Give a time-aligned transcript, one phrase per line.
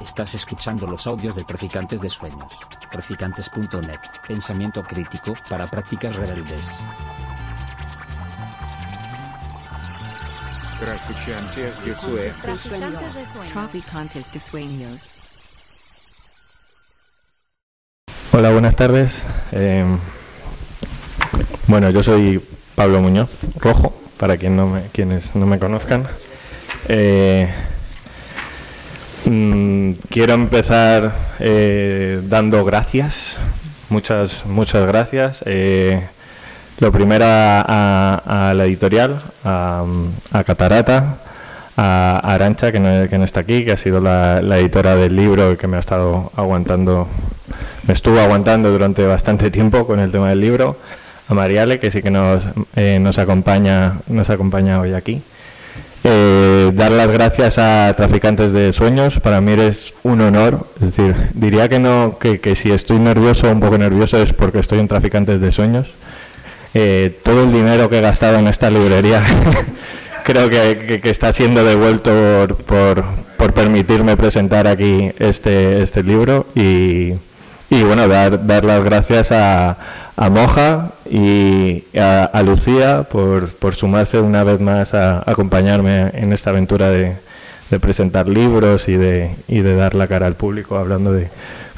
[0.00, 2.52] Estás escuchando los audios de Traficantes de Sueños.
[2.90, 4.00] Traficantes.net.
[4.26, 6.80] Pensamiento crítico para prácticas rebeldes.
[10.80, 13.52] Traficantes de Sueños.
[13.52, 15.18] Traficantes de Sueños.
[18.32, 19.22] Hola, buenas tardes.
[19.52, 19.84] Eh,
[21.68, 22.42] bueno, yo soy
[22.74, 26.08] Pablo Muñoz Rojo, para quien no me, quienes no me conozcan.
[26.88, 27.52] Eh,
[29.32, 33.38] mm, quiero empezar eh, dando gracias,
[33.88, 35.42] muchas, muchas gracias.
[35.46, 36.06] Eh,
[36.78, 39.84] lo primero a, la editorial, a,
[40.32, 41.18] a Catarata,
[41.76, 45.16] a Arancha, que no, que no está aquí, que ha sido la, la editora del
[45.16, 47.08] libro que me ha estado aguantando,
[47.86, 50.76] me estuvo aguantando durante bastante tiempo con el tema del libro,
[51.28, 52.44] a Mariale, que sí que nos,
[52.76, 55.22] eh, nos, acompaña, nos acompaña hoy aquí.
[56.04, 61.14] Eh, dar las gracias a Traficantes de Sueños, para mí es un honor, es decir,
[61.34, 64.88] diría que no, que, que si estoy nervioso, un poco nervioso, es porque estoy en
[64.88, 65.92] Traficantes de Sueños.
[66.74, 69.22] Eh, todo el dinero que he gastado en esta librería
[70.24, 73.04] creo que, que, que, está siendo devuelto por, por,
[73.36, 76.46] por, permitirme presentar aquí este, este libro.
[76.54, 77.12] Y,
[77.70, 79.76] y bueno, dar, dar las gracias a,
[80.16, 86.32] a Moja y a, Lucía por, por, sumarse una vez más a, a acompañarme en
[86.32, 87.16] esta aventura de,
[87.68, 91.28] de, presentar libros y de, y de dar la cara al público hablando de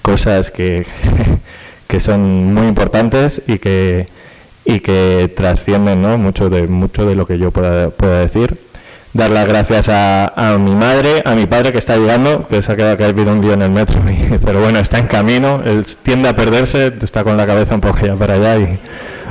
[0.03, 0.87] cosas que,
[1.89, 4.07] que son muy importantes y que
[4.65, 6.17] y que trascienden ¿no?
[6.17, 8.57] mucho de mucho de lo que yo pueda, pueda decir.
[9.15, 12.73] Dar las gracias a, a, mi madre, a mi padre que está llegando, que se
[12.73, 15.87] ha quedado caer un día en el metro, y, pero bueno, está en camino, él
[16.03, 18.79] tiende a perderse, está con la cabeza un poco para allá y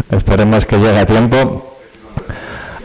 [0.10, 1.78] esperemos que llegue a tiempo.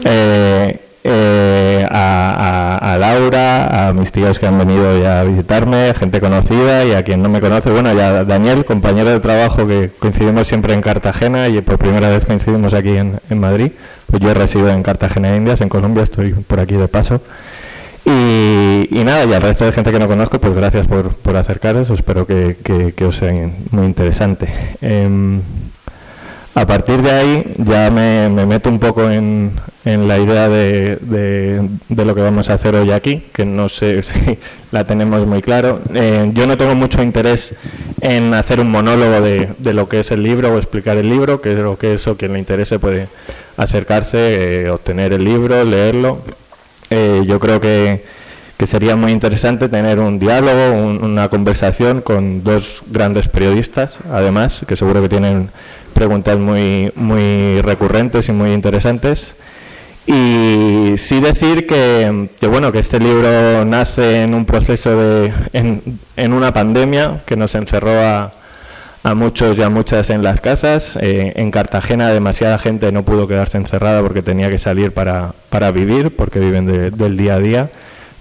[0.04, 6.20] Eh, eh, a, a, Laura, a mis tíos que han venido ya a visitarme, gente
[6.20, 10.48] conocida y a quien no me conoce, bueno, ya Daniel, compañero de trabajo que coincidimos
[10.48, 13.72] siempre en Cartagena y por primera vez coincidimos aquí en, Madrid,
[14.06, 17.20] pues yo resido en Cartagena, Indias, en Colombia, estoy por aquí de paso.
[18.04, 21.90] Y, nada, y al resto de gente que no conozco, pues gracias por, por acercaros,
[21.90, 22.56] espero que,
[22.96, 23.32] que, os sea
[23.70, 24.48] muy interesante.
[24.80, 25.40] Eh,
[26.54, 29.52] a partir de ahí ya me, me meto un poco en,
[29.84, 30.96] la idea de,
[31.88, 34.38] de, lo que vamos a hacer hoy aquí, que no sé si
[34.70, 35.80] la tenemos muy claro.
[35.94, 37.54] Eh, yo no tengo mucho interés
[38.00, 41.54] en hacer un monólogo de, lo que es el libro o explicar el libro, que
[41.54, 43.08] creo que eso quien le interese puede
[43.56, 46.20] acercarse, eh, obtener el libro, leerlo.
[46.90, 48.04] Eh, yo creo que,
[48.58, 54.64] que, sería muy interesante tener un diálogo, un, una conversación con dos grandes periodistas, además,
[54.66, 55.50] que seguro que tienen
[55.98, 59.34] preguntas muy, muy recurrentes y muy interesantes.
[60.06, 65.82] Y sí decir que, que, bueno, que este libro nace en un proceso de, en,
[66.16, 68.30] en una pandemia que nos encerró a,
[69.02, 70.96] a, muchos y a muchas en las casas.
[71.02, 75.72] Eh, en Cartagena demasiada gente no pudo quedarse encerrada porque tenía que salir para, para
[75.72, 77.70] vivir, porque viven de, del día a día.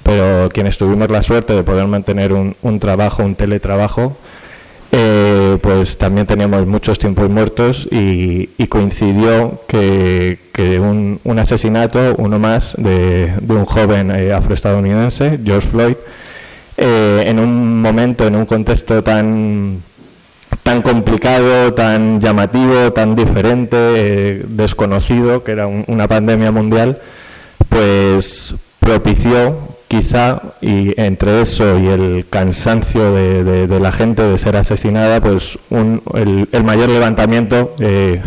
[0.01, 4.17] Pero quienes tuvimos la suerte de poder mantener un, un trabajo, un teletrabajo,
[4.91, 10.37] eh, pues también teníamos muchos tiempos muertos y, coincidió que,
[10.79, 15.95] un, un, asesinato, uno más, de, de un joven eh, afroestadounidense, George Floyd,
[16.77, 19.81] eh, en un momento, en un contexto tan,
[20.63, 26.99] tan complicado, tan llamativo, tan diferente, eh, desconocido, que era un, una pandemia mundial,
[27.69, 35.21] pues propició quizá y entre eso y el cansancio de, la gente de ser asesinada
[35.21, 38.21] pues un, el, el, mayor levantamiento eh,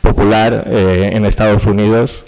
[0.00, 2.24] popular eh, en Estados Unidos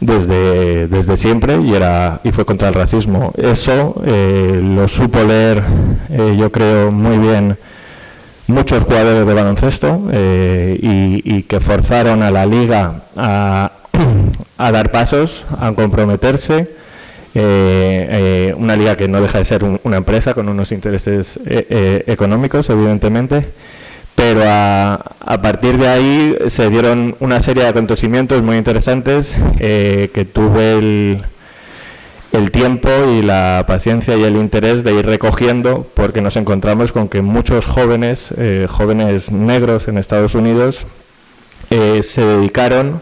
[0.00, 3.32] desde, siempre y era y fue contra el racismo.
[3.36, 5.62] Eso eh, lo supo leer
[6.36, 7.56] yo creo muy bien
[8.48, 13.70] muchos jugadores de baloncesto y, y que forzaron a la liga a,
[14.58, 16.81] a dar pasos a comprometerse
[17.34, 21.40] eh, eh, una liga que no deja de ser un, una empresa con unos intereses
[21.46, 23.46] eh, económicos, evidentemente,
[24.14, 30.78] pero a, partir de ahí se dieron una serie de acontecimientos muy interesantes que tuve
[30.78, 31.22] el,
[32.32, 37.08] el tiempo y la paciencia y el interés de ir recogiendo porque nos encontramos con
[37.08, 38.34] que muchos jóvenes,
[38.68, 40.86] jóvenes negros en Estados Unidos,
[41.70, 43.00] se dedicaron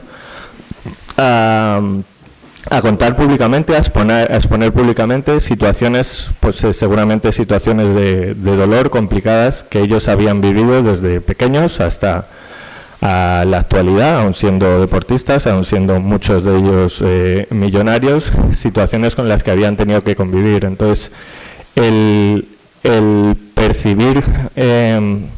[1.18, 1.80] a
[2.68, 8.56] a contar públicamente, a exponer, a exponer públicamente situaciones, pues eh, seguramente situaciones de, de,
[8.56, 12.26] dolor complicadas que ellos habían vivido desde pequeños hasta
[13.00, 19.28] a la actualidad, aun siendo deportistas, aun siendo muchos de ellos eh, millonarios, situaciones con
[19.28, 20.64] las que habían tenido que convivir.
[20.64, 21.10] Entonces,
[21.76, 22.46] el,
[22.82, 24.22] el percibir
[24.54, 25.28] em,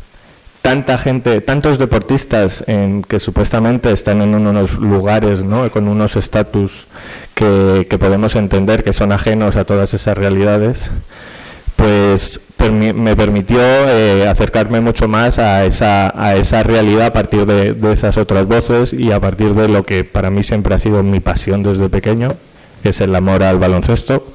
[0.62, 5.68] tanta gente, tantos deportistas en, que supuestamente están en unos lugares, ¿no?
[5.70, 6.86] con unos estatus
[7.34, 10.90] que, podemos entender que son ajenos a todas esas realidades,
[11.74, 17.92] pues me permitió eh, acercarme mucho más a esa, a esa realidad a partir de,
[17.92, 21.18] esas otras voces y a partir de lo que para mí siempre ha sido mi
[21.18, 22.34] pasión desde pequeño,
[22.84, 24.28] es el amor al baloncesto.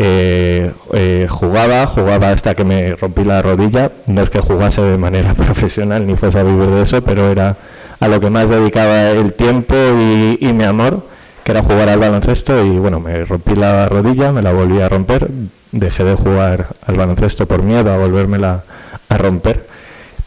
[0.00, 3.90] Eh, eh, jugaba, jugaba hasta que me rompí la rodilla.
[4.06, 7.56] No es que jugase de manera profesional ni fuese a vivir de eso, pero era
[7.98, 11.02] a lo que más dedicaba el tiempo y, mi amor,
[11.42, 12.64] que era jugar al baloncesto.
[12.64, 15.28] Y bueno, me rompí la rodilla, me la volví a romper,
[15.72, 18.62] dejé de jugar al baloncesto por miedo a volvérmela
[19.08, 19.66] a romper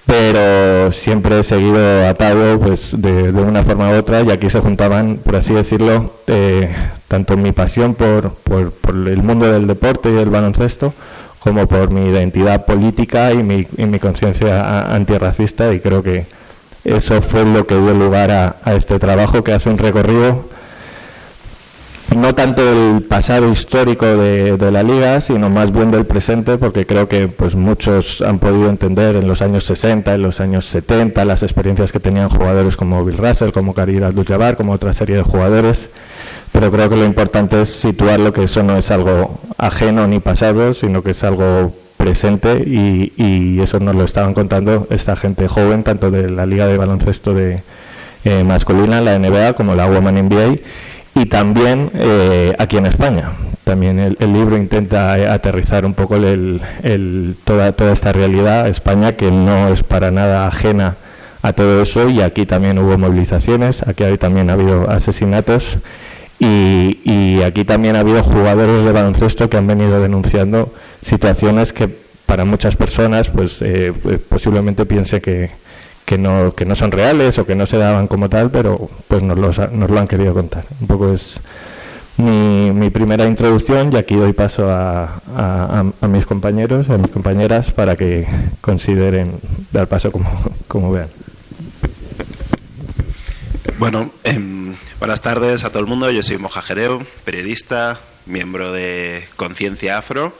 [0.03, 5.19] pero siempre he seguido atado pues de, una forma u otra y aquí se juntaban
[5.23, 6.69] por así decirlo eh,
[7.11, 10.93] tanto mi pasión por, por, el mundo del deporte y del baloncesto
[11.39, 16.25] como por mi identidad política y mi, conciencia antirracista y creo que
[16.85, 20.45] eso fue lo que dio lugar a, a este trabajo que hace un recorrido
[22.15, 27.07] no tanto del pasado histórico de, la liga, sino más bien del presente, porque creo
[27.07, 31.41] que pues muchos han podido entender en los años 60, en los años 70, las
[31.43, 35.89] experiencias que tenían jugadores como Bill Russell, como Karim Abdul-Jabbar, como otra serie de jugadores.
[36.51, 40.73] Pero creo que lo importante es situarlo que eso no es algo ajeno ni pasado,
[40.73, 46.09] sino que es algo presente y, eso nos lo estaban contando esta gente joven, tanto
[46.09, 47.61] de la liga de baloncesto de
[48.25, 50.57] eh, masculina, la NBA, como la Women NBA
[51.13, 53.31] y también eh, aquí en España.
[53.63, 56.59] También el, libro intenta eh, aterrizar un poco el,
[57.43, 60.95] toda, toda esta realidad, España que no es para nada ajena
[61.43, 65.77] a todo eso y aquí también hubo movilizaciones, aquí también ha habido asesinatos
[66.43, 70.73] y, aquí también ha habido jugadores de baloncesto que han venido denunciando
[71.03, 71.89] situaciones que
[72.25, 75.51] para muchas personas pues, eh, pues posiblemente piense que,
[76.05, 79.21] que no, que no son reales o que no se daban como tal, pero pues
[79.21, 80.63] nos, nos lo han querido contar.
[80.79, 81.39] Un poco es
[82.17, 87.71] mi, mi primera introducción y aquí doy paso a, a, mis compañeros, a mis compañeras,
[87.71, 88.27] para que
[88.61, 89.33] consideren
[89.71, 90.29] dar paso como,
[90.67, 91.07] como vean.
[93.81, 96.11] Bueno, em, buenas tardes a todo el mundo.
[96.11, 100.37] Yo soy Moja Jereo, periodista, miembro de Conciencia Afro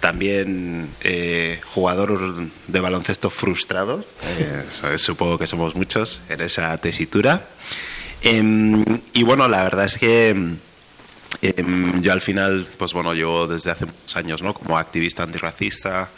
[0.00, 2.34] también eh, jugador
[2.66, 4.64] de baloncesto frustrado, eh,
[4.98, 7.46] supongo que somos muchos en esa tesitura.
[8.22, 10.30] Em, y bueno, la verdad es que
[11.42, 14.52] em, yo al final, pues bueno, llevo desde hace muchos años ¿no?
[14.52, 16.08] como activista antirracista,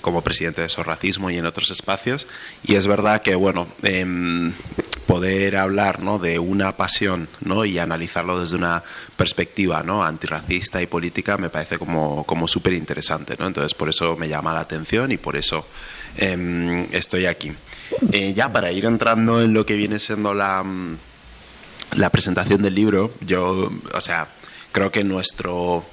[0.00, 2.26] como presidente de Sorracismo y en otros espacios.
[2.62, 4.52] Y es verdad que, bueno, em,
[5.06, 6.18] poder hablar ¿no?
[6.18, 7.64] de una pasión ¿no?
[7.64, 8.82] y analizarlo desde una
[9.16, 10.04] perspectiva ¿no?
[10.04, 13.34] antirracista y política me parece como, como súper interesante.
[13.38, 13.46] ¿no?
[13.46, 15.66] Entonces, por eso me llama la atención y por eso
[16.16, 17.52] em, estoy aquí.
[18.12, 20.62] Eh, ya para ir entrando en lo que viene siendo la,
[21.96, 24.28] la presentación del libro, yo, o sea,
[24.72, 25.84] creo que nuestro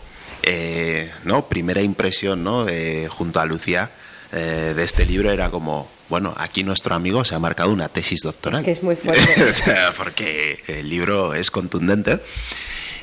[0.43, 1.47] eh, ¿no?
[1.47, 2.65] primera impresión ¿no?
[3.09, 3.89] junto a Lucía
[4.31, 8.21] eh, de este libro era como, bueno, aquí nuestro amigo se ha marcado una tesis
[8.21, 8.59] doctoral.
[8.61, 9.53] Es que es muy fuerte.
[9.97, 12.19] porque el libro es contundente.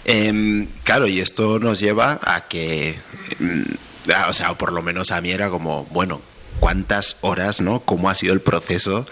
[0.05, 2.97] Em, claro, y esto nos lleva a que,
[3.39, 3.63] mm,
[4.29, 6.21] o sea, por lo menos a mí era como, bueno,
[6.61, 7.81] ¿cuántas horas, no?
[7.81, 9.07] ¿Cómo ha sido el proceso?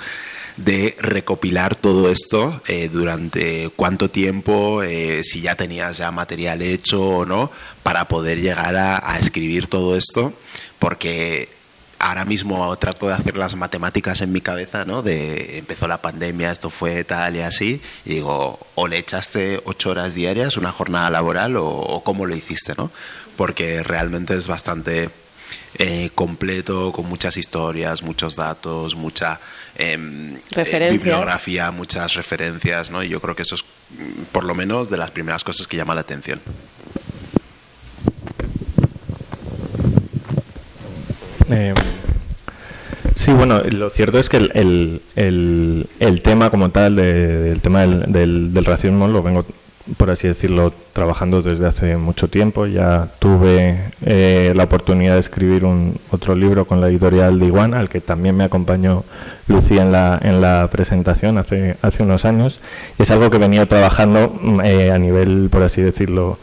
[0.65, 7.03] De recopilar todo esto eh, durante cuánto tiempo, eh, si ya tenías ya material hecho
[7.03, 7.51] o no,
[7.83, 10.33] para poder llegar a escribir todo esto,
[10.79, 11.49] porque
[12.01, 15.03] ahora mismo trato de hacer las matemáticas en mi cabeza, ¿no?
[15.03, 19.91] De empezó la pandemia, esto fue tal y así, y digo, o le echaste ocho
[19.91, 22.91] horas diarias, una jornada laboral, o, cómo lo hiciste, ¿no?
[23.37, 25.11] Porque realmente es bastante
[25.79, 29.41] eh, completo, con muchas historias, muchos datos, mucha
[29.77, 33.03] em, eh, bibliografía, muchas referencias, ¿no?
[33.03, 35.77] Y yo creo que eso es, mm, por lo menos, de las primeras cosas que
[35.77, 36.41] llama la atención.
[41.51, 41.75] Eh,
[43.17, 48.53] sí, bueno, lo cierto es que el, el, el, tema como tal, del tema del,
[48.53, 49.45] del, racismo, lo vengo,
[49.97, 52.67] por así decirlo, trabajando desde hace mucho tiempo.
[52.67, 57.75] Ya tuve eh, la oportunidad de escribir un otro libro con la editorial de Iguan,
[57.75, 59.05] al que también me acompañó
[59.49, 62.61] Lucía en la, en la presentación hace, hace unos años.
[62.99, 66.39] Es algo que venía trabajando mm, eh, a nivel, por así decirlo,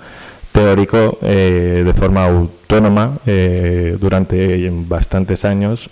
[0.52, 5.90] teórico eh, de forma autónoma eh, durante bastantes años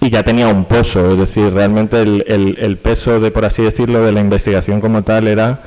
[0.00, 2.24] y ya tenía un pozo, es decir, realmente el,
[2.58, 5.62] el, peso de, por así decirlo, de la investigación como tal era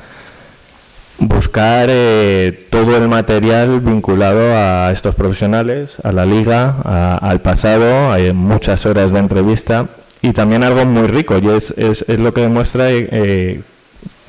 [1.18, 6.76] buscar eh, todo el material vinculado a estos profesionales, a la liga,
[7.20, 9.86] al pasado, hay muchas horas de entrevista
[10.22, 13.62] y también algo muy rico y es, es, lo que demuestra eh,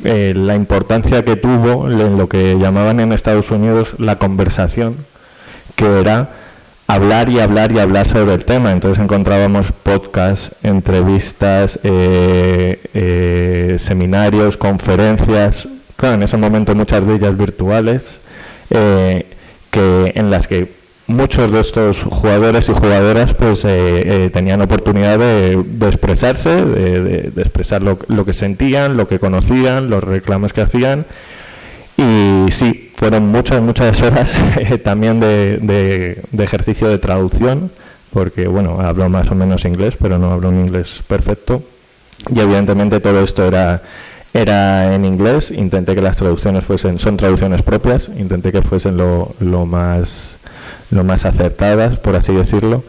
[0.04, 4.96] eh, la importancia que tuvo en lo que llamaban en Estados Unidos la conversación,
[5.76, 6.30] que era
[6.88, 8.72] hablar y hablar y hablar sobre el tema.
[8.72, 11.80] Entonces encontrábamos podcasts, entrevistas,
[13.78, 15.68] seminarios, conferencias,
[16.00, 18.22] claro, en ese momento muchas de ellas virtuales,
[18.70, 19.26] eh,
[19.74, 20.72] en las que
[21.08, 23.70] muchos de estos jugadores y jugadoras pues eh,
[24.26, 25.54] eh, tenían oportunidad de,
[25.88, 31.06] expresarse, de, expresar lo, que sentían, lo que conocían, los reclamos que hacían.
[31.98, 34.30] Y sí, fueron muchas, muchas horas
[34.84, 37.72] también de, ejercicio de traducción,
[38.14, 41.62] porque bueno, hablo más o menos inglés, pero no hablo un inglés perfecto.
[42.34, 43.82] Y evidentemente todo esto era
[44.34, 49.34] era en inglés, intenté que las traducciones fuesen, son traducciones propias, intenté que fuesen lo,
[49.40, 50.38] lo, más,
[50.92, 52.84] lo más acertadas, por así decirlo.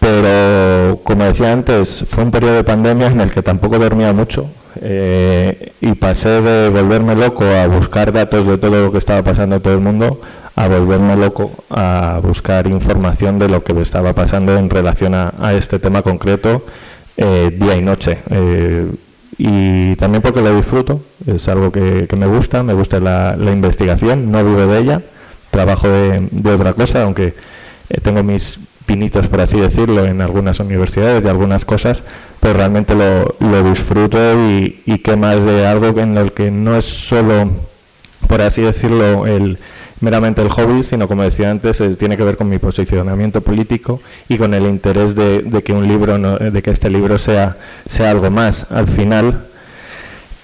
[0.00, 4.48] Pero, como decía antes, fue un periodo de pandemia en el que tampoco dormía mucho
[4.80, 9.56] eh, y pasé de volverme loco a buscar datos de todo lo que estaba pasando
[9.56, 10.20] en todo el mundo
[10.56, 15.78] a volverme loco a buscar información de lo que estaba pasando en relación a, este
[15.78, 16.64] tema concreto
[17.16, 18.18] eh, día y noche.
[18.30, 18.88] Eh,
[19.44, 24.44] y también porque lo disfruto, es algo que, me gusta, me gusta la, investigación, no
[24.44, 25.02] vivo de ella,
[25.50, 27.34] trabajo de, otra cosa, aunque
[27.88, 32.04] eh, tengo mis pinitos, por así decirlo, en algunas universidades y algunas cosas,
[32.38, 34.16] pero realmente lo, lo disfruto
[34.48, 37.50] y, y qué más de algo en el que no es solo,
[38.28, 39.58] por así decirlo, el
[40.02, 44.00] meramente el hobby, sino como decía antes, eh, tiene que ver con mi posicionamiento político
[44.28, 47.56] y con el interés de, que un libro, de que este libro sea,
[47.88, 48.66] sea algo más.
[48.70, 49.46] Al final,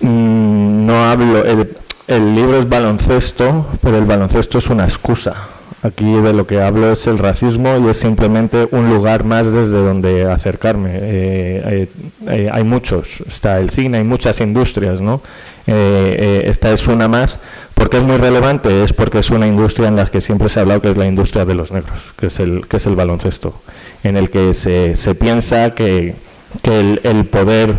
[0.00, 5.57] mm, no hablo, el libro es baloncesto, pero el baloncesto es una excusa.
[5.82, 9.80] Aquí de lo que hablo es el racismo y es simplemente un lugar más desde
[9.80, 10.90] donde acercarme.
[10.92, 11.88] Eh,
[12.26, 15.22] eh, hay muchos, está el cine, hay muchas industrias, ¿no?
[15.66, 17.38] esta es una más
[17.78, 18.82] ¿Por qué es muy relevante?
[18.82, 21.06] Es porque es una industria en la que siempre se ha hablado que es la
[21.06, 23.54] industria de los negros, que es el, que es el baloncesto,
[24.02, 26.16] en el que se, se piensa que,
[26.60, 27.76] que el, poder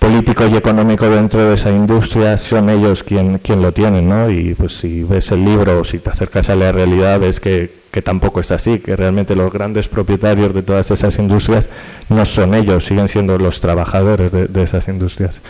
[0.00, 4.30] político y económico dentro de esa industria son ellos quien, quien lo tienen, ¿no?
[4.30, 7.70] Y pues si ves el libro o si te acercas a la realidad ves que,
[7.90, 11.68] que tampoco es así, que realmente los grandes propietarios de todas esas industrias
[12.08, 15.40] no son ellos, siguen siendo los trabajadores de, esas industrias.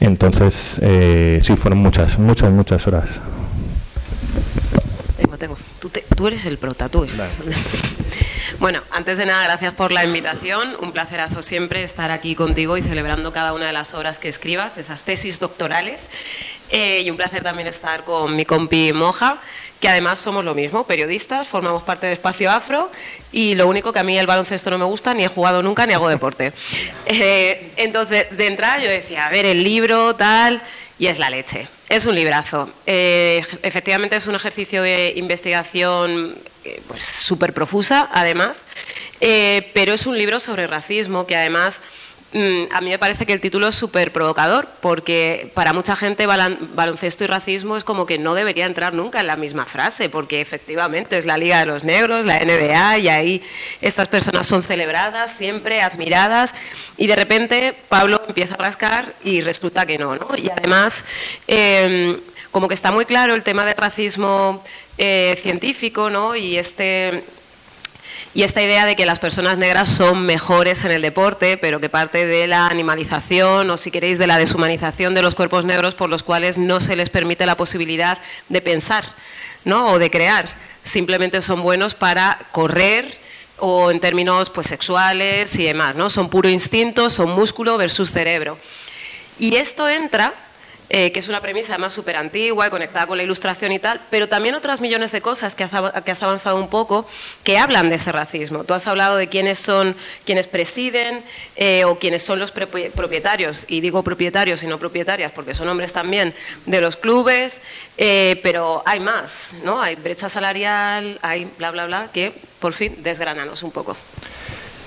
[0.00, 3.04] Entonces, eh, sí, fueron muchas, muchas, muchas horas.
[5.18, 5.56] Tengo, tengo.
[5.80, 7.06] Tú, eres el prota, tú
[8.58, 10.76] Bueno, antes de nada, gracias por la invitación.
[10.80, 14.76] Un placerazo siempre estar aquí contigo y celebrando cada una de las obras que escribas,
[14.76, 16.08] esas tesis doctorales.
[16.70, 19.38] Eh, y un placer también estar con mi compi Moja,
[19.80, 22.92] que además somos lo mismo, periodistas, formamos parte de Espacio Afro
[23.32, 25.86] y lo único que a mí el baloncesto no me gusta, ni he jugado nunca,
[25.86, 26.52] ni hago deporte.
[27.06, 30.62] Eh, entonces, de entrada yo decía, a ver, el libro, tal,
[30.98, 31.66] y es la leche.
[31.90, 32.70] Es un librazo.
[32.86, 36.38] Eh, efectivamente es un ejercicio de investigación
[36.88, 38.62] pues súper profusa, además,
[39.18, 41.80] pero es un libro sobre racismo que además
[42.32, 47.24] a mí me parece que el título es súper provocador, porque para mucha gente baloncesto
[47.24, 51.18] y racismo es como que no debería entrar nunca en la misma frase, porque efectivamente
[51.18, 53.42] es la Liga de los Negros, la NBA, y ahí
[53.80, 56.54] estas personas son celebradas, siempre admiradas,
[56.96, 60.14] y de repente Pablo empieza a rascar y resulta que no.
[60.14, 60.28] ¿no?
[60.36, 61.04] Y además,
[61.48, 62.16] em,
[62.52, 64.62] como que está muy claro el tema del racismo
[64.98, 66.36] eh, científico, ¿no?
[66.36, 67.24] y este
[68.32, 71.88] y esta idea de que las personas negras son mejores en el deporte, pero que
[71.88, 76.10] parte de la animalización o, si queréis, de la deshumanización de los cuerpos negros por
[76.10, 79.04] los cuales no se les permite la posibilidad de pensar
[79.64, 79.88] ¿no?
[79.88, 80.48] o de crear.
[80.84, 83.18] Simplemente son buenos para correr
[83.58, 85.96] o en términos pues, sexuales y demás.
[85.96, 86.08] ¿no?
[86.08, 88.58] Son puro instinto, son músculo versus cerebro.
[89.40, 90.34] Y esto entra
[90.92, 94.00] eh, que es una premisa además súper antigua y conectada con la ilustración y tal,
[94.10, 97.06] pero también otras millones de cosas que has, avanzado un poco
[97.44, 98.64] que hablan de ese racismo.
[98.64, 99.94] Tú has hablado de quiénes son
[100.24, 101.22] quienes presiden
[101.54, 105.92] eh, o quiénes son los propietarios, y digo propietarios y no propietarias porque son hombres
[105.92, 106.34] también
[106.66, 107.60] de los clubes,
[107.96, 109.80] eh, pero hay más, ¿no?
[109.80, 113.96] Hay brecha salarial, hay bla, bla, bla, que por fin desgrananos un poco.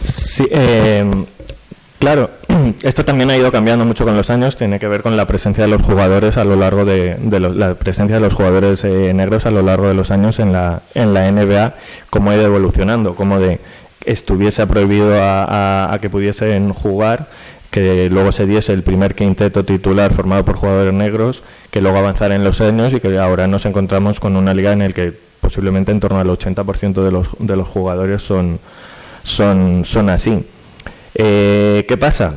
[0.06, 0.46] Sí,
[2.04, 2.30] Claro,
[2.84, 5.64] esto también ha ido cambiando mucho con los años, tiene que ver con la presencia
[5.64, 9.52] de los jugadores a lo largo de, la presencia de los jugadores eh, negros a
[9.52, 11.76] lo largo de los años en la, en la NBA,
[12.10, 13.62] cómo ha ido evolucionando, cómo de
[14.04, 17.30] estuviese prohibido a, que pudiesen jugar,
[17.72, 21.42] que luego se diese el primer quinteto titular formado por jugadores negros,
[21.72, 24.80] que luego avanzara en los años y que ahora nos encontramos con una liga en
[24.80, 28.60] la que posiblemente en torno al 80% de los, de los jugadores son,
[29.24, 30.46] son, son así.
[31.16, 32.34] Eh, ¿Qué pasa?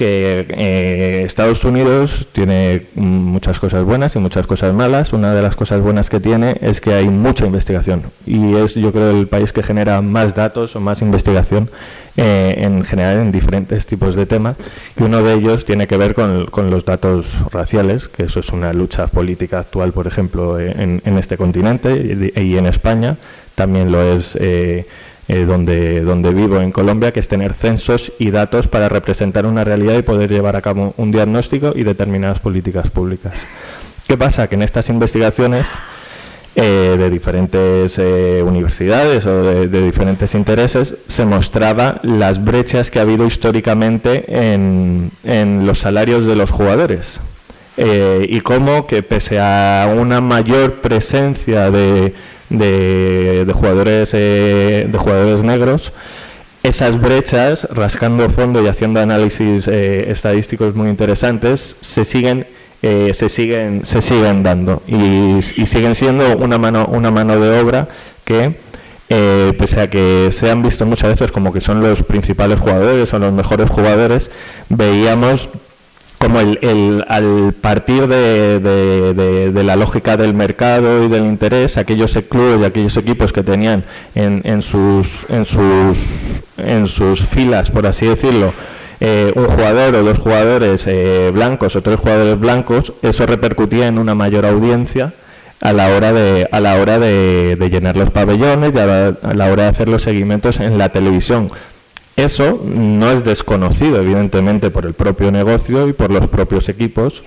[0.00, 5.12] que eh, Estados Unidos tiene muchas cosas buenas y muchas cosas malas.
[5.12, 8.92] Una de las cosas buenas que tiene es que hay mucha investigación y es yo
[8.92, 11.68] creo el país que genera más datos o más investigación
[12.16, 14.56] eh, en general en diferentes tipos de temas
[14.98, 18.72] y uno de ellos tiene que ver con, los datos raciales, que eso es una
[18.72, 23.18] lucha política actual, por ejemplo, en, este continente y, en España
[23.54, 24.34] también lo es.
[24.40, 24.86] Eh,
[25.32, 29.62] eh, donde, donde vivo en Colombia, que es tener censos y datos para representar una
[29.62, 33.34] realidad y poder llevar a cabo un diagnóstico y determinadas políticas públicas.
[34.08, 34.48] ¿Qué pasa?
[34.48, 35.68] Que en estas investigaciones
[36.56, 43.02] eh, de diferentes eh, universidades o de, diferentes intereses se mostraba las brechas que ha
[43.02, 47.20] habido históricamente en, en los salarios de los jugadores.
[47.76, 52.14] y cómo que pese a una mayor presencia de,
[52.50, 55.92] de, jugadores eh, de jugadores negros
[56.62, 62.46] esas brechas rascando fondo y haciendo análisis eh, estadísticos muy interesantes se siguen
[62.82, 64.82] eh, se siguen se siguen dando.
[64.86, 67.88] Y, siguen siendo una mano una mano de obra
[68.24, 68.54] que
[69.58, 73.18] pese a que se han visto muchas veces como que son los principales jugadores o
[73.18, 74.30] los mejores jugadores
[74.68, 75.50] veíamos
[76.20, 82.64] como el, al partir de, la lógica del mercado y del interés, aquellos clubes y
[82.66, 83.84] aquellos equipos que tenían
[84.14, 88.52] en, en, sus, en, sus, en sus filas, por así decirlo,
[89.00, 93.98] eh, un jugador o dos jugadores eh, blancos o tres jugadores blancos, eso repercutía en
[93.98, 95.14] una mayor audiencia
[95.62, 99.64] a la hora de a la hora de, llenar los pabellones y a la hora
[99.64, 101.48] de hacer los seguimientos en la televisión
[102.24, 107.22] eso no es desconocido, evidentemente, por el propio negocio y por los propios equipos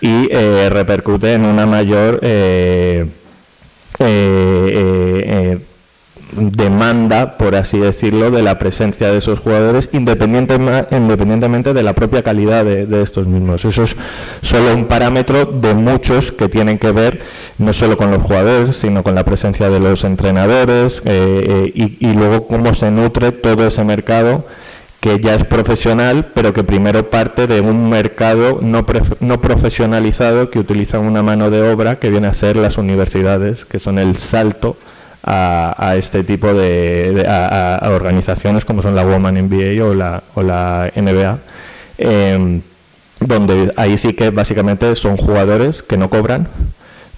[0.00, 3.06] y eh, repercute en una mayor eh,
[3.98, 5.58] eh,
[6.32, 12.64] demanda, por así decirlo, de la presencia de esos jugadores independientemente de la propia calidad
[12.64, 13.64] de, estos mismos.
[13.64, 13.96] Eso es
[14.42, 17.20] solo un parámetro de muchos que tienen que ver
[17.58, 22.12] no solo con los jugadores, sino con la presencia de los entrenadores eh, eh, y,
[22.12, 24.44] luego cómo se nutre todo ese mercado
[25.00, 28.84] que ya es profesional, pero que primero parte de un mercado no,
[29.20, 33.78] no profesionalizado que utiliza una mano de obra que viene a ser las universidades, que
[33.78, 34.76] son el salto
[35.30, 40.90] a, este tipo de, a, organizaciones como son la Woman NBA o la, o la
[40.96, 41.38] NBA,
[41.98, 42.62] em,
[43.20, 46.48] donde ahí sí que básicamente son jugadores que no cobran,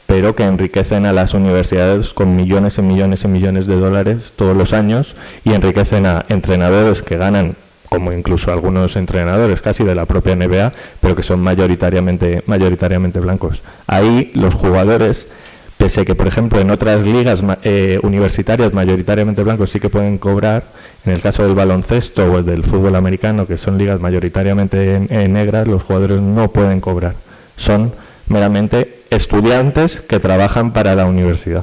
[0.06, 4.56] pero que enriquecen a las universidades con millones y millones y millones de dólares todos
[4.56, 7.54] los años y enriquecen a entrenadores que ganan
[7.88, 13.62] como incluso algunos entrenadores casi de la propia NBA, pero que son mayoritariamente mayoritariamente blancos.
[13.86, 15.28] Ahí los jugadores
[15.80, 20.62] pese que, por ejemplo, en otras ligas eh, universitarias mayoritariamente blancos sí que pueden cobrar,
[21.06, 25.66] en el caso del baloncesto o el del fútbol americano, que son ligas mayoritariamente negras,
[25.66, 27.14] los jugadores no pueden cobrar.
[27.56, 27.94] Son
[28.28, 31.62] meramente estudiantes que trabajan para la universidad.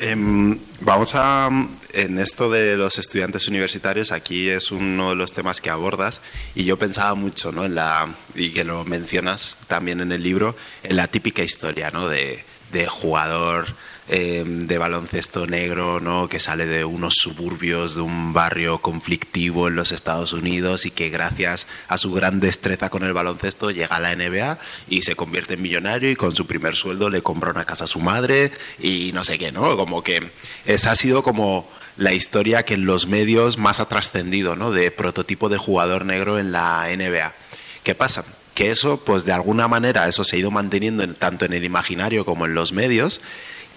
[0.00, 1.48] Em, vamos a
[1.92, 6.20] en esto de los estudiantes universitarios, aquí es uno de los temas que abordas
[6.54, 7.64] y yo pensaba mucho, ¿no?
[7.64, 12.08] En la, y que lo mencionas también en el libro, en la típica historia, ¿no?
[12.08, 13.66] De, de jugador
[14.10, 16.30] Em, de baloncesto negro, ¿no?
[16.30, 21.10] que sale de unos suburbios de un barrio conflictivo en los Estados Unidos y que
[21.10, 25.54] gracias a su gran destreza con el baloncesto llega a la NBA y se convierte
[25.54, 29.10] en millonario y con su primer sueldo le compra una casa a su madre y
[29.12, 29.76] no sé qué, ¿no?
[29.76, 30.30] Como que
[30.64, 31.68] esa ha sido como
[31.98, 34.70] la historia que en los medios más ha trascendido, ¿no?
[34.70, 37.34] De prototipo de jugador negro en la NBA.
[37.82, 38.24] ¿Qué pasa?
[38.54, 42.24] Que eso, pues de alguna manera, eso se ha ido manteniendo tanto en el imaginario
[42.24, 43.20] como en los medios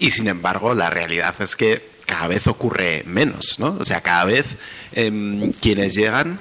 [0.02, 3.76] y sin embargo, la realidad es que cada vez ocurre menos, ¿no?
[3.78, 4.44] O sea, cada vez
[4.94, 6.40] em, quienes llegan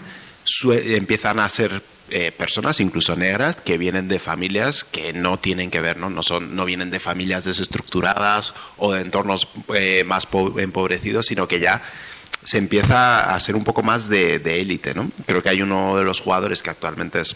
[0.66, 5.80] empiezan a ser eh, personas, incluso negras, que vienen de familias que no tienen que
[5.80, 6.10] ver, ¿no?
[6.10, 11.60] No, son, no vienen de familias desestructuradas o de entornos eh, más empobrecidos, sino que
[11.60, 11.84] ya
[12.44, 15.12] se empieza a ser un poco más de élite, ¿no?
[15.28, 17.36] Creo que hay uno de los jugadores que actualmente es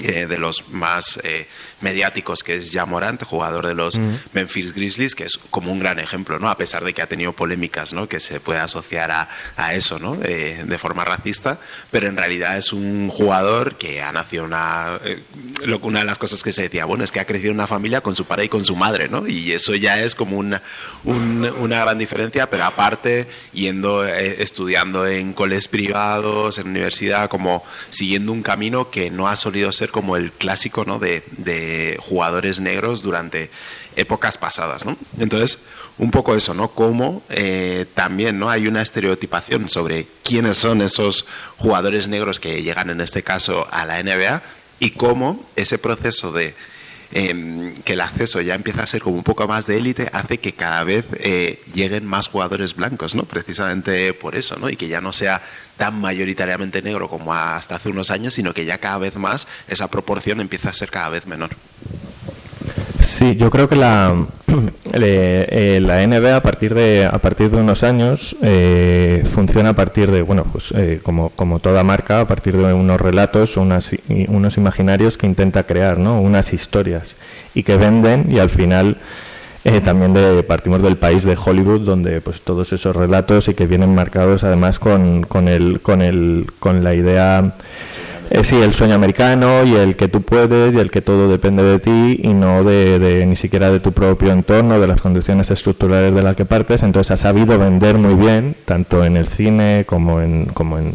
[0.00, 1.46] eh, de los más eh,
[1.82, 3.98] mediáticos, que es Jamorant, jugador de los
[4.32, 6.48] Memphis Grizzlies, que es como un gran ejemplo, ¿no?
[6.50, 8.08] A pesar de que ha tenido polémicas, ¿no?
[8.08, 10.18] Que se puede asociar a, a eso, ¿no?
[10.22, 11.58] Eh, de forma racista,
[11.90, 14.98] pero en realidad es un jugador que ha nacido una...
[15.82, 18.16] una de las cosas que se decía, bueno, es que ha crecido una familia con
[18.16, 19.26] su padre y con su madre, ¿no?
[19.26, 20.62] Y eso ya es como una,
[21.04, 28.42] una gran diferencia, pero aparte, yendo, estudiando en coles privados, en universidad, como siguiendo un
[28.42, 30.98] camino que no ha solido ser como el clásico ¿no?
[30.98, 31.22] de,
[32.00, 33.50] jugadores negros durante
[33.96, 34.84] épocas pasadas.
[34.84, 34.96] ¿no?
[35.18, 35.58] Entonces,
[35.98, 36.68] un poco eso, ¿no?
[36.68, 38.50] Cómo eh, también ¿no?
[38.50, 41.26] hay una estereotipación sobre quiénes son esos
[41.58, 44.42] jugadores negros que llegan en este caso a la NBA
[44.78, 46.54] y cómo ese proceso de
[47.14, 50.38] Em, que el acceso ya empieza a ser como un poco más de élite, hace
[50.38, 53.24] que cada vez eh, lleguen más jugadores blancos, ¿no?
[53.24, 54.70] Precisamente por eso, ¿no?
[54.70, 55.42] Y que ya no sea
[55.76, 59.88] tan mayoritariamente negro como hasta hace unos años, sino que ya cada vez más esa
[59.88, 61.50] proporción empieza a ser cada vez menor.
[63.02, 64.14] Sí, yo creo que la,
[64.92, 70.10] eh, la NBA a partir de a partir de unos años eh, funciona a partir
[70.10, 73.90] de bueno pues eh, como, como toda marca a partir de unos relatos unas,
[74.28, 77.16] unos imaginarios que intenta crear no unas historias.
[77.54, 78.96] Y que venden y al final
[79.84, 83.94] también de, partimos del país de Hollywood donde pues todos esos relatos y que vienen
[83.94, 87.52] marcados además con, con el con el con la idea
[88.34, 91.62] eh, sí, el sueño americano y el que tú puedes y el que todo depende
[91.62, 96.14] de ti y no de, ni siquiera de tu propio entorno, de las condiciones estructurales
[96.14, 96.82] de las que partes.
[96.82, 100.94] Entonces ha sabido vender muy bien, tanto en el cine como en, como en,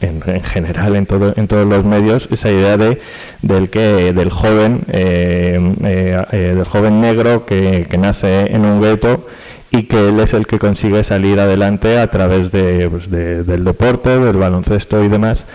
[0.00, 3.00] en, general en, todo, en todos los medios, esa idea de,
[3.42, 9.24] del, que, del, joven, eh, eh, del joven negro que, que nace en un gueto
[9.70, 14.18] y que él es el que consigue salir adelante a través de, pues del deporte,
[14.18, 15.46] del baloncesto y demás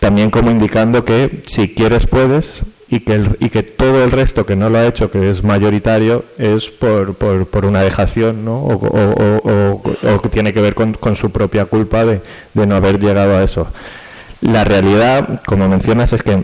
[0.00, 4.56] también como indicando que si quieres puedes y que, y que todo el resto que
[4.56, 8.58] no lo ha hecho, que es mayoritario, es por, por, por una dejación ¿no?
[8.58, 9.82] o, o,
[10.14, 12.20] o, que tiene que ver con, su propia culpa de,
[12.54, 13.68] de, no haber llegado a eso.
[14.40, 16.42] La realidad, como mencionas, es que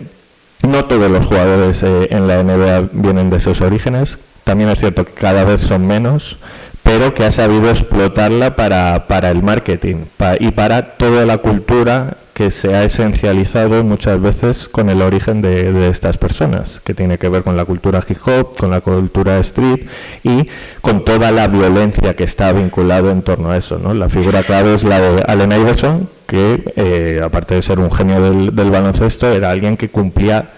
[0.62, 4.19] no todos los jugadores eh, en la NBA vienen de esos orígenes.
[4.45, 6.38] También es cierto que cada vez son menos
[6.85, 10.05] pero que ha sabido explotarla para, para el marketing
[10.38, 15.88] y para toda la cultura que se ha esencializado muchas veces con el origen de,
[15.88, 19.87] estas personas, que tiene que ver con la cultura hip hop, con la cultura street
[20.25, 20.49] y
[20.81, 23.79] con toda la violencia que está vinculado en torno a eso.
[23.94, 28.20] La figura clave es la de Allen Iverson, que eh, aparte de ser un genio
[28.20, 30.51] del, baloncesto, era alguien que cumplía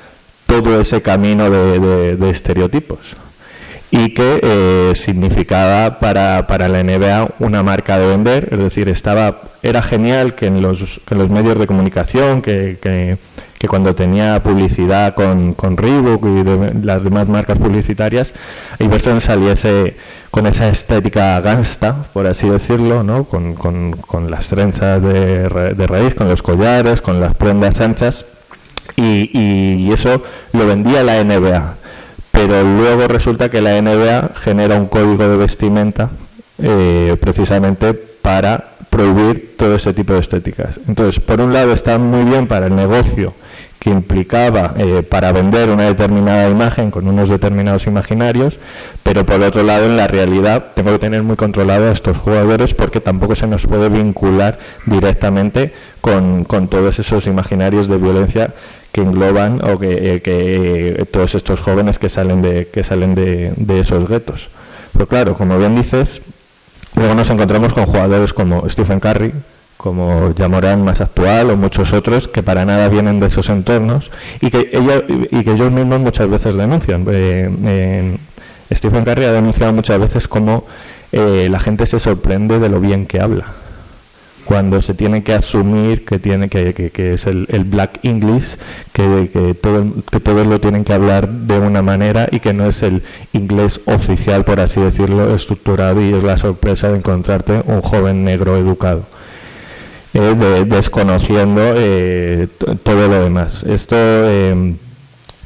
[0.47, 3.17] todo ese camino de estereotipos
[3.91, 9.41] y que eh, significaba para, para, la NBA una marca de vender, es decir, estaba
[9.63, 13.19] era genial que en los, que los medios de comunicación, que, que,
[13.69, 18.33] cuando tenía publicidad con, con Reebok y las demás marcas publicitarias,
[18.79, 19.97] Iverson saliese
[20.31, 23.25] con esa estética gangsta, por así decirlo, ¿no?
[23.25, 28.25] con, con, con las trenzas de, raíz, con los collares, con las prendas anchas,
[28.95, 30.23] y, y eso
[30.53, 31.75] lo vendía la NBA
[32.37, 36.11] pero luego resulta que la NBA genera un código de vestimenta
[36.63, 40.79] eh, precisamente para prohibir todo ese tipo de estéticas.
[40.87, 43.33] Entonces, por un lado está muy bien para el negocio
[43.79, 48.59] que implicaba eh, para vender una determinada imagen con unos determinados imaginarios,
[49.03, 52.75] pero por otro lado en la realidad tengo que tener muy controlado a estos jugadores
[52.75, 55.73] porque tampoco se nos puede vincular directamente
[56.03, 58.55] con, con todos esos imaginarios de violencia
[58.97, 63.53] que engloban o que, eh, que, todos estos jóvenes que salen de que salen de,
[63.79, 64.49] esos guetos.
[64.95, 66.23] Pero claro, como bien dices,
[66.95, 69.35] luego nos encontramos con jugadores como Stephen Curry,
[69.77, 74.49] como Jamoran más actual o muchos otros que para nada vienen de esos entornos y
[74.49, 77.05] que ella, y que ellos mismos muchas veces denuncian.
[77.11, 78.17] Eh,
[78.73, 80.65] Stephen Curry ha denunciado muchas veces cómo
[81.13, 83.45] eh, la gente se sorprende de lo bien que habla
[84.47, 88.57] cuando se tiene que asumir que tiene que, que, es el, el, black English
[88.93, 92.67] que, que, todo, que todos lo tienen que hablar de una manera y que no
[92.67, 97.83] es el inglés oficial por así decirlo estructurado y es la sorpresa de encontrarte un
[97.83, 99.05] joven negro educado
[100.19, 102.49] eh, desconociendo eh,
[102.83, 103.65] todo lo demás.
[103.65, 104.75] Esto eh,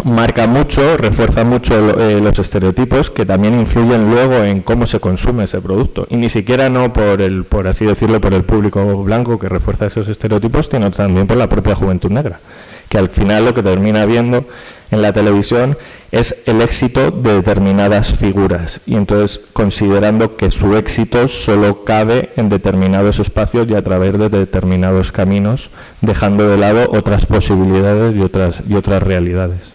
[0.05, 5.45] marca mucho, refuerza mucho eh, los estereotipos que también influyen luego en cómo se consume
[5.45, 6.07] ese producto.
[6.11, 9.87] Y ni siquiera no por el, por así decirlo, por el público blanco que refuerza
[9.87, 12.41] esos estereotipos, sino también por la propia juventud negra,
[12.89, 14.45] que al final lo que termina viendo
[14.91, 15.77] en la televisión
[16.11, 22.49] es el éxito de determinadas figuras y entonces considerando que su éxito solo cabe en
[22.49, 28.63] determinados espacios y a través de determinados caminos, dejando de lado otras posibilidades y otras
[28.69, 29.70] y otras realidades.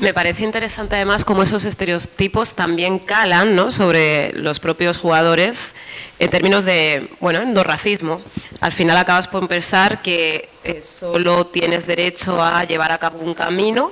[0.00, 3.72] Me parece interesante además cómo esos estereotipos también calan ¿no?
[3.72, 5.74] sobre los propios jugadores
[6.20, 8.20] en términos de, bueno, endorracismo.
[8.60, 13.34] Al final acabas por pensar que eh, solo tienes derecho a llevar a cabo un
[13.34, 13.90] camino,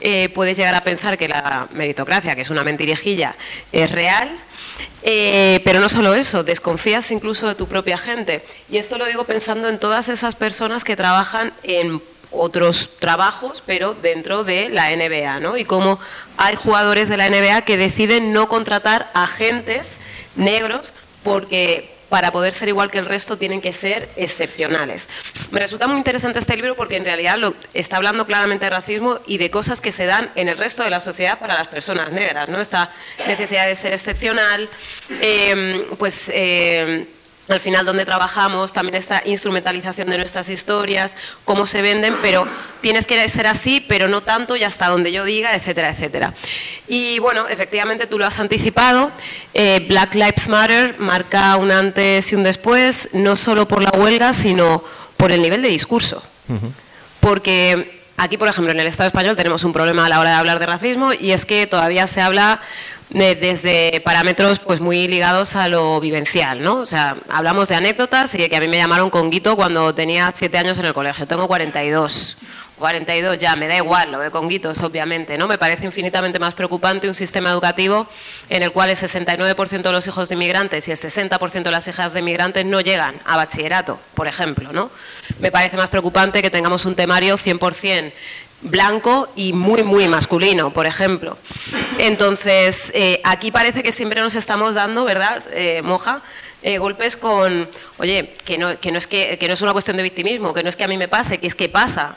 [0.00, 3.34] eh, puedes llegar a pensar que la meritocracia, que es una mentirijilla,
[3.70, 4.30] es real,
[5.02, 8.42] eh, pero no solo eso, desconfías incluso de tu propia gente.
[8.70, 12.00] Y esto lo digo pensando en todas esas personas que trabajan en
[12.36, 15.56] otros trabajos, pero dentro de la NBA, ¿no?
[15.56, 15.98] Y cómo
[16.36, 19.94] hay jugadores de la NBA que deciden no contratar agentes
[20.36, 20.92] negros
[21.22, 25.08] porque para poder ser igual que el resto tienen que ser excepcionales.
[25.50, 27.38] Me resulta muy interesante este libro porque en realidad
[27.72, 30.90] está hablando claramente de racismo y de cosas que se dan en el resto de
[30.90, 32.60] la sociedad para las personas negras, ¿no?
[32.60, 32.92] Esta
[33.26, 34.68] necesidad de ser excepcional,
[35.20, 37.04] eh, pues eh,
[37.48, 42.46] al final donde trabajamos, también esta instrumentalización de nuestras historias, cómo se venden, pero
[42.80, 46.32] tienes que ser así, pero no tanto y hasta donde yo diga, etcétera, etcétera.
[46.88, 49.10] Y bueno, efectivamente tú lo has anticipado,
[49.52, 54.32] eh, Black Lives Matter marca un antes y un después, no solo por la huelga,
[54.32, 54.82] sino
[55.16, 56.22] por el nivel de discurso.
[57.20, 60.36] Porque aquí, por ejemplo, en el Estado español tenemos un problema a la hora de
[60.36, 62.60] hablar de racismo y es que todavía se habla
[63.10, 66.76] desde parámetros pues muy ligados a lo vivencial, ¿no?
[66.76, 70.32] O sea, hablamos de anécdotas y de que a mí me llamaron conguito cuando tenía
[70.34, 71.26] siete años en el colegio.
[71.26, 72.36] Tengo 42.
[72.78, 75.46] 42 ya, me da igual lo de conguitos, obviamente, ¿no?
[75.46, 78.08] Me parece infinitamente más preocupante un sistema educativo
[78.48, 81.86] en el cual el 69% de los hijos de inmigrantes y el 60% de las
[81.86, 84.90] hijas de inmigrantes no llegan a bachillerato, por ejemplo, ¿no?
[85.40, 88.12] Me parece más preocupante que tengamos un temario 100%
[88.64, 91.36] blanco y muy, muy masculino, por ejemplo.
[91.98, 96.22] Entonces, eh, aquí parece que siempre nos estamos dando, ¿verdad, eh, Moja?
[96.62, 97.68] Eh, golpes con,
[97.98, 100.62] oye, que no, que, no es que, que, no es una cuestión de victimismo, que
[100.62, 102.16] no es que a mí me pase, que es que pasa.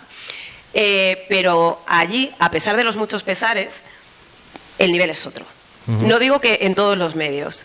[1.28, 3.76] pero allí, a pesar de los muchos pesares,
[4.80, 5.46] el nivel es otro.
[5.88, 7.64] No digo que en todos los medios,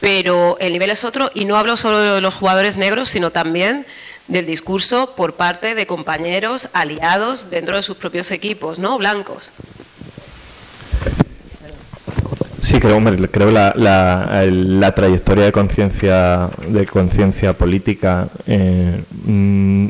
[0.00, 3.86] pero el nivel es otro y no hablo solo de los jugadores negros, sino también
[4.32, 8.98] del discurso por parte de compañeros aliados dentro de sus propios equipos, ¿no?
[8.98, 9.50] Blancos.
[12.62, 19.88] Sí, creo, hombre, creo la, la, la trayectoria de conciencia de conciencia política eh, mm,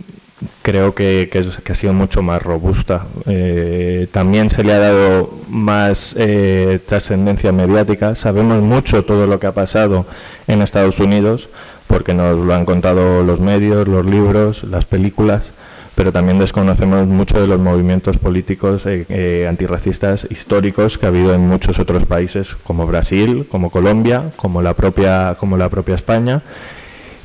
[0.62, 1.30] creo que,
[1.70, 3.06] ha sido mucho más robusta.
[3.26, 8.14] Eh, también se le ha dado más eh, trascendencia mediática.
[8.14, 10.06] Sabemos mucho todo lo que ha pasado
[10.46, 11.48] en Estados Unidos
[11.92, 15.52] porque nos lo han contado los medios, los libros, las películas,
[15.94, 21.34] pero también desconocemos mucho de los movimientos políticos eh, eh, antirracistas históricos que ha habido
[21.34, 26.40] en muchos otros países, como Brasil, como Colombia, como la propia, como la propia España.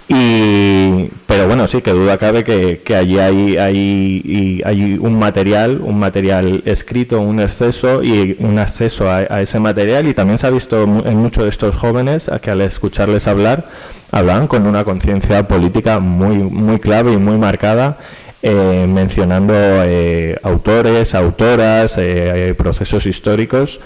[0.09, 5.81] Y, pero bueno, sí, que duda cabe que, que allí hay, hay, hay, un material,
[5.81, 10.49] un material escrito, un exceso y un acceso a, ese material y también se ha
[10.49, 13.65] visto en muchos de estos jóvenes a que al escucharles hablar
[14.11, 17.97] hablaban con una conciencia política muy, muy clave y muy marcada,
[18.41, 23.81] eh, mencionando eh, autores, autoras, eh, procesos históricos.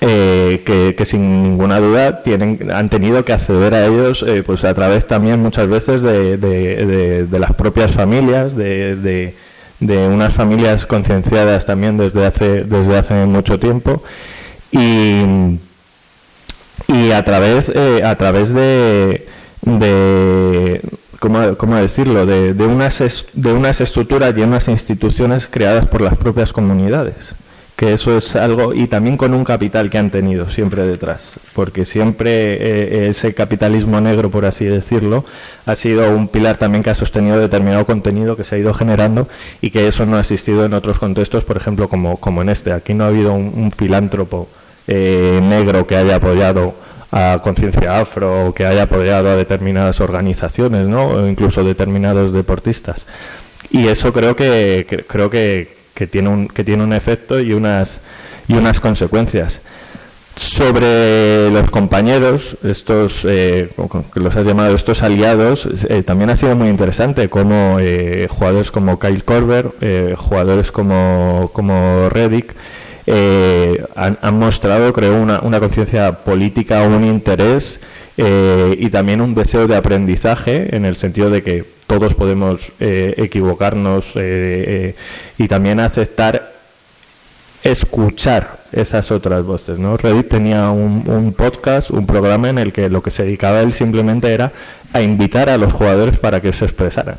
[0.00, 5.40] Que, sin ninguna duda tienen, han tenido que acceder a ellos pues a través también
[5.40, 9.34] muchas veces de, de las propias familias, de,
[9.80, 14.02] unas familias concienciadas también desde hace, desde hace mucho tiempo.
[14.70, 15.22] Y,
[16.88, 19.26] y a través, eh, a través de
[21.18, 26.16] ¿cómo, cómo decirlo?, de, de, unas, de unas estructuras y unas instituciones creadas por las
[26.16, 27.34] propias comunidades
[27.78, 31.84] que eso es algo y también con un capital que han tenido siempre detrás, porque
[31.84, 35.24] siempre eh, ese capitalismo negro, por así decirlo,
[35.64, 39.28] ha sido un pilar también que ha sostenido determinado contenido que se ha ido generando
[39.60, 42.72] y que eso no ha existido en otros contextos, por ejemplo, como, como en este.
[42.72, 44.48] Aquí no ha habido un, filántropo
[44.88, 46.74] eh, negro que haya apoyado
[47.12, 51.06] a Conciencia Afro o que haya apoyado a determinadas organizaciones, ¿no?
[51.06, 53.06] O incluso determinados deportistas.
[53.70, 57.98] Y eso creo que, creo que, que, tiene un que tiene un efecto y unas
[58.46, 59.60] y unas consecuencias.
[60.36, 63.68] Sobre los compañeros, estos eh,
[64.14, 68.70] que los has llamado estos aliados, eh, también ha sido muy interesante como eh, jugadores
[68.70, 72.54] como Kyle Korver, eh, jugadores como como Reddick
[73.06, 77.80] eh, han, mostrado, creo, una, una conciencia política, un interés
[78.16, 84.12] y también un deseo de aprendizaje en el sentido de que todos podemos eh, equivocarnos
[84.14, 86.52] y también aceptar
[87.64, 89.80] escuchar esas otras voces.
[89.80, 89.96] ¿no?
[89.96, 93.72] Reddit tenía un, un, podcast, un programa en el que lo que se dedicaba él
[93.72, 94.52] simplemente era
[94.92, 97.16] a invitar a los jugadores para que se expresaran.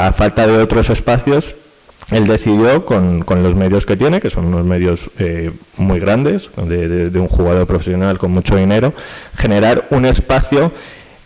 [0.00, 1.54] a falta de otros espacios,
[2.10, 7.10] él decidió, con, los medios que tiene, que son unos medios eh, muy grandes, de,
[7.10, 8.94] de, un jugador profesional con mucho dinero,
[9.36, 10.72] generar un espacio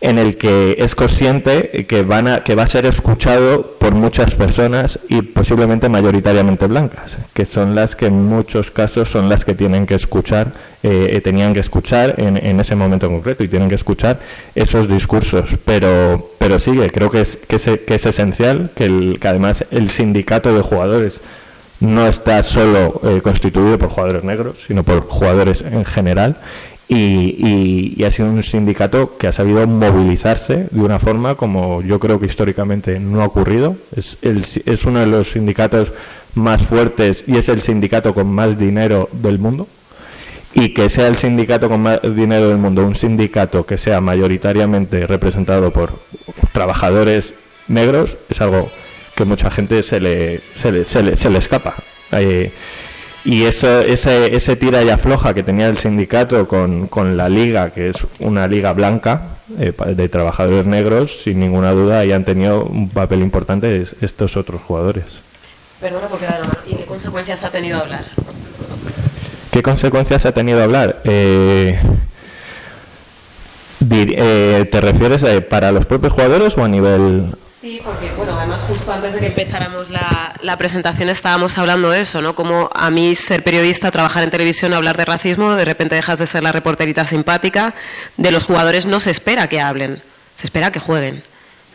[0.02, 4.34] en el que es consciente que, van a, que va a ser escuchado por muchas
[4.34, 9.54] personas y posiblemente mayoritariamente blancas, que son las que en muchos casos son las que
[9.54, 13.76] tienen que escuchar, eh, tenían que escuchar en, en, ese momento concreto y tienen que
[13.76, 14.18] escuchar
[14.56, 15.50] esos discursos.
[15.64, 19.88] Pero, pero sigue, creo que es, que que es esencial que, el, que además el
[19.88, 21.20] sindicato de jugadores
[21.78, 26.36] no está solo eh, constituido por jugadores negros, sino por jugadores en general
[26.94, 32.18] y, ha sido un sindicato que ha sabido movilizarse de una forma como yo creo
[32.18, 33.76] que históricamente no ha ocurrido.
[33.96, 35.92] Es, es uno de los sindicatos
[36.34, 39.66] más fuertes y es el sindicato con más dinero del mundo.
[40.54, 45.06] Y que sea el sindicato con más dinero del mundo, un sindicato que sea mayoritariamente
[45.06, 45.98] representado por
[46.52, 47.34] trabajadores
[47.68, 48.70] negros, es algo
[49.14, 51.74] que mucha gente se le, se le, se le, escapa.
[52.12, 52.52] Eh,
[53.24, 57.70] y eso, ese, ese tira y afloja que tenía el sindicato con, con la liga,
[57.70, 59.22] que es una liga blanca
[59.58, 64.60] eh, de trabajadores negros, sin ninguna duda, ahí han tenido un papel importante estos otros
[64.62, 65.04] jugadores.
[65.80, 66.26] Perdona porque
[66.66, 68.04] ¿Y qué consecuencias ha tenido hablar?
[69.50, 71.00] ¿Qué consecuencias ha tenido hablar?
[71.04, 71.78] Eh,
[73.90, 77.26] eh, ¿Te refieres para los propios jugadores o a nivel
[77.62, 82.00] Sí, porque bueno, además justo antes de que empezáramos la, la, presentación estábamos hablando de
[82.00, 82.34] eso, ¿no?
[82.34, 86.26] Como a mí ser periodista, trabajar en televisión, hablar de racismo, de repente dejas de
[86.26, 87.72] ser la reporterita simpática,
[88.16, 90.02] de los jugadores no se espera que hablen,
[90.34, 91.22] se espera que jueguen.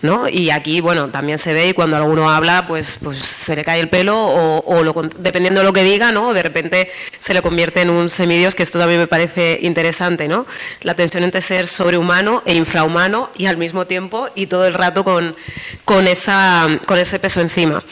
[0.01, 0.27] ¿No?
[0.29, 3.79] Y aquí, bueno, también se ve y cuando alguno habla, pues, pues se le cae
[3.79, 6.33] el pelo o, lo, dependiendo de lo que diga, ¿no?
[6.33, 10.45] De repente se le convierte en un semidios, que esto también me parece interesante, ¿no?
[10.81, 15.03] La tensión entre ser sobrehumano e infrahumano y al mismo tiempo y todo el rato
[15.03, 15.36] con,
[15.83, 17.83] con, esa, con ese peso encima.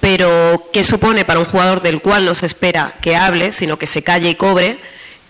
[0.00, 3.86] Pero, ¿qué supone para un jugador del cual no se espera que hable, sino que
[3.86, 4.78] se calle y cobre?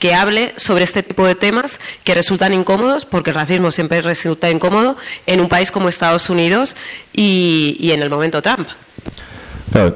[0.02, 4.50] Que hable sobre este tipo de temas que resultan incómodos, porque el racismo siempre resulta
[4.50, 6.74] incómodo en un país como Estados Unidos
[7.12, 8.66] y, en el momento Trump.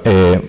[0.04, 0.40] Eh,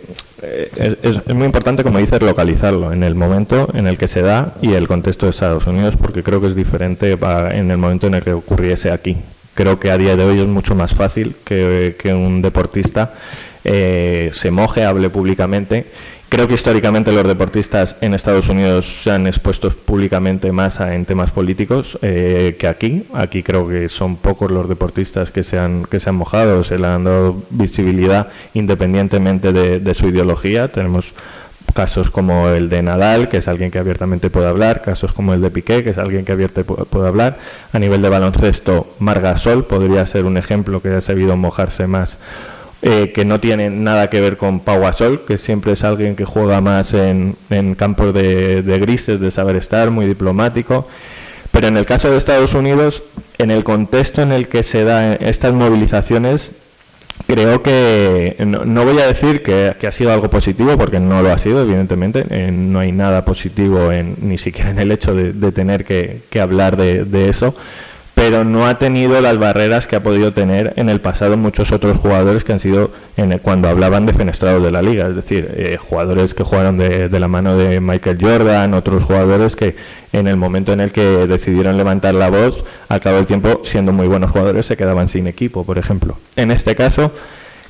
[1.02, 4.74] es, muy importante, como dices, localizarlo en el momento en el que se da y
[4.74, 7.18] el contexto de Estados Unidos, porque creo que es diferente
[7.54, 9.18] en el momento en el que ocurriese aquí.
[9.56, 13.16] Creo que a día de hoy es mucho más fácil que, un deportista
[13.64, 15.88] eh, se moje, hable públicamente
[16.30, 21.32] Creo que históricamente los deportistas en Estados Unidos se han expuesto públicamente más en temas
[21.32, 23.06] políticos eh, que aquí.
[23.14, 26.80] Aquí creo que son pocos los deportistas que se han, que se han mojado, se
[26.80, 30.68] le han dado visibilidad independientemente de, su ideología.
[30.68, 31.14] Tenemos
[31.74, 35.42] casos como el de Nadal, que es alguien que abiertamente puede hablar, casos como el
[35.42, 37.38] de Piqué, que es alguien que abiertamente puede hablar.
[37.72, 42.18] A nivel de baloncesto, Margasol podría ser un ejemplo que ha sabido mojarse más
[42.84, 46.26] eh, que no tiene nada que ver con Pau Gasol, que siempre es alguien que
[46.26, 50.88] juega más en, en campos de, grises, de saber estar, muy diplomático.
[51.52, 53.02] Pero en el caso de Estados Unidos,
[53.40, 56.52] en el contexto en el que se dan estas movilizaciones,
[57.26, 61.40] creo que no, voy a decir que, ha sido algo positivo, porque no lo ha
[61.40, 62.26] sido, evidentemente.
[62.30, 66.78] Eh, no hay nada positivo en, ni siquiera en el hecho de, tener que, hablar
[66.78, 67.56] de, de eso
[68.18, 71.98] pero no ha tenido las barreras que ha podido tener en el pasado muchos otros
[71.98, 75.78] jugadores que han sido en cuando hablaban de fenestrados de la liga, es decir, eh,
[75.80, 79.76] jugadores que jugaron de, la mano de Michael Jordan, otros jugadores que
[80.14, 83.94] en el momento en el que decidieron levantar la voz, al cabo del tiempo, siendo
[83.94, 86.18] muy buenos jugadores, se quedaban sin equipo, por ejemplo.
[86.36, 87.12] En este caso,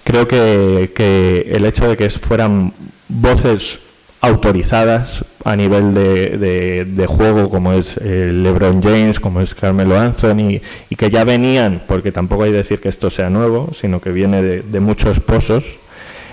[0.05, 2.71] creo que el hecho de que fueran
[3.09, 3.81] voces
[4.21, 10.59] autorizadas a nivel de, de, juego como es eh, LeBron James, como es Carmelo Anthony
[10.89, 14.11] y que ya venían, porque tampoco hay que decir que esto sea nuevo, sino que
[14.11, 15.63] viene de, muchos pozos,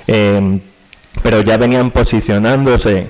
[0.07, 0.59] eh,
[1.23, 3.09] pero ya venían posicionándose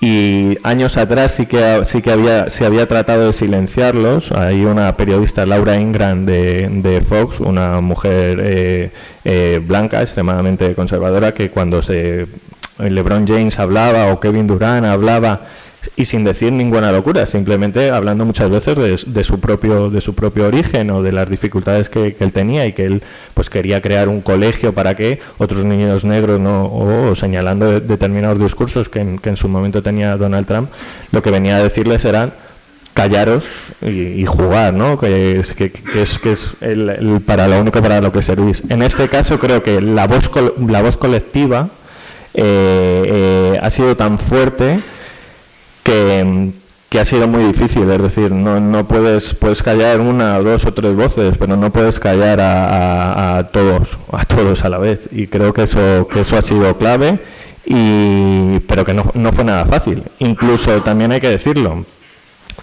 [0.00, 4.32] y años atrás sí que sí que había se había tratado de silenciarlos.
[4.32, 8.90] Hay una periodista Laura Ingram de, de Fox una mujer
[9.24, 12.26] eh, blanca extremadamente conservadora que cuando se
[12.90, 15.40] LeBron James hablaba o Kevin Durant hablaba
[15.96, 20.46] y sin decir ninguna locura, simplemente hablando muchas veces de, su propio de su propio
[20.46, 23.02] origen o de las dificultades que, él tenía y que él
[23.34, 28.88] pues quería crear un colegio para que otros niños negros no o, señalando determinados discursos
[28.88, 30.70] que en, su momento tenía Donald Trump,
[31.10, 32.32] lo que venía a decirles eran
[32.94, 33.46] callaros
[33.80, 34.98] y, jugar, ¿no?
[34.98, 38.62] Que es, que, es, que es el, para lo único para lo que servís.
[38.68, 40.30] En este caso creo que la voz
[40.68, 41.70] la voz colectiva
[42.34, 44.80] eh, eh, ha sido tan fuerte
[45.82, 46.52] que,
[46.98, 50.94] ha sido muy difícil, es decir, no, no puedes, puedes callar una, dos o tres
[50.94, 55.00] voces, pero no puedes callar a, todos, a todos a la vez.
[55.10, 57.18] Y creo que eso, que eso ha sido clave,
[57.64, 60.02] y, pero que no, fue nada fácil.
[60.18, 61.84] Incluso también hay que decirlo,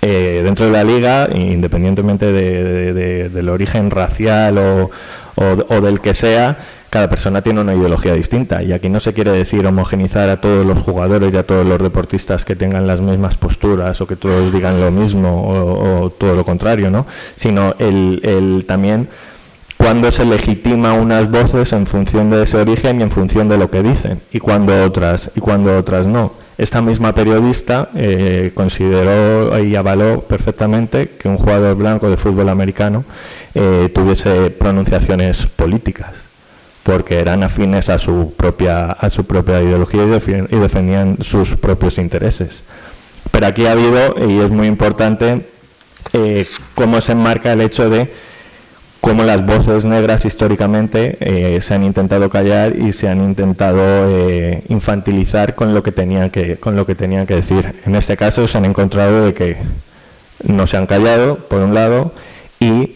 [0.01, 6.57] eh, dentro de la liga, independientemente de, del origen racial o del que sea,
[6.89, 10.65] cada persona tiene una ideología distinta y aquí no se quiere decir homogenizar a todos
[10.65, 14.51] los jugadores y a todos los deportistas que tengan las mismas posturas o que todos
[14.51, 17.05] digan lo mismo o, todo lo contrario, ¿no?
[17.35, 19.07] Sino el, el también
[19.77, 23.69] cuando se legitima unas voces en función de ese origen y en función de lo
[23.69, 26.33] que dicen y cuando otras y cuando otras no.
[26.57, 33.05] Esta misma periodista eh, consideró y avaló perfectamente que un jugador blanco de fútbol americano
[33.55, 36.28] eh, tuviese pronunciaciones políticas
[36.89, 42.63] porque eran afines a su propia, a su propia ideología y defendían sus propios intereses.
[43.29, 45.45] Pero aquí ha habido, y es muy importante,
[46.13, 48.11] eh, cómo se enmarca el hecho de
[49.01, 54.63] cómo las voces negras históricamente eh, se han intentado callar y se han intentado eh,
[54.69, 57.81] infantilizar con lo que tenían que con lo que tenían que decir.
[57.85, 59.57] En este caso se han encontrado de que
[60.43, 62.13] no se han callado por un lado
[62.59, 62.95] y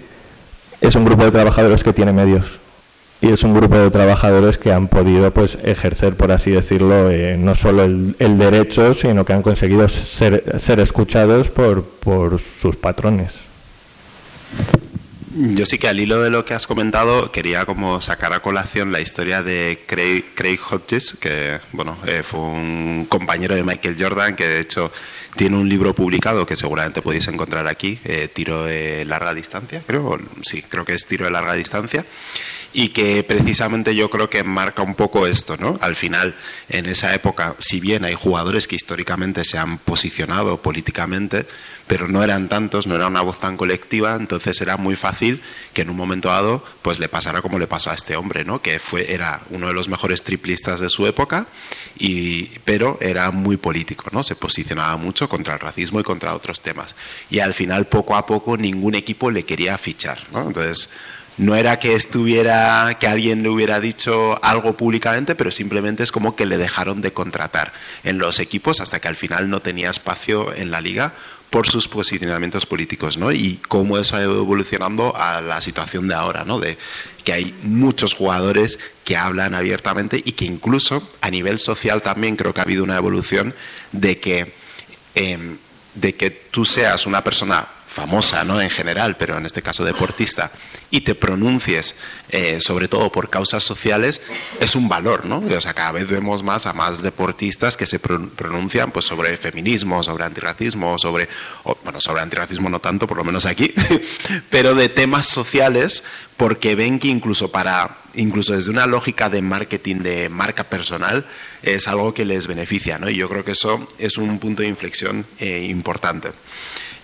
[0.81, 2.62] es un grupo de trabajadores que tiene medios
[3.23, 7.37] y es un grupo de trabajadores que han podido pues ejercer, por así decirlo, eh,
[7.39, 11.85] no solo el, derecho, sino que han conseguido ser, ser escuchados por,
[12.59, 13.31] sus patrones.
[15.35, 18.91] Yo sí que al hilo de lo que has comentado quería como sacar a colación
[18.91, 24.35] la historia de Craig, Craig Hodges, que bueno eh, fue un compañero de Michael Jordan
[24.35, 24.91] que de hecho
[25.35, 30.19] tiene un libro publicado que seguramente podéis encontrar aquí, eh, Tiro de larga distancia, creo,
[30.43, 32.05] sí, creo que es Tiro de larga distancia
[32.73, 35.77] y que precisamente yo creo que marca un poco esto, ¿no?
[35.81, 36.35] Al final,
[36.69, 41.45] en esa época, si bien hay jugadores que históricamente se han posicionado políticamente,
[41.85, 45.41] pero no eran tantos, no era una voz tan colectiva, entonces era muy fácil
[45.73, 48.61] que en un momento dado pues le pasara como le pasó a este hombre, ¿no?
[48.61, 51.45] Que fue era uno de los mejores triplistas de su época
[51.99, 54.23] y pero era muy político, ¿no?
[54.23, 56.95] Se posicionaba mucho contra el racismo y contra otros temas.
[57.29, 60.47] Y al final poco a poco ningún equipo le quería fichar, ¿no?
[60.47, 60.89] Entonces
[61.37, 66.35] no era que estuviera, que alguien le hubiera dicho algo públicamente, pero simplemente es como
[66.35, 67.73] que le dejaron de contratar
[68.03, 71.13] en los equipos hasta que al final no tenía espacio en la liga
[71.49, 73.31] por sus posicionamientos políticos, ¿no?
[73.31, 76.59] Y cómo eso ha ido evolucionando a la situación de ahora, ¿no?
[76.59, 76.79] De
[77.23, 82.55] que hay muchos jugadores que hablan abiertamente y que incluso a nivel social también creo
[82.55, 83.53] que ha habido una evolución
[83.91, 84.51] de que,
[85.13, 85.57] em,
[85.93, 88.59] de que tú seas una persona famosa, ¿no?
[88.59, 90.51] En general, pero en este caso deportista,
[90.89, 91.95] y te pronuncies,
[92.29, 94.21] eh, sobre todo por causas sociales,
[94.59, 95.37] es un valor, ¿no?
[95.37, 100.03] O sea, cada vez vemos más a más deportistas que se pronuncian pues, sobre feminismo,
[100.03, 101.29] sobre antirracismo, sobre,
[101.83, 103.73] bueno, sobre antirracismo no tanto, por lo menos aquí,
[104.49, 106.03] pero de temas sociales,
[106.35, 111.25] porque ven que incluso para, incluso desde una lógica de marketing, de marca personal,
[111.61, 113.09] es algo que les beneficia, ¿no?
[113.09, 116.31] Y yo creo que eso es un punto de inflexión eh, importante.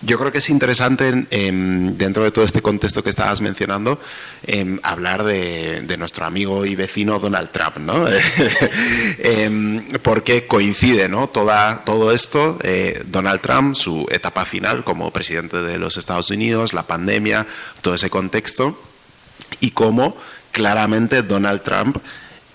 [0.02, 4.00] Yo creo que es interesante, dentro de todo este contexto que estabas mencionando,
[4.46, 8.06] em, hablar de, nuestro amigo y vecino Donald Trump, ¿no?
[9.18, 11.28] Em, porque coincide, ¿no?
[11.28, 16.72] Toda, todo esto, eh, Donald Trump, su etapa final como presidente de los Estados Unidos,
[16.72, 17.46] la pandemia,
[17.82, 18.80] todo ese contexto,
[19.60, 20.16] y cómo
[20.52, 21.98] claramente Donald Trump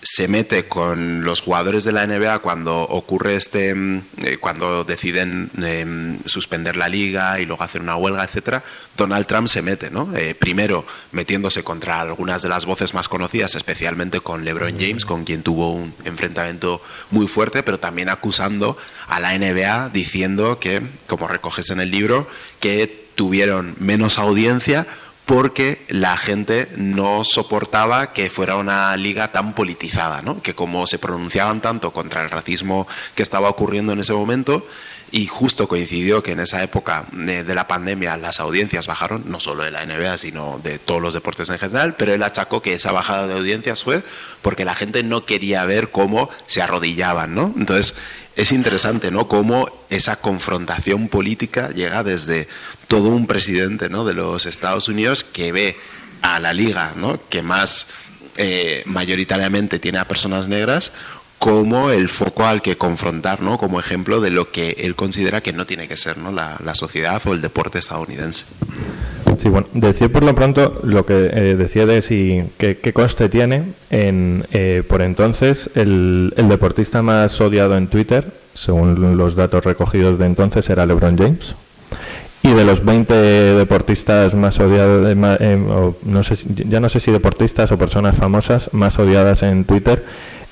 [0.05, 5.49] se mete con los jugadores de la NBA cuando ocurre este, mm, eh, cuando deciden
[5.57, 8.63] em, suspender la liga y luego hacer una huelga, etcétera,
[8.95, 10.15] Donald Trump se mete, ¿no?
[10.15, 15.25] Eh, primero metiéndose contra algunas de las voces más conocidas, especialmente con LeBron James, con
[15.25, 18.77] quien tuvo un enfrentamiento muy fuerte, pero también acusando
[19.07, 22.29] a la NBA diciendo que, como recoges en el libro,
[22.59, 24.85] que tuvieron menos audiencia
[25.25, 30.41] porque la gente no soportaba que fuera una liga tan politizada, ¿no?
[30.41, 34.65] que como se pronunciaban tanto contra el racismo que estaba ocurriendo en ese momento,
[35.11, 39.63] y justo coincidió que en esa época de, la pandemia las audiencias bajaron, no solo
[39.63, 42.91] de la NBA, sino de todos los deportes en general, pero él achacó que esa
[42.91, 44.03] bajada de audiencias fue
[44.41, 47.53] porque la gente no quería ver cómo se arrodillaban, ¿no?
[47.55, 47.95] Entonces,
[48.35, 49.27] es interesante, ¿no?
[49.27, 52.49] Cómo esa confrontación política llega desde
[52.87, 54.05] todo un presidente, ¿no?
[54.05, 55.77] De los Estados Unidos que ve
[56.21, 57.19] a la liga, ¿no?
[57.29, 57.87] Que más
[58.37, 60.91] eh, mayoritariamente tiene a personas negras
[61.39, 63.57] como el foco al que confrontar, ¿no?
[63.57, 66.31] Como ejemplo de lo que él considera que no tiene que ser, ¿no?
[66.31, 68.45] La, sociedad o el deporte estadounidense.
[69.37, 73.63] Sí, bueno, decir por lo pronto lo que eh, decía de si qué, coste tiene
[73.89, 80.25] en eh, por entonces el, deportista más odiado en Twitter, según los datos recogidos de
[80.25, 81.55] entonces, era LeBron James
[82.45, 85.07] y de los 20 deportistas más odiados,
[85.39, 85.57] eh,
[86.03, 86.35] no sé,
[86.69, 90.05] ya no sé si deportistas o personas famosas más odiadas en Twitter,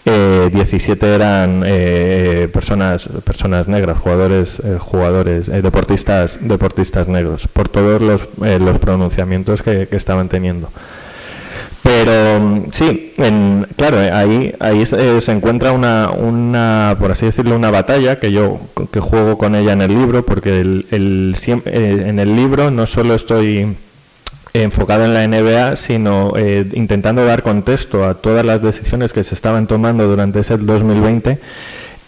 [0.04, 8.22] 17 eh, eran eh, personas personas negras, jugadores jugadores deportistas deportistas negros por todos los,
[8.38, 10.70] los pronunciamientos que estaban teniendo.
[11.84, 17.71] Pero mm, sí, en, claro, ahí, ahí se, encuentra una, una, por así decirlo, una
[17.71, 18.59] batalla que yo
[18.91, 22.86] que juego con ella en el libro, porque el, el, eh, en el libro no
[22.86, 23.75] solo estoy
[24.53, 29.36] enfocado en la NBA, sino eh, intentando dar contexto a todas las decisiones que se
[29.36, 31.39] estaban tomando durante ese 2020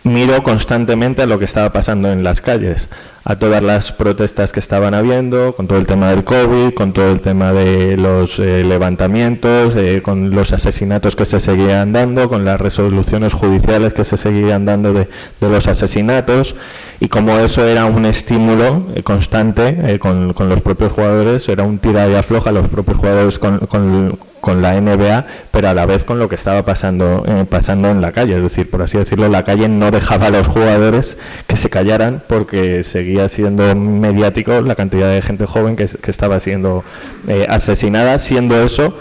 [0.06, 2.90] miro constantemente a lo que estaba pasando en las calles,
[3.28, 7.12] a todas las protestas que estaban habiendo, con todo el tema del COVID, con todo
[7.12, 12.46] el tema de los eh, levantamientos, eh, con los asesinatos que se seguían dando, con
[12.46, 15.10] las resoluciones judiciales que se seguían dando de,
[15.42, 16.56] los asesinatos,
[17.00, 21.80] y como eso era un estímulo eh, constante con, con, los propios jugadores, era un
[21.80, 26.04] tira y afloja los propios jugadores con, con con la NBA, pero a la vez
[26.04, 28.36] con lo que estaba pasando, eh, pasando en la calle.
[28.36, 31.18] Es decir, por así decirlo, la calle no dejaba a los jugadores
[31.48, 36.84] que se callaran porque seguía siendo mediático la cantidad de gente joven que, estaba siendo
[37.28, 38.96] eh, asesinada, siendo eso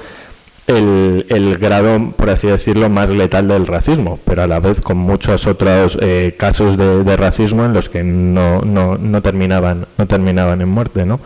[0.66, 4.96] el, el, grado, por así decirlo, más letal del racismo, pero a la vez con
[4.96, 10.62] muchos otros eh, casos de, racismo en los que no, no, no, terminaban, no terminaban
[10.62, 11.20] en muerte, ¿no?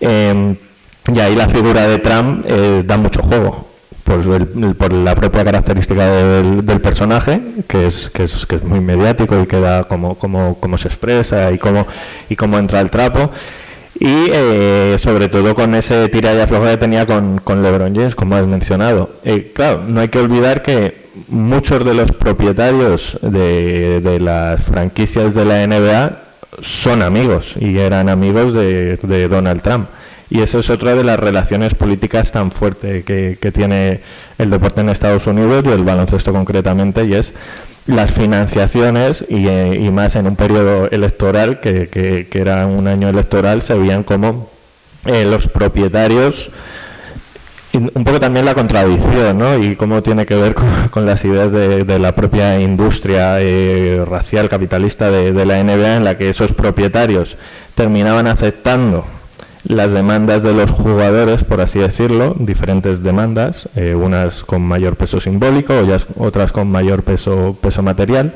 [0.00, 0.56] Em,
[1.06, 3.66] y ahí la figura de Trump eh, da mucho juego,
[4.04, 9.46] por la propia característica del, personaje, que es, que es, que, es, muy mediático y
[9.46, 11.86] que da como, como, como se expresa y cómo,
[12.28, 13.30] y cómo entra el trapo.
[13.98, 18.14] Y eh, sobre todo con ese tira y afloja que tenía con, con LeBron James,
[18.14, 19.10] como has mencionado.
[19.24, 25.34] Eh, claro, no hay que olvidar que muchos de los propietarios de, de las franquicias
[25.34, 26.18] de la NBA
[26.62, 29.88] son amigos y eran amigos de, de Donald Trump.
[30.30, 34.00] Y eso es otra de las relaciones políticas tan fuerte que, tiene
[34.38, 37.32] el deporte en Estados Unidos y el baloncesto concretamente, y es
[37.86, 43.60] las financiaciones y, eh, más en un periodo electoral, que, que, era un año electoral,
[43.60, 44.50] se veían como
[45.06, 46.50] eh, los propietarios
[47.72, 49.56] un poco también la contradicción, ¿no?
[49.56, 55.10] Y cómo tiene que ver con, las ideas de, la propia industria eh, racial capitalista
[55.10, 57.36] de, la NBA, en la que esos propietarios
[57.74, 59.06] terminaban aceptando
[59.64, 65.20] las demandas de los jugadores, por así decirlo, diferentes demandas, eh, unas con mayor peso
[65.20, 65.74] simbólico,
[66.16, 68.34] otras con mayor peso, peso material.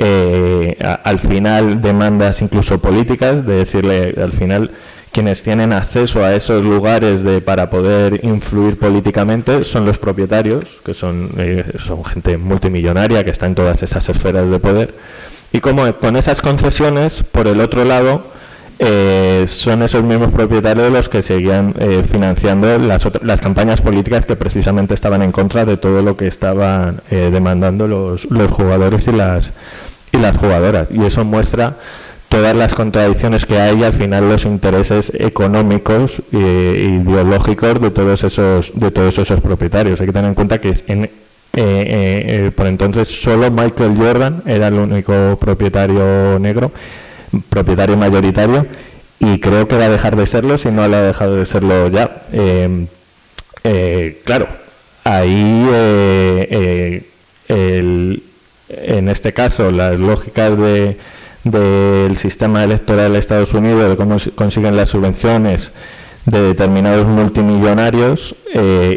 [0.00, 4.70] Eh, al final demandas incluso políticas, de decirle al final
[5.12, 10.94] quienes tienen acceso a esos lugares de, para poder influir políticamente son los propietarios, que
[10.94, 14.94] son, eh, son gente multimillonaria que está en todas esas esferas de poder.
[15.52, 18.37] Y como con esas concesiones, por el otro lado,
[18.80, 24.36] eh, son esos mismos propietarios los que seguían eh, financiando las, las campañas políticas que
[24.36, 29.12] precisamente estaban en contra de todo lo que estaban eh, demandando los, los jugadores y
[29.12, 29.52] las,
[30.12, 30.88] y las jugadoras.
[30.92, 31.74] Y eso muestra
[32.28, 38.22] todas las contradicciones que hay y al final los intereses económicos e ideológicos de todos
[38.22, 43.50] esos de todos esos propietarios hay que tener en cuenta que en, por entonces solo
[43.50, 46.70] Michael Jordan era el único propietario negro
[47.48, 48.66] propietario mayoritario
[49.20, 51.88] y creo que va a dejar de serlo si no le ha dejado de serlo
[51.88, 52.22] ya.
[52.32, 52.86] Eh,
[53.64, 54.46] eh, claro,
[55.04, 57.02] ahí eh,
[57.48, 60.96] en este caso las lógicas de,
[61.44, 65.72] del sistema electoral de Estados Unidos, de cómo consiguen las subvenciones
[66.26, 68.36] de determinados multimillonarios,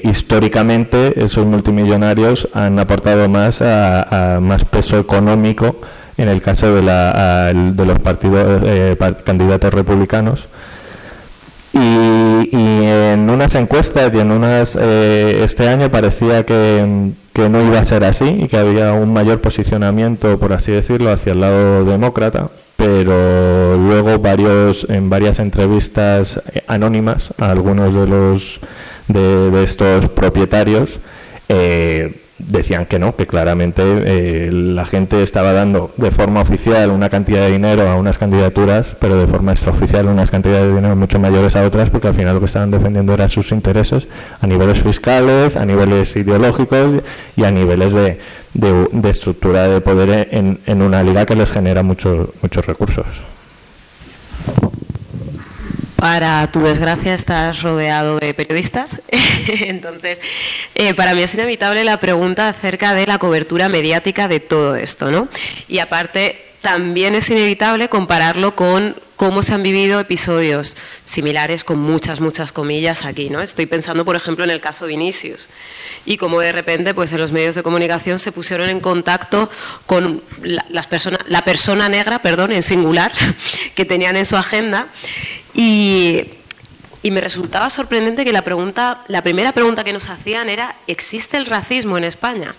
[0.04, 5.78] históricamente esos multimillonarios han aportado más a más peso económico
[6.22, 10.48] en el caso de, la, de los partidos eh, candidatos republicanos.
[11.74, 11.80] Y,
[12.54, 17.86] en unas encuestas y en unas eh, este año parecía que, que, no iba a
[17.86, 22.50] ser así y que había un mayor posicionamiento, por así decirlo, hacia el lado demócrata,
[22.76, 28.60] pero luego varios en varias entrevistas eh, anónimas a algunos de los
[29.08, 31.00] de, de estos propietarios
[31.54, 37.10] eh, decían que no, que claramente eh, la gente estaba dando de forma oficial una
[37.10, 41.20] cantidad de dinero a unas candidaturas, pero de forma extraoficial unas cantidades de dinero mucho
[41.20, 44.08] mayores a otras, porque al final lo que estaban defendiendo eran sus intereses
[44.40, 47.02] a niveles fiscales, a niveles ideológicos
[47.36, 48.20] y a niveles de,
[48.54, 53.06] de, estructura de poder en, en, una liga que les genera muchos muchos recursos.
[56.02, 59.00] Para tu desgracia estás rodeado de periodistas,
[59.48, 60.20] entonces
[60.74, 65.12] eh, para mí es inevitable la pregunta acerca de la cobertura mediática de todo esto,
[65.12, 65.28] ¿no?
[65.68, 70.76] Y aparte también es inevitable compararlo con cómo se han vivido episodios
[71.06, 73.30] similares con muchas, muchas comillas aquí.
[73.30, 73.40] ¿no?
[73.40, 75.48] Estoy pensando, por ejemplo, en el caso Vinicius
[76.06, 79.50] y cómo de repente pues, en los medios de comunicación se pusieron en contacto
[79.86, 80.88] con la, las
[81.28, 83.12] la persona negra, perdón, en singular,
[83.76, 84.88] que tenían en su agenda
[85.54, 86.26] y,
[87.04, 91.38] y me resultaba sorprendente que la, pregunta, la primera pregunta que nos hacían era, ¿existe
[91.38, 92.56] el racismo en España?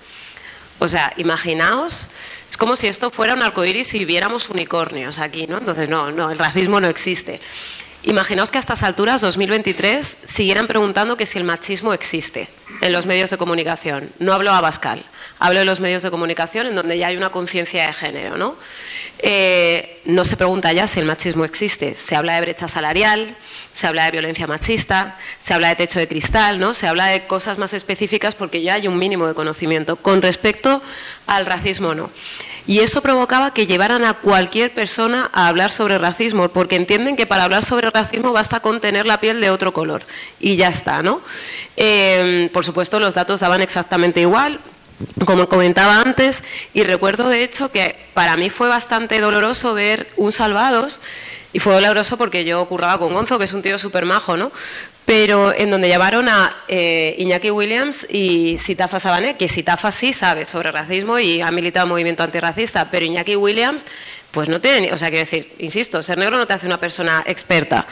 [0.78, 2.08] O sea, imaginaos
[2.52, 5.56] es como si esto fuera un arcoíris y viéramos unicornios aquí, ¿no?
[5.56, 7.40] Entonces, no, no, el racismo no existe.
[8.04, 12.48] Imaginaos que a estas alturas, 2023, siguieran preguntando que si el machismo existe
[12.80, 14.10] en los medios de comunicación.
[14.18, 15.04] No hablo a Bascal,
[15.38, 18.36] hablo de los medios de comunicación en donde ya hay una conciencia de género.
[18.36, 18.56] ¿no?
[19.20, 21.94] Eh, no se pregunta ya si el machismo existe.
[21.94, 23.36] Se habla de brecha salarial,
[23.72, 26.74] se habla de violencia machista, se habla de techo de cristal, ¿no?
[26.74, 29.94] se habla de cosas más específicas porque ya hay un mínimo de conocimiento.
[29.94, 30.82] Con respecto
[31.28, 32.10] al racismo, no.
[32.66, 37.26] Y eso provocaba que llevaran a cualquier persona a hablar sobre racismo, porque entienden que
[37.26, 40.02] para hablar sobre racismo basta con tener la piel de otro color.
[40.38, 41.20] Y ya está, ¿no?
[41.76, 44.60] Eh, por supuesto, los datos daban exactamente igual
[45.24, 46.42] como comentaba antes,
[46.74, 51.00] y recuerdo de hecho que para mí fue bastante doloroso ver un Salvados
[51.52, 54.52] y fue doloroso porque yo curraba con Gonzo, que es un tío súper majo, ¿no?
[55.04, 60.46] Pero en donde llamaron a eh, Iñaki Williams y Sitafa Sabané, que Sitafa sí sabe
[60.46, 63.84] sobre racismo y ha militado movimiento antirracista, pero Iñaki Williams,
[64.30, 67.24] pues no tiene, o sea, quiero decir, insisto, ser negro no te hace una persona
[67.26, 67.86] experta.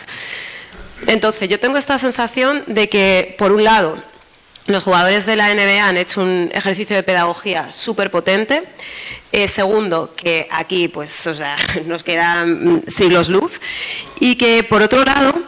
[1.06, 3.98] Entonces, yo tengo esta sensación de que, por un lado,
[4.66, 8.62] los jugadores de la NBA han hecho un ejercicio de pedagogía súper potente.
[9.32, 11.56] Eh, segundo, que aquí pues, o sea,
[11.86, 13.52] nos quedan siglos luz.
[14.20, 15.42] Y que, por otro lado,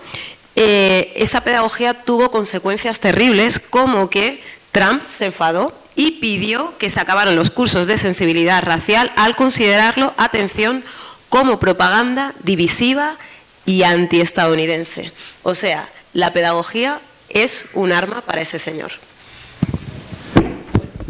[0.57, 4.43] eh, esa pedagogía tuvo consecuencias terribles, como que
[4.73, 10.15] Trump se enfadó y pidió que se acabaran los cursos de sensibilidad racial al considerarlo,
[10.17, 10.85] atención,
[11.29, 13.17] como propaganda divisiva
[13.65, 15.13] y antiestadounidense.
[15.43, 18.93] O sea, la pedagogía es un arma para ese señor.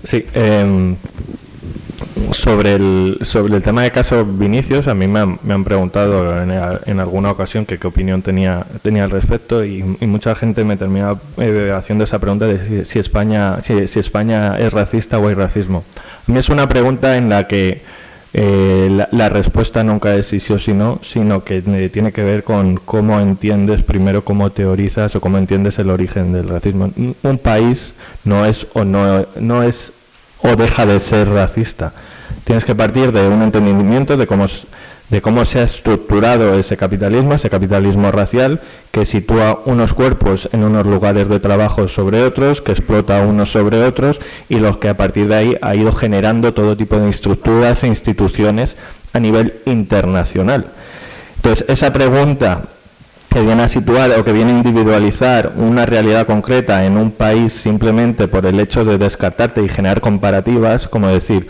[0.05, 0.97] Sí, em,
[2.33, 6.43] sobre, el, sobre el tema de caso Vinicius, a mí me han, me han preguntado
[6.43, 11.16] en, alguna ocasión que qué opinión tenía, tenía al respecto y, mucha gente me termina
[11.39, 15.85] eh, haciendo esa pregunta de si, España, si, si, España es racista o hay racismo.
[16.28, 17.83] A mí es una pregunta en la que
[18.35, 22.22] eh, la, respuesta nunca es si sí o si no, sino que eh, tiene que
[22.22, 26.91] ver con cómo entiendes primero, cómo teorizas o cómo entiendes el origen del racismo.
[27.22, 27.93] Un país
[28.24, 29.93] no es o no, no es
[30.43, 31.93] o deja de ser racista.
[32.45, 34.47] Tienes que partir de un entendimiento de cómo
[35.12, 40.64] de cómo se ha estructurado ese capitalismo, ese capitalismo racial, que sitúa unos cuerpos en
[40.64, 44.97] unos lugares de trabajo sobre otros, que explota unos sobre otros, y los que a
[44.97, 48.76] partir de ahí ha ido generando todo tipo de estructuras e instituciones
[49.12, 50.68] a nivel internacional.
[51.37, 52.62] Entonces, esa pregunta
[53.28, 57.53] que viene a situar o que viene a individualizar una realidad concreta en un país
[57.53, 61.49] simplemente por el hecho de descartarte y generar comparativas, como decir,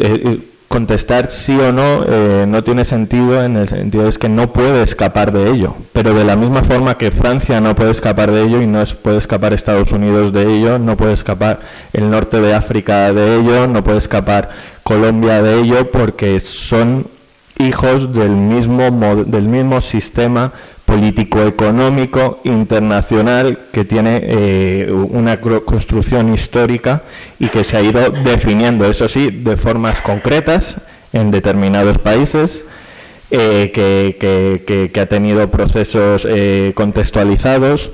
[0.00, 0.38] eh, eh,
[0.70, 4.84] contestar sí o no eh, no tiene sentido en el sentido es que no puede
[4.84, 5.74] escapar de ello.
[5.92, 9.18] Pero de la misma forma que Francia no puede escapar de ello y no puede
[9.18, 11.58] escapar Estados Unidos de ello, no puede escapar
[11.92, 14.50] el norte de África de ello, no puede escapar
[14.84, 17.06] Colombia de ello porque son
[17.58, 20.52] hijos del mismo del mismo sistema
[20.90, 27.02] político-económico internacional que tiene eh, una construcción histórica
[27.38, 30.78] y que se ha ido definiendo, eso sí, de formas concretas
[31.12, 32.64] en determinados países,
[33.30, 37.92] eh, que, ha tenido procesos eh, contextualizados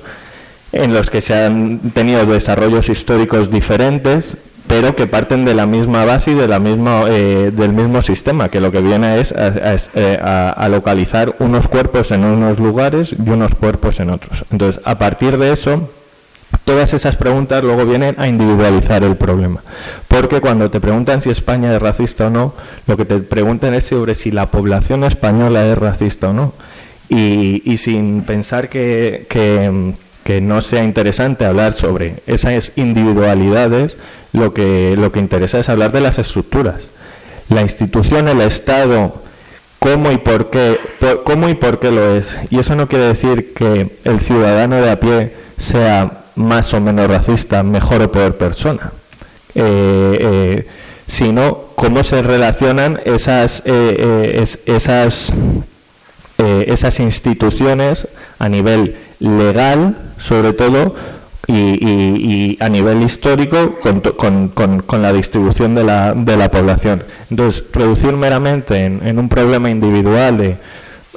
[0.71, 4.37] en los que se han tenido desarrollos históricos diferentes
[4.67, 8.49] pero que parten de la misma base y de la misma, eh, del mismo sistema,
[8.49, 13.55] que lo que viene es eh, a, localizar unos cuerpos en unos lugares y unos
[13.55, 14.43] cuerpos en otros.
[14.51, 15.89] Entonces, a partir de eso,
[16.65, 19.63] todas esas preguntas luego vienen a individualizar el problema.
[20.09, 22.53] Porque cuando te preguntan si España es racista o no,
[22.87, 26.53] lo que te preguntan es sobre si la población española es racista o no.
[27.09, 29.93] Y, sin pensar que, que
[30.41, 33.97] no sea interesante hablar sobre esas individualidades,
[34.33, 36.89] lo que, lo que interesa es hablar de las estructuras.
[37.49, 39.21] La institución, el Estado,
[39.79, 40.77] cómo y por qué,
[41.23, 42.37] cómo y por qué lo es.
[42.49, 47.07] Y eso no quiere decir que el ciudadano de a pie sea más o menos
[47.07, 48.91] racista, mejor o peor persona,
[49.55, 50.67] eh, eh,
[51.07, 55.33] sino cómo se relacionan esas, eh, esas,
[56.37, 58.07] esas instituciones
[58.37, 60.95] a nivel legal, sobre todo,
[61.47, 63.79] y, y, a nivel histórico
[64.17, 67.03] con, con, la distribución de la, de la población.
[67.29, 70.57] Entonces, reducir meramente en, en un problema individual de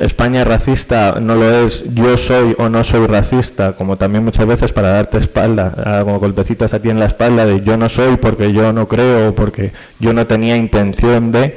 [0.01, 4.73] España racista no lo es, yo soy o no soy racista, como también muchas veces
[4.73, 8.53] para darte espalda, como golpecitos a ti en la espalda de yo no soy porque
[8.53, 11.55] yo no creo o porque yo no tenía intención de,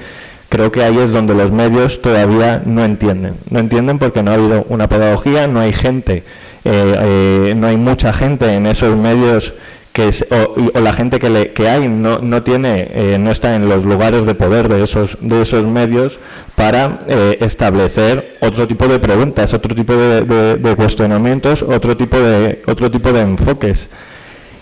[0.54, 3.34] creo que ahí es donde los medios todavía no entienden.
[3.50, 6.24] No entienden porque no ha habido una pedagogía, no hay gente
[6.66, 6.96] eh,
[7.50, 9.54] eh, no hay mucha gente en esos medios
[9.92, 13.68] que o, la gente que, le, que hay no, no tiene eh, no está en
[13.68, 16.20] los lugares de poder de esos de esos medios
[16.56, 17.02] para
[17.42, 23.22] establecer otro tipo de preguntas otro tipo de, cuestionamientos otro tipo de otro tipo de
[23.22, 23.90] enfoques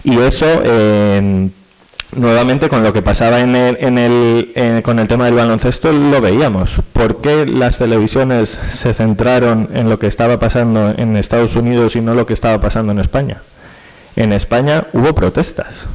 [0.04, 0.48] y eso
[2.16, 6.22] nuevamente con lo que pasaba en el, en el, con el tema del baloncesto lo
[6.22, 6.82] veíamos.
[6.94, 12.02] ¿Por qué las televisiones se centraron en lo que estaba pasando en Estados Unidos y
[12.02, 13.42] no lo que estaba pasando en España?
[14.16, 15.86] En España hubo protestas.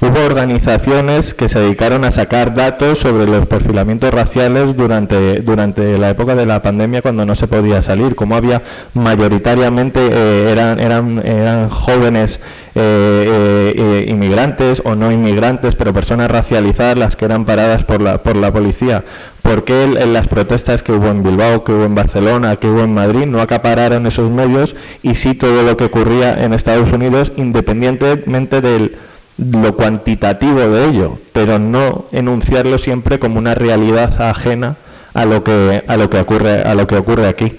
[0.00, 6.10] Hubo organizaciones que se dedicaron a sacar datos sobre los perfilamientos raciales durante, durante la
[6.10, 8.62] época de la pandemia cuando no se podía salir, como había
[8.94, 12.38] mayoritariamente eh, eran, eran, eran jóvenes
[12.76, 18.18] eh, eh, inmigrantes o no inmigrantes, pero personas racializadas las que eran paradas por la,
[18.18, 19.02] por la policía.
[19.42, 22.84] ¿Por qué en las protestas que hubo en Bilbao, que hubo en Barcelona, que hubo
[22.84, 27.32] en Madrid, no acapararon esos medios y sí todo lo que ocurría en Estados Unidos,
[27.36, 28.96] independientemente del
[29.38, 34.76] lo cuantitativo de ello, pero no enunciarlo siempre como una realidad ajena
[35.14, 37.56] a lo que a lo que ocurre a lo que ocurre aquí.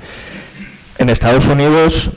[0.97, 2.11] En Estados Unidos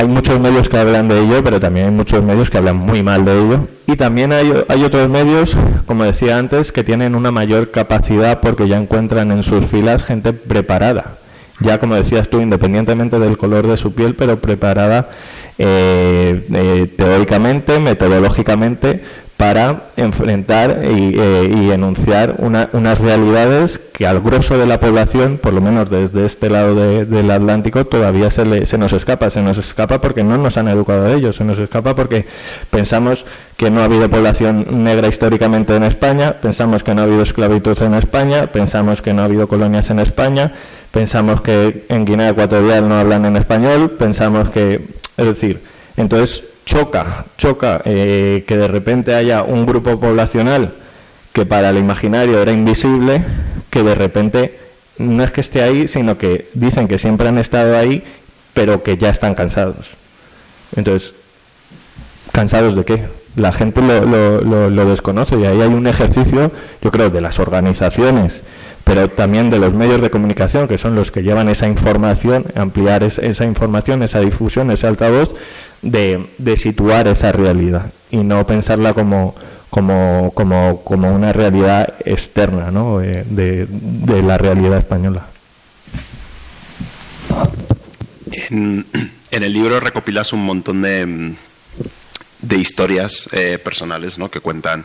[0.00, 3.02] hay muchos medios que hablan de ello, pero también hay muchos medios que hablan muy
[3.02, 3.68] mal de ello.
[3.88, 5.56] Y también hay, hay otros medios,
[5.86, 10.32] como decía antes, que tienen una mayor capacidad porque ya encuentran en sus filas gente
[10.32, 11.16] preparada.
[11.58, 15.08] Ya como decías tú, independientemente del color de su piel, pero preparada
[16.96, 19.00] teóricamente, metodológicamente,
[19.38, 25.60] para enfrentar y, eh, enunciar unas realidades que al grosso de la población, por lo
[25.60, 29.30] menos desde este lado del Atlántico, todavía se, se nos escapa.
[29.30, 32.26] Se nos escapa porque no nos han educado a ellos, se nos escapa porque
[32.70, 33.24] pensamos
[33.56, 37.80] que no ha habido población negra históricamente en España, pensamos que no ha habido esclavitud
[37.80, 40.50] en España, pensamos que no ha habido colonias en España,
[40.90, 45.60] pensamos que en Guinea Ecuatorial no hablan en español, pensamos que, es decir,
[45.96, 50.72] entonces choca, choca eh, que de repente haya un grupo poblacional
[51.32, 53.24] que para el imaginario era invisible,
[53.68, 54.58] que de repente
[54.98, 58.04] no es que esté ahí, sino que dicen que siempre han estado ahí,
[58.54, 59.90] pero que ya están cansados.
[60.76, 61.14] Entonces,
[62.32, 63.04] ¿cansados de qué?
[63.36, 66.50] La gente lo, lo desconoce y ahí hay un ejercicio,
[66.80, 68.42] yo creo, de las organizaciones
[68.84, 73.02] pero también de los medios de comunicación, que son los que llevan esa información, ampliar
[73.02, 75.34] esa información, esa difusión, ese altavoz,
[75.82, 79.34] de, situar esa realidad y no pensarla como,
[79.70, 83.00] una realidad externa ¿no?
[83.02, 85.26] Eh, de, la realidad española.
[88.50, 88.86] En,
[89.30, 91.34] el libro recopilas un montón de,
[92.40, 94.84] de historias eh, personales que cuentan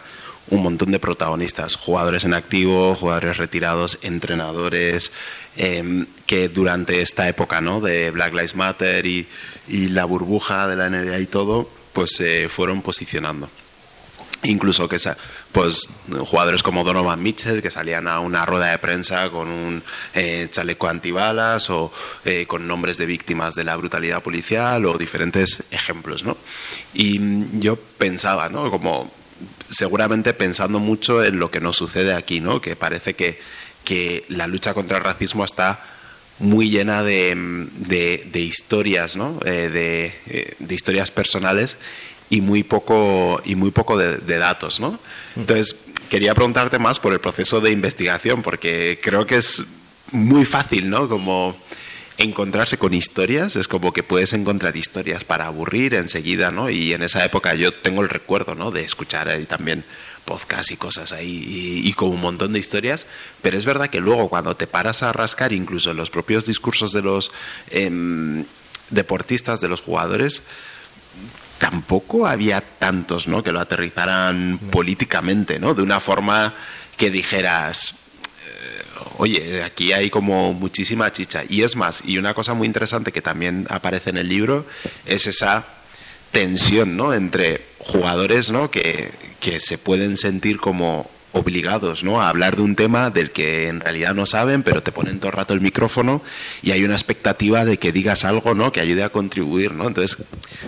[0.50, 5.12] un montón de protagonistas, jugadores en activo, jugadores retirados, entrenadores,
[5.56, 7.80] em, que durante esta época ¿no?
[7.80, 9.28] de Black Lives Matter y,
[9.68, 13.50] la burbuja de la NBA y todo, pues se fueron posicionando.
[14.44, 14.98] Incluso que
[15.54, 15.88] pues
[16.26, 19.82] jugadores como Donovan Mitchell que salían a una rueda de prensa con un
[20.14, 21.94] eh, chaleco antibalas o
[22.26, 26.36] eh, con nombres de víctimas de la brutalidad policial o diferentes ejemplos, ¿no?
[26.94, 27.22] Y
[27.60, 28.70] yo pensaba, ¿no?
[28.70, 29.10] Como
[29.70, 32.62] seguramente pensando mucho en lo que nos sucede aquí, ¿no?
[32.62, 33.39] Que parece que,
[33.84, 35.80] que la lucha contra el racismo está
[36.39, 39.39] muy llena de, de, historias, ¿no?
[39.46, 41.78] Eh, eh, de, historias personales
[42.30, 45.00] y muy poco, y muy poco de, datos, ¿no?
[45.36, 45.76] Entonces,
[46.10, 49.64] quería preguntarte más por el proceso de investigación, porque creo que es
[50.12, 51.08] muy fácil, ¿no?
[51.08, 51.56] Como
[52.18, 56.70] encontrarse con historias, es como que puedes encontrar historias para aburrir enseguida, ¿no?
[56.70, 58.72] Y en esa época yo tengo el recuerdo, ¿no?
[58.72, 59.84] De escuchar ahí también
[60.26, 63.05] podcast y cosas ahí y, con un montón de historias,
[63.41, 66.91] pero es verdad que luego cuando te paras a rascar incluso en los propios discursos
[66.91, 67.32] de los
[67.70, 68.45] em,
[68.89, 70.43] deportistas, de los jugadores,
[71.59, 73.43] tampoco había tantos, ¿no?
[73.43, 75.74] Que lo aterrizaran políticamente, ¿no?
[75.74, 76.53] De una forma
[76.97, 77.95] que dijeras,
[79.18, 81.43] oye, aquí hay como muchísima chicha.
[81.47, 84.66] Y es más, y una cosa muy interesante que también aparece en el libro
[85.05, 85.66] es esa
[86.32, 87.14] tensión ¿no?
[87.14, 88.72] entre jugadores ¿no?
[88.72, 92.22] que, que se pueden sentir como obligados ¿no?
[92.22, 95.30] a hablar de un tema del que en realidad no saben, pero te ponen todo
[95.30, 96.22] el rato el micrófono
[96.61, 98.72] y hay una expectativa de que digas algo ¿no?
[98.72, 99.74] que ayude a contribuir.
[99.74, 99.88] ¿no?
[99.88, 100.18] Entonces,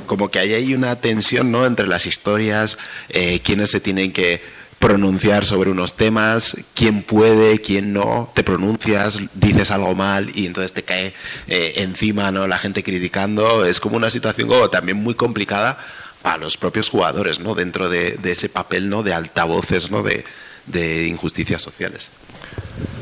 [0.08, 1.66] como que ahí hay una tensión ¿no?
[1.66, 2.78] entre las historias,
[3.10, 4.42] eh, quienes se tienen que
[4.86, 10.74] pronunciar sobre unos temas, quién puede, quién no, te pronuncias, dices algo mal y entonces
[10.74, 11.12] te cae
[11.48, 12.46] eh, encima ¿no?
[12.46, 13.66] la gente criticando.
[13.66, 15.80] Es como una situación como también muy complicada
[16.22, 17.56] para los propios jugadores, ¿no?
[17.56, 19.02] dentro de, ese papel ¿no?
[19.02, 20.04] de altavoces ¿no?
[20.04, 20.24] de,
[20.68, 22.12] de injusticias sociales.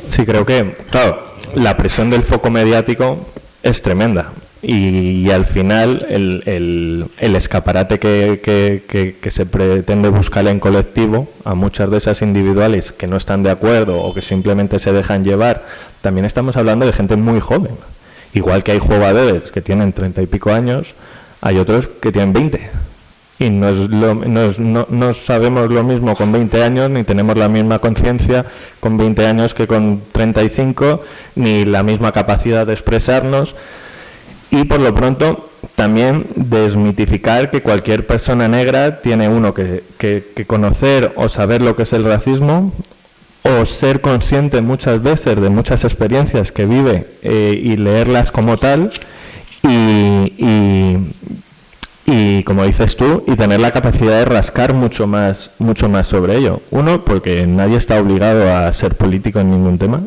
[0.10, 3.30] Sí, creo que, claro, la presión del foco mediático
[3.62, 4.32] es tremenda.
[4.66, 11.54] Y, al final el, el, escaparate que, que, que, se pretende buscar en colectivo a
[11.54, 15.66] muchas de esas individuales que no están de acuerdo o que simplemente se dejan llevar,
[16.02, 17.76] también estamos hablando de gente muy joven.
[18.34, 20.96] Igual que hay jugadores que tienen treinta y pico años,
[21.42, 22.70] hay otros que tienen veinte
[23.40, 27.80] y no, es lo, no, sabemos lo mismo con 20 años, ni tenemos la misma
[27.80, 28.46] conciencia
[28.80, 31.02] con 20 años que con 35,
[31.36, 33.56] ni la misma capacidad de expresarnos.
[34.54, 41.12] Y por lo pronto también desmitificar que cualquier persona negra tiene uno que, que, conocer
[41.16, 42.72] o saber lo que es el racismo
[43.42, 48.92] o ser consciente muchas veces de muchas experiencias que vive eh, y leerlas como tal
[49.64, 50.34] y,
[52.06, 56.38] y como dices tú y tener la capacidad de rascar mucho más mucho más sobre
[56.38, 56.62] ello.
[56.70, 60.02] Uno porque nadie está obligado a ser político en ningún tema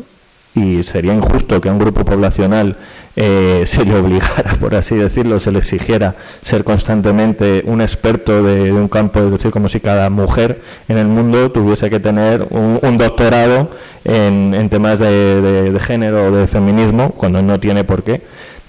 [0.55, 2.77] y sería injusto que un grupo poblacional
[3.19, 8.71] eh, se le obligara por así decirlo se le exigiera ser constantemente un experto de,
[8.71, 12.97] un campo es decir como si cada mujer en el mundo tuviese que tener un,
[12.97, 13.71] doctorado
[14.05, 15.41] en, temas de,
[15.71, 18.21] de, género o de feminismo cuando no tiene por qué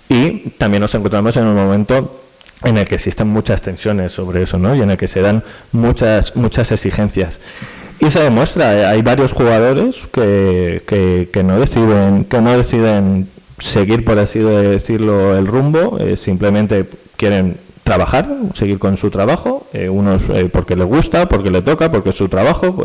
[0.08, 2.18] y también nos encontramos en un momento
[2.64, 4.74] en el que existen muchas tensiones sobre eso, ¿no?
[4.74, 7.38] Y en el que se dan muchas muchas exigencias.
[8.00, 10.82] Y se demuestra, eh, hay varios jugadores que,
[11.32, 13.28] que, no deciden que no deciden
[13.58, 16.86] seguir, por así decirlo, el rumbo, eh, simplemente
[17.16, 22.10] quieren trabajar, seguir con su trabajo, eh, unos porque les gusta, porque le toca, porque
[22.10, 22.84] es su trabajo,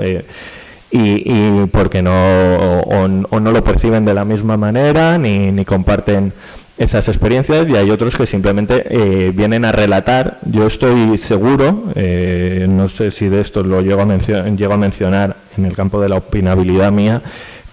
[0.92, 5.66] y, y, porque no o, o, no lo perciben de la misma manera, ni, ni
[5.66, 6.32] comparten
[6.78, 10.40] esas experiencias y hay otros que simplemente eh, vienen a relatar.
[10.46, 15.36] Yo estoy seguro, eh, no sé si de esto lo llego a, llego a mencionar
[15.58, 17.22] en el campo de la opinabilidad mía,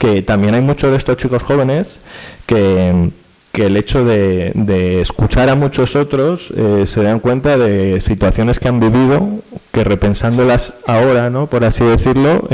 [0.00, 1.98] que también hay muchos de estos chicos jóvenes
[2.46, 3.10] que,
[3.52, 8.68] que el hecho de, escuchar a muchos otros eh, se dan cuenta de situaciones que
[8.68, 9.28] han vivido
[9.72, 11.48] que repensándolas ahora, ¿no?
[11.48, 12.48] por así decirlo,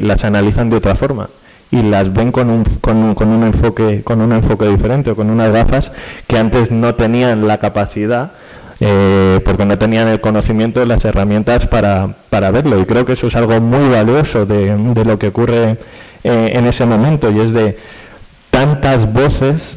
[0.00, 1.28] las analizan de otra forma
[1.72, 5.28] y las ven con un, con, con, un enfoque con un enfoque diferente o con
[5.28, 5.90] unas gafas
[6.28, 8.30] que antes no tenían la capacidad
[8.78, 13.26] eh, porque no tenían el conocimiento las herramientas para, para verlo y creo que eso
[13.26, 15.76] es algo muy valioso de lo que ocurre
[16.24, 17.78] eh, en ese momento y es de
[18.50, 19.76] tantas voces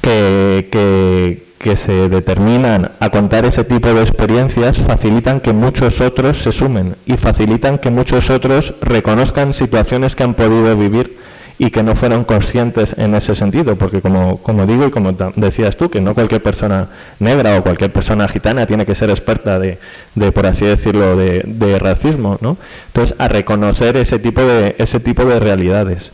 [0.00, 6.42] que, que, que se determinan a contar ese tipo de experiencias facilitan que muchos otros
[6.42, 11.16] se sumen y facilitan que muchos otros reconozcan situaciones que han podido vivir
[11.58, 15.76] y que no fueron conscientes en ese sentido, porque como, como digo y como decías
[15.76, 16.88] tú, que no cualquier persona
[17.18, 19.78] negra o cualquier persona gitana tiene que ser experta de,
[20.14, 22.58] de por así decirlo, de, de, racismo, ¿no?
[22.88, 26.12] Entonces, a reconocer ese tipo de, ese tipo de realidades.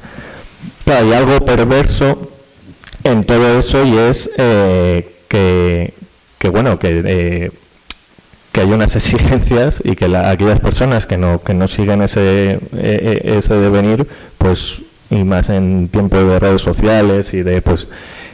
[0.86, 2.30] hay algo perverso
[3.02, 7.50] en todo eso y es eh, que, bueno, que, eh,
[8.52, 13.36] que hay unas exigencias y que aquellas personas que no, que no siguen ese, eh,
[13.38, 14.06] ese devenir,
[14.38, 14.82] pues,
[15.12, 17.88] y más en tiempos de redes sociales y de, pues,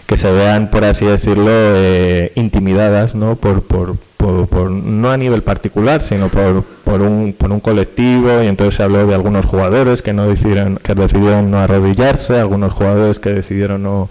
[0.06, 3.36] que se vean, por así decirlo, eh, intimidadas, ¿no?
[3.36, 8.46] Por, por, por, no a nivel particular, sino por, por, un, por un colectivo, y
[8.46, 13.18] entonces se habló de algunos jugadores que no decidieron, que decidieron no arrodillarse, algunos jugadores
[13.18, 14.08] que decidieron no,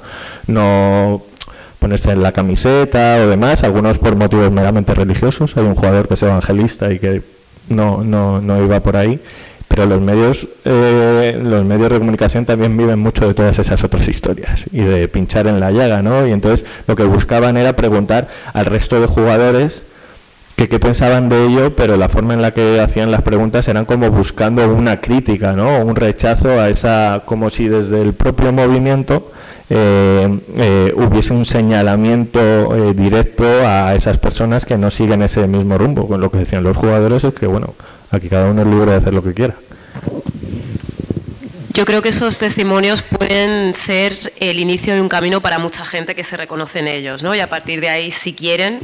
[0.48, 1.24] no
[1.80, 5.56] ponerse en la camiseta o demás, algunos por motivos meramente religiosos.
[5.58, 7.22] Hay un jugador que es evangelista y que
[7.70, 9.20] no, no, no iba por ahí.
[9.68, 14.08] Pero los medios, eh, los medios de comunicación también viven mucho de todas esas otras
[14.08, 16.26] historias y de pinchar en la llaga, ¿no?
[16.26, 19.84] Y entonces lo que buscaban era preguntar al resto de jugadores
[20.58, 23.86] que qué pensaban de ello, pero la forma en la que hacían las preguntas eran
[23.86, 25.82] como buscando una crítica, ¿no?
[25.82, 29.32] Un rechazo a esa, como si desde el propio movimiento
[29.70, 32.40] eh, eh, hubiese un señalamiento
[32.76, 36.08] eh, directo a esas personas que no siguen ese mismo rumbo.
[36.08, 37.76] Con lo que decían los jugadores es que, bueno,
[38.12, 39.56] aquí cada uno es libre de hacer lo que quiera.
[41.74, 46.16] Yo creo que esos testimonios pueden ser el inicio de un camino para mucha gente
[46.16, 47.36] que se reconoce en ellos, ¿no?
[47.36, 48.80] Y a partir de ahí, si quieren,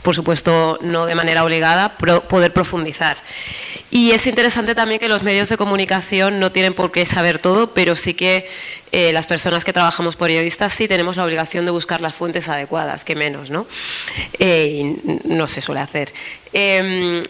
[0.00, 3.18] por supuesto no de manera obligada, poder profundizar.
[3.90, 7.74] Y es interesante también que los medios de comunicación no tienen por qué saber todo,
[7.74, 8.48] pero sí que
[8.92, 13.04] eh, las personas que trabajamos periodistas sí tenemos la obligación de buscar las fuentes adecuadas,
[13.04, 13.66] que menos, ¿no?
[14.38, 16.12] Eh, y no se suele hacer.
[16.52, 17.22] Em,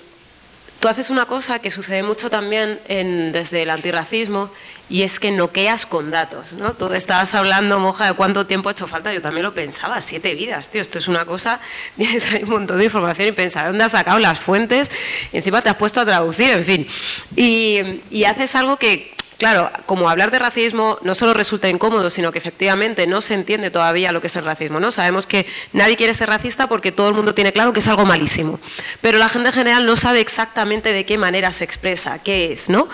[0.80, 4.50] tú haces una cosa que sucede mucho también desde el antirracismo
[4.88, 6.72] y es que noqueas con datos, ¿no?
[6.74, 10.34] Tú estabas hablando, Moja, de cuánto tiempo ha hecho falta, yo también lo pensaba, siete
[10.34, 11.58] vidas, tío, esto es una cosa,
[11.96, 14.90] tienes ahí un montón de información y pensar dónde has sacado las fuentes,
[15.32, 16.86] encima te has puesto a traducir, en fin,
[17.34, 22.38] y haces algo que Claro, como hablar de racismo no solo resulta incómodo, sino que
[22.38, 24.80] efectivamente no se entiende todavía lo que es el racismo.
[24.80, 24.90] ¿no?
[24.90, 28.06] Sabemos que nadie quiere ser racista porque todo el mundo tiene claro que es algo
[28.06, 28.58] malísimo.
[29.02, 32.70] Pero la gente en general no sabe exactamente de qué manera se expresa, qué es.
[32.70, 32.88] ¿no?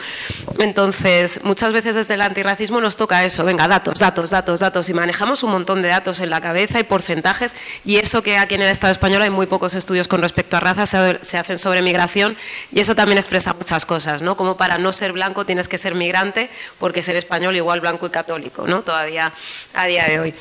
[0.59, 3.45] Entonces, muchas veces desde el antirracismo nos toca eso.
[3.45, 4.89] Venga, datos, datos, datos, datos.
[4.89, 7.55] Y manejamos un montón de datos en la cabeza y porcentajes.
[7.85, 10.61] Y eso que aquí en el Estado español hay muy pocos estudios con respecto a
[10.61, 12.37] raza, se, hacen sobre migración.
[12.73, 14.23] Y eso también expresa muchas cosas.
[14.23, 14.37] ¿no?
[14.37, 16.32] Como para no ser blanco tienes que ser migrante
[16.79, 18.83] porque ser español igual blanco y católico, ¿no?
[18.83, 19.33] Todavía
[19.75, 20.35] a día de hoy.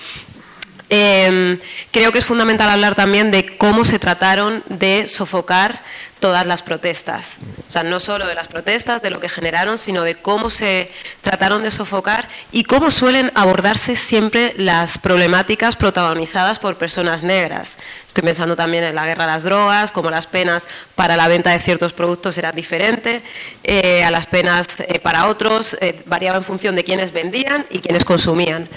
[0.93, 1.57] Em,
[1.91, 5.81] creo que es fundamental hablar también de cómo se trataron de sofocar
[6.21, 7.35] todas las protestas.
[7.67, 10.89] O sea, no solo de las protestas, de lo que generaron, sino de cómo se
[11.21, 17.75] trataron de sofocar y cómo suelen abordarse siempre las problemáticas protagonizadas por personas negras.
[18.07, 21.51] Estoy pensando también en la guerra a las drogas, como las penas para la venta
[21.51, 23.23] de ciertos productos eran diferentes,
[23.63, 27.79] eh, a las penas eh, para otros eh, variaba en función de quienes vendían y
[27.79, 28.69] quienes consumían.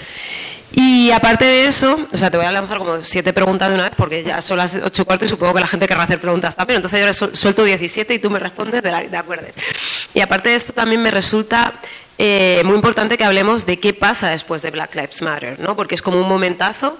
[0.77, 3.85] Y aparte de eso, o sea, te voy a lanzar como siete preguntas de una
[3.85, 6.19] vez porque ya son las ocho y cuarto y supongo que la gente querrá hacer
[6.19, 6.77] preguntas también.
[6.77, 9.47] Entonces yo suelto 17 y tú me respondes de, de acuerdo.
[10.13, 11.73] Y aparte de esto también me resulta
[12.17, 15.77] eh, muy importante que hablemos de qué pasa después de Black Lives Matter, ¿no?
[15.77, 16.97] Porque es como un momentazo,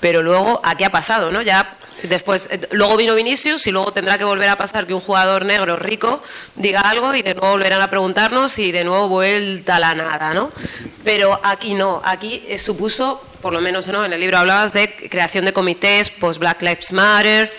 [0.00, 1.42] pero luego, ¿a qué ha pasado, no?
[1.42, 1.70] Ya
[2.08, 5.44] Después, eh, luego vino Vinicius y luego tendrá que volver a pasar que un jugador
[5.44, 6.22] negro rico
[6.56, 10.34] diga algo y de nuevo volverán a preguntarnos y de nuevo vuelta a la nada,
[10.34, 10.50] ¿no?
[11.04, 14.04] Pero aquí no, aquí eh, supuso, por lo menos ¿no?
[14.04, 17.52] en el libro hablabas de creación de comités, post Black Lives Matter,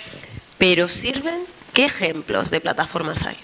[0.58, 1.40] pero ¿sirven?
[1.74, 3.38] ¿Qué ejemplos de plataformas hay?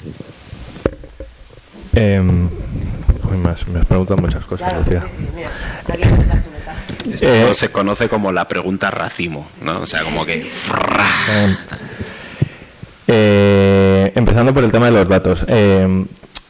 [1.94, 5.04] Eh, me, has, preguntado muchas cosas, Lucía.
[7.14, 9.82] Esto eh, se conoce como la pregunta racimo, ¿no?
[9.82, 10.50] O sea, como que...
[13.10, 15.46] Eh, empezando por el tema de los datos.
[15.48, 16.06] Eh,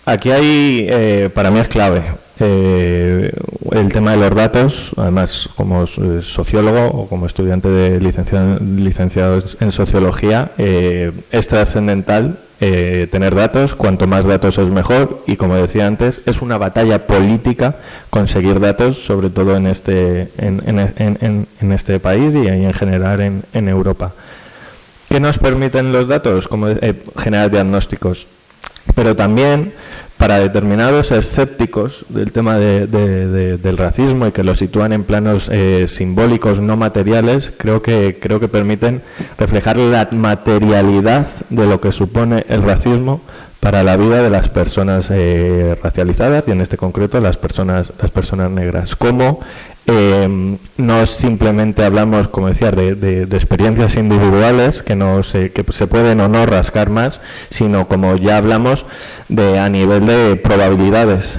[0.06, 2.02] aquí hay, para mí es clave,
[2.46, 10.52] el tema de los datos, además como sociólogo o como estudiante de licenciado, en sociología,
[10.58, 16.42] es trascendental eh, tener datos, cuanto más datos es mejor y como decía antes, es
[16.42, 17.76] una batalla política
[18.10, 23.68] conseguir datos, sobre todo en este, en, en, en, este país y en general en,
[23.70, 24.12] Europa.
[25.08, 26.48] ¿Qué nos permiten los datos?
[26.48, 28.26] Como eh, generar diagnósticos,
[28.96, 29.74] pero también
[30.18, 36.60] para determinados escépticos del tema del racismo y que lo sitúan en planos eh, simbólicos
[36.60, 39.02] no materiales, creo que, creo que permiten
[39.38, 43.22] reflejar la materialidad de lo que supone el racismo
[43.60, 48.12] para la vida de las personas eh, racializadas y en este concreto las personas las
[48.12, 48.96] personas negras.
[48.96, 49.42] Cómo
[49.90, 56.20] eh, no simplemente hablamos como decía de, experiencias individuales que no se que se pueden
[56.20, 58.86] o no rascar más sino como ya hablamos
[59.30, 61.38] de a nivel de probabilidades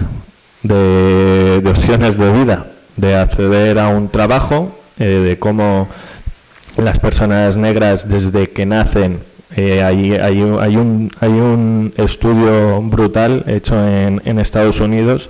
[0.63, 5.87] de, opciones de vida de acceder a un trabajo eh, de cómo
[6.79, 9.19] las personas negras desde que nacen
[9.57, 15.29] eh, hay, hay, un, hay un estudio brutal hecho en, en Estados Unidos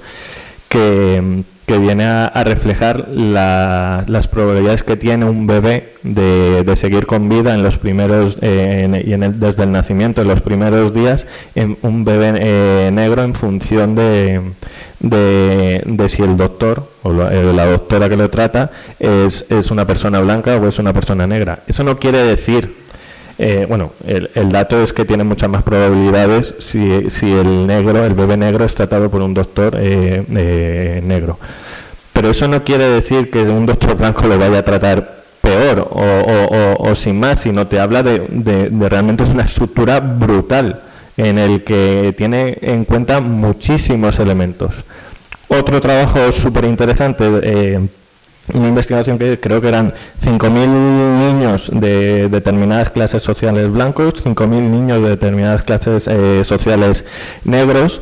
[0.69, 7.55] que, que viene a, reflejar las probabilidades que tiene un bebé de, seguir con vida
[7.55, 12.07] en los primeros eh, y en desde el nacimiento, en los primeros días, en un
[12.07, 14.41] bebé eh, negro en función de,
[15.01, 20.57] de, si el doctor o la, la, doctora que lo trata es una persona blanca
[20.57, 21.61] o es una persona negra.
[21.67, 22.78] Eso no quiere decir
[23.41, 28.37] eh, bueno, el, dato es que tiene muchas más probabilidades si, el negro, el bebé
[28.37, 31.39] negro, es tratado por un doctor eh, eh, negro.
[32.13, 36.95] Pero eso no quiere decir que un doctor blanco lo vaya a tratar peor o,
[36.97, 40.83] sin más, sino te habla de, de, realmente es una estructura brutal
[41.17, 44.75] en el que tiene en cuenta muchísimos elementos.
[45.47, 47.89] Otro trabajo súper interesante
[48.55, 49.93] una investigación que creo que eran
[50.25, 57.05] 5.000 niños de determinadas clases sociales blancos, 5.000 niños de determinadas clases eh, sociales
[57.45, 58.01] negros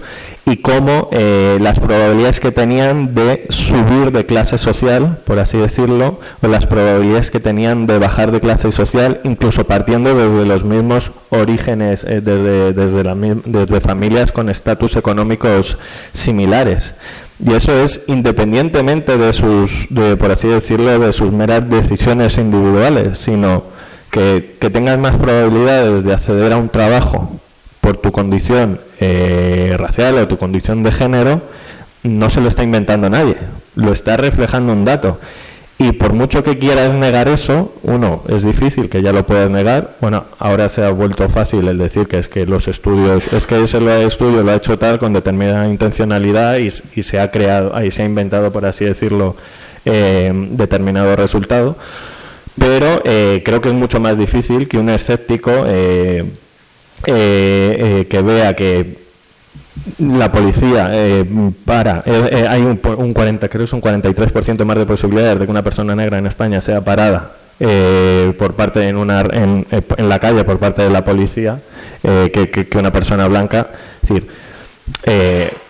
[0.49, 6.21] y cómo eh, las probabilidades que tenían de subir de clase social, por así decirlo,
[6.41, 11.11] o las probabilidades que tenían de bajar de clase social, incluso partiendo desde los mismos
[11.31, 15.79] orígenes, eh, desde, desde, desde familias con estatus económicos
[16.13, 16.95] similares.
[17.45, 23.19] Y eso es independientemente de sus, de, por así decirlo, de sus meras decisiones individuales,
[23.19, 23.65] sino
[24.11, 27.39] que, que tengas más probabilidades de acceder a un trabajo
[27.81, 31.43] por tu condición eh, racial o tu condición de género,
[32.03, 33.37] no se lo está inventando nadie,
[33.75, 35.21] lo está reflejando un dato.
[35.79, 39.97] Y por mucho que quieras negar eso, uno, es difícil que ya lo puedas negar.
[40.01, 43.63] Bueno, ahora se ha vuelto fácil el decir que es que los estudios, es que
[43.63, 48.03] ese estudio lo ha hecho tal con determinada intencionalidad y, se ha creado, ahí se
[48.03, 49.37] ha inventado, por así decirlo,
[49.85, 51.77] eh, determinado resultado.
[52.59, 56.25] Pero eh, creo que es mucho más difícil que un escéptico eh,
[57.05, 59.06] que vea que
[59.99, 61.25] la policía eh,
[61.65, 65.39] para, eh, eh, hay un, un, 40, creo que es un 43% más de posibilidades
[65.39, 67.33] de que una persona negra en España sea parada
[68.39, 71.59] por parte en, una, en, en, la calle por parte de la policía
[72.03, 73.69] que, que, una persona blanca.
[74.03, 74.27] Decir,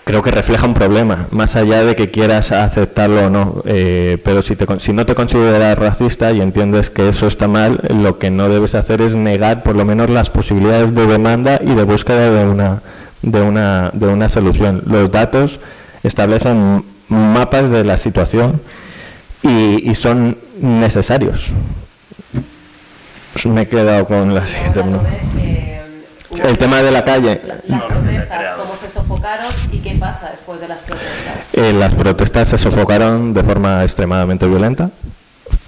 [0.02, 3.62] creo que refleja un problema, más allá de que quieras aceptarlo o no.
[3.62, 8.18] pero si, te, si no te consideras racista y entiendes que eso está mal, lo
[8.18, 11.84] que no debes hacer es negar por lo menos las posibilidades de demanda y de
[11.84, 12.80] búsqueda de una
[13.22, 14.82] de una, de una solución.
[14.86, 15.60] Los datos
[16.02, 18.60] establecen mapas de la situación
[19.42, 21.52] y, son necesarios.
[23.44, 24.80] Me he quedado con la siguiente.
[25.38, 25.82] Eh,
[26.42, 27.40] El tema de la calle.
[27.66, 31.34] Las protestas, ¿cómo se sofocaron y qué pasa después de las protestas?
[31.52, 34.90] Eh, las protestas se sofocaron de forma extremadamente violenta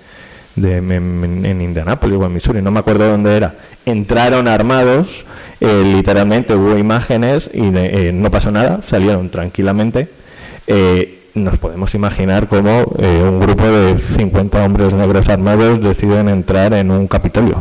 [0.56, 5.26] de en, en Indianápolis o en Missouri, no me acuerdo dónde era, entraron armados
[5.62, 10.10] eh, literalmente hubo imágenes y eh, no pasó nada, salieron tranquilamente.
[10.66, 16.90] Eh, nos podemos imaginar cómo un grupo de 50 hombres negros armados deciden entrar en
[16.90, 17.58] un Capitolio.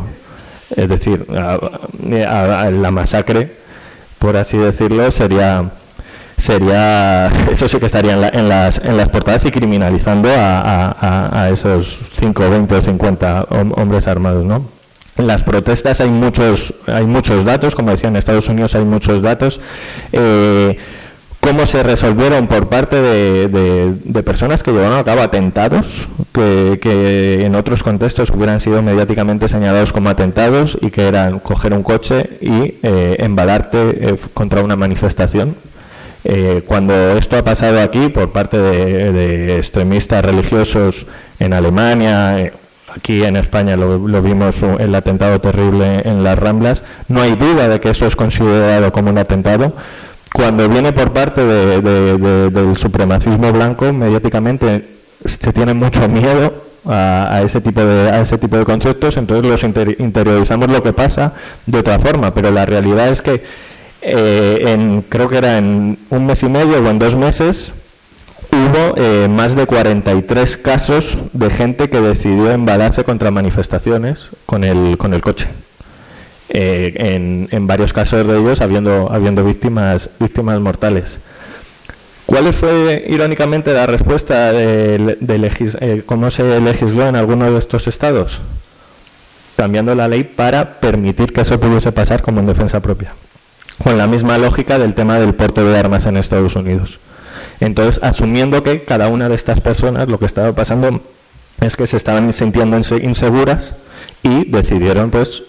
[0.75, 3.53] Es decir, la masacre,
[4.19, 5.71] por así decirlo, sería
[6.41, 8.81] sería eso sí que estaría en, las,
[9.11, 14.65] portadas y criminalizando a, esos 5, 20 o 50 hombres armados, ¿no?
[15.17, 19.21] En las protestas hay muchos, hay muchos datos, como decía, en Estados Unidos hay muchos
[19.21, 19.61] datos.
[20.13, 20.79] Eh,
[21.41, 27.83] cómo se resolvieron por parte de, personas que llevaron a cabo atentados, que, en otros
[27.83, 33.17] contextos hubieran sido mediáticamente señalados como atentados y que eran coger un coche y eh,
[33.19, 35.57] embalarte eh, contra una manifestación.
[36.67, 41.07] Cuando esto ha pasado aquí por parte de, de extremistas religiosos
[41.39, 42.53] en Alemania,
[42.97, 46.83] Aquí en España lo, vimos el atentado terrible en las Ramblas.
[47.09, 49.73] No hay duda de que eso es considerado como un atentado.
[50.33, 54.85] Cuando viene por parte del supremacismo blanco, mediáticamente
[55.25, 59.63] se tiene mucho miedo a, ese tipo de a ese tipo de conceptos entonces los
[59.63, 61.35] interiorizamos lo que pasa
[61.67, 63.45] de otra forma pero la realidad es que
[64.03, 67.75] eh, en, creo que era en un mes y medio o en dos meses
[68.53, 74.97] hubo eh, más de 43 casos de gente que decidió embalarse contra manifestaciones con el,
[74.99, 75.49] con el coche.
[76.49, 81.19] Eh, en, varios casos de ellos habiendo, habiendo víctimas, víctimas mortales.
[82.27, 88.41] ¿Cuál fue, irónicamente, la respuesta de, de cómo se legisló en alguno de estos estados?
[89.57, 93.13] Cambiando la ley para permitir que eso pudiese pasar como en defensa propia
[93.83, 96.99] con la misma lógica del tema del porte de armas en Estados Unidos.
[97.61, 101.01] Entonces, asumiendo que cada una de estas personas lo que estaba pasando
[101.61, 103.77] es que se estaban sintiendo inseguras
[104.23, 105.43] y decidieron pues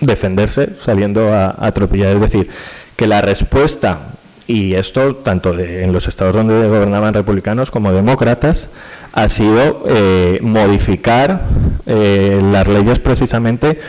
[0.00, 2.14] defenderse saliendo a, atropellar.
[2.16, 2.48] Es decir,
[2.96, 3.98] que la respuesta,
[4.46, 8.68] y esto tanto en los estados donde gobernaban republicanos como demócratas,
[9.12, 11.40] ha sido eh, modificar
[11.86, 13.80] eh, las leyes precisamente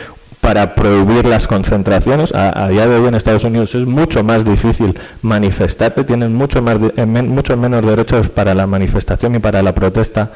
[0.48, 2.32] para prohibir las concentraciones.
[2.34, 6.78] A, día de hoy en Estados Unidos es mucho más difícil manifestarte, tienen mucho, más,
[6.96, 10.30] eh, mucho menos derechos para la manifestación y para la protesta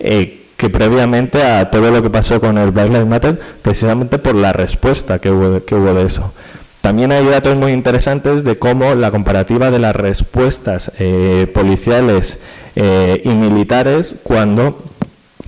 [0.00, 4.36] eh, que previamente a todo lo que pasó con el Black Lives Matter, precisamente por
[4.36, 6.32] la respuesta que hubo, que hubo de eso.
[6.80, 12.38] También hay datos muy interesantes de cómo la comparativa de las respuestas eh, policiales
[12.74, 14.87] y militares cuando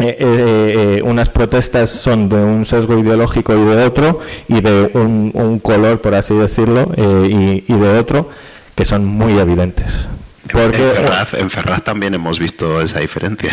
[0.00, 4.90] eh, eh, eh, unas protestas son de un sesgo ideológico y de otro, y de
[4.94, 8.28] un, color, por así decirlo, y, de otro,
[8.74, 10.08] que son muy evidentes.
[10.50, 10.94] Porque,
[11.38, 13.50] en, Ferraz, también hemos visto esa diferencia.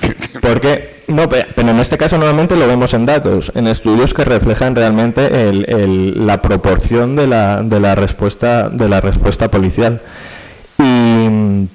[0.40, 4.76] porque, no, pero en este caso normalmente lo vemos en datos, en estudios que reflejan
[4.76, 10.00] realmente la proporción de la, de la respuesta de la respuesta policial.
[10.78, 11.68] Y,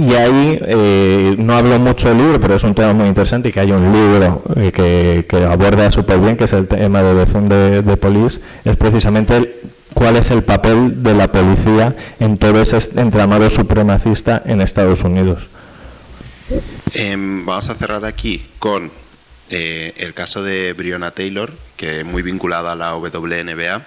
[0.00, 3.52] y, ahí eh, no hablo mucho del libro, pero es un tema muy interesante y
[3.52, 7.52] que hay un libro eh, que, aborda súper bien, que es el tema de Defund
[7.52, 9.60] de, Police, es precisamente
[9.92, 15.48] cuál es el papel de la policía en todo ese entramado supremacista en Estados Unidos.
[16.94, 18.90] Em, vamos a cerrar aquí con
[19.50, 23.82] eh, el caso de Breonna Taylor, que muy vinculado a la WNBA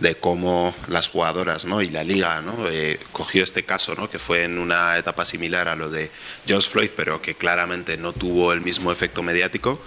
[0.00, 1.82] de cómo las jugadoras ¿no?
[1.82, 2.68] y la liga ¿no?
[2.68, 4.08] Eh, cogió este caso, ¿no?
[4.08, 6.10] que fue en una etapa similar a lo de
[6.46, 9.80] George Floyd, pero que claramente no tuvo el mismo efecto mediático,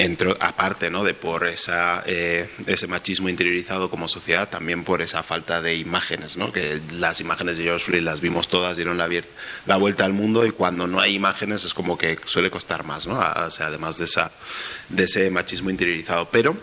[0.00, 1.02] Entro, aparte ¿no?
[1.02, 6.36] de por esa, eh, ese machismo interiorizado como sociedad, también por esa falta de imágenes,
[6.36, 6.52] ¿no?
[6.52, 9.08] que las imágenes de George Floyd las vimos todas, dieron la,
[9.66, 13.08] la vuelta al mundo y cuando no hay imágenes es como que suele costar más,
[13.08, 13.18] ¿no?
[13.18, 14.30] o sea, además de, esa,
[14.88, 16.28] de ese machismo interiorizado.
[16.30, 16.56] Pero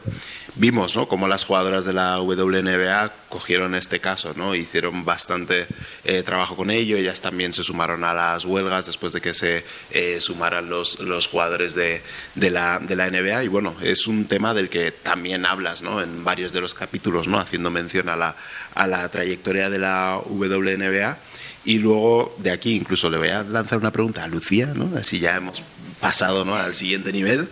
[0.56, 1.07] vimos ¿no?
[1.07, 4.56] cómo las jugadoras de la WNBA cogieron este caso, ¿no?
[4.56, 5.68] hicieron bastante
[6.06, 9.65] eh, trabajo con ello, ellas también se sumaron a las huelgas después de que se
[9.91, 12.02] eh, sumaran los, los jugadores de,
[12.35, 16.02] de, la, de la NBA y bueno, es un tema del que también hablas ¿no?
[16.02, 17.39] en varios de los capítulos, ¿no?
[17.39, 18.35] haciendo mención a la,
[18.76, 21.18] a la trayectoria de la WNBA.
[21.65, 24.95] Y luego de aquí incluso le voy a lanzar una pregunta a Lucía, ¿no?
[24.97, 25.63] así ya hemos
[25.99, 26.55] pasado ¿no?
[26.55, 27.49] al siguiente nivel.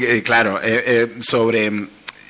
[0.00, 1.88] Eh, claro, eh, eh, sobre,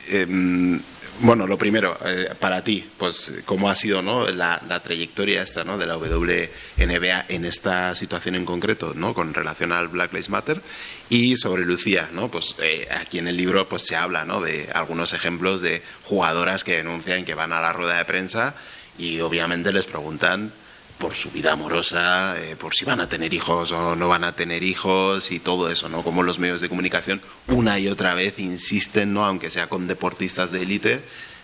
[0.08, 0.80] em,
[1.20, 1.98] bueno, lo primero,
[2.38, 4.26] para ti, pues cómo ha sido ¿no?
[4.30, 5.76] la, trayectoria esta ¿no?
[5.76, 9.12] de la WNBA en esta situación en concreto, ¿no?
[9.12, 10.62] con relación al Black Lives Matter,
[11.10, 12.28] y sobre Lucía, ¿no?
[12.28, 12.56] pues
[12.98, 14.40] aquí en el libro pues, se habla ¿no?
[14.40, 18.54] de algunos ejemplos de jugadoras que denuncian que van a la rueda de prensa
[18.96, 20.52] y obviamente les preguntan
[21.00, 24.36] por su vida amorosa, eh, por si van a tener hijos o no van a
[24.36, 26.02] tener hijos y todo eso, ¿no?
[26.02, 29.24] Como los medios de comunicación una y otra vez insisten, ¿no?
[29.24, 31.00] Aunque sea con deportistas de élite,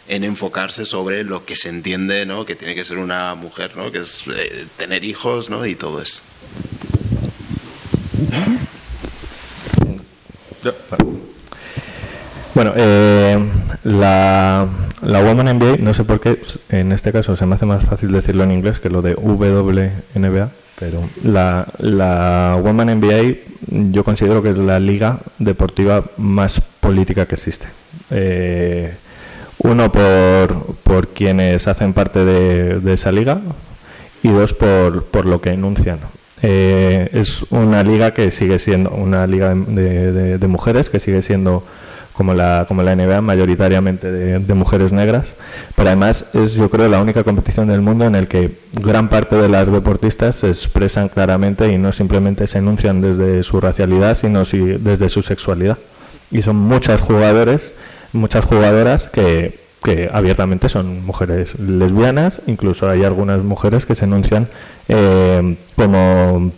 [0.09, 2.45] en enfocarse sobre lo que se entiende, ¿no?
[2.45, 3.91] Que tiene que ser una mujer, ¿no?
[3.91, 5.66] Que es eh, tener hijos, ¿no?
[5.66, 6.23] Y todo eso.
[12.55, 13.39] Bueno, eh,
[13.85, 14.69] la,
[15.07, 16.39] la Woman NBA, no sé por qué,
[16.69, 20.51] en este caso se me hace más fácil decirlo en inglés que lo de WNBA,
[20.78, 23.37] pero la, la Woman NBA
[23.93, 27.66] yo considero que es la liga deportiva más política que existe.
[28.11, 28.95] Eh,
[29.59, 33.41] uno por, por quienes hacen parte de, esa liga
[34.23, 35.99] y dos por, por lo que enuncian.
[36.43, 41.65] Eh, es una liga que sigue siendo una liga de, de mujeres que sigue siendo
[42.16, 45.26] como la, como la NBA, mayoritariamente de, mujeres negras,
[45.74, 49.36] pero además es yo creo la única competición del mundo en el que gran parte
[49.36, 54.47] de las deportistas se expresan claramente y no simplemente se enuncian desde su racialidad, sino
[54.47, 55.76] si, desde su sexualidad.
[56.30, 57.74] Y son muchas jugadores,
[58.14, 64.48] muchas jugadoras que, que abiertamente son mujeres lesbianas, incluso hay algunas mujeres que se enuncian
[64.88, 66.51] eh, como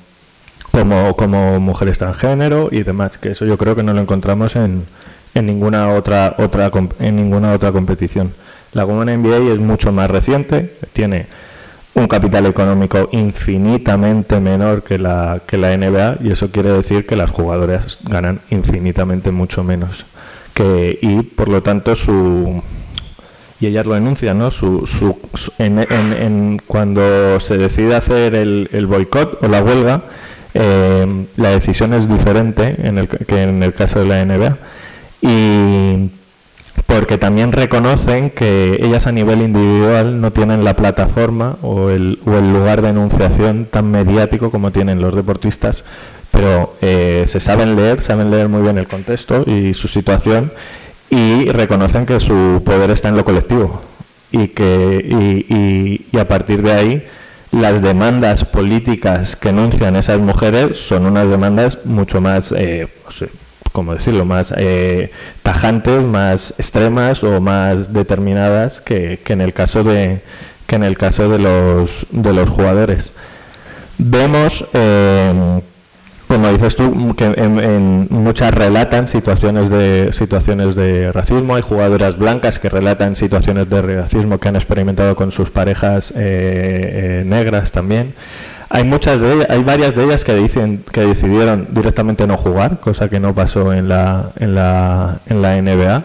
[0.70, 4.84] como, como mujeres transgénero y demás, que eso yo creo que no lo encontramos en,
[5.34, 8.32] en ninguna otra, otra en ninguna otra competición.
[8.72, 11.26] La Women NBA es mucho más reciente, tiene
[11.94, 17.16] un capital económico infinitamente menor que la, que la NBA y eso quiere decir que
[17.16, 20.04] las jugadoras ganan infinitamente mucho menos.
[20.54, 22.62] Que, y por lo tanto su
[23.60, 24.50] y ellas lo denuncian, ¿no?
[24.52, 25.16] Su, su,
[25.58, 30.02] en, cuando se decide hacer el, el boicot o la huelga,
[30.54, 34.56] eh, la decisión es diferente en el, que en el caso de la NBA.
[35.20, 36.10] Y
[36.86, 42.34] porque también reconocen que ellas a nivel individual no tienen la plataforma o el, o
[42.34, 45.84] el lugar de enunciación tan mediático como tienen los deportistas,
[46.30, 50.52] pero eh, se saben leer, saben leer muy bien el contexto y su situación
[51.10, 53.82] y reconocen que su poder está en lo colectivo
[54.30, 57.06] y que y, y, a partir de ahí
[57.50, 62.88] las demandas políticas que enuncian esas mujeres son unas demandas mucho más eh,
[63.72, 65.10] como decirlo más eh,
[65.42, 70.20] tajantes más extremas o más determinadas que, que en el caso de
[70.66, 73.12] que en el caso de los de los jugadores
[73.98, 75.60] vemos eh,
[76.28, 81.54] como dices tú, que en, muchas relatan situaciones de situaciones de racismo.
[81.56, 86.14] Hay jugadoras blancas que relatan situaciones de racismo que han experimentado con sus parejas eh,
[86.16, 88.12] eh, negras también.
[88.70, 92.80] Hay muchas de ellas, hay varias de ellas que dicen que decidieron directamente no jugar,
[92.80, 96.04] cosa que no pasó en la en la, en la NBA.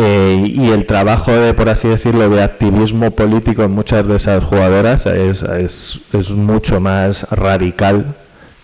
[0.00, 4.44] Eh, y el trabajo de, por así decirlo, de activismo político en muchas de esas
[4.44, 8.14] jugadoras es, es, es mucho más radical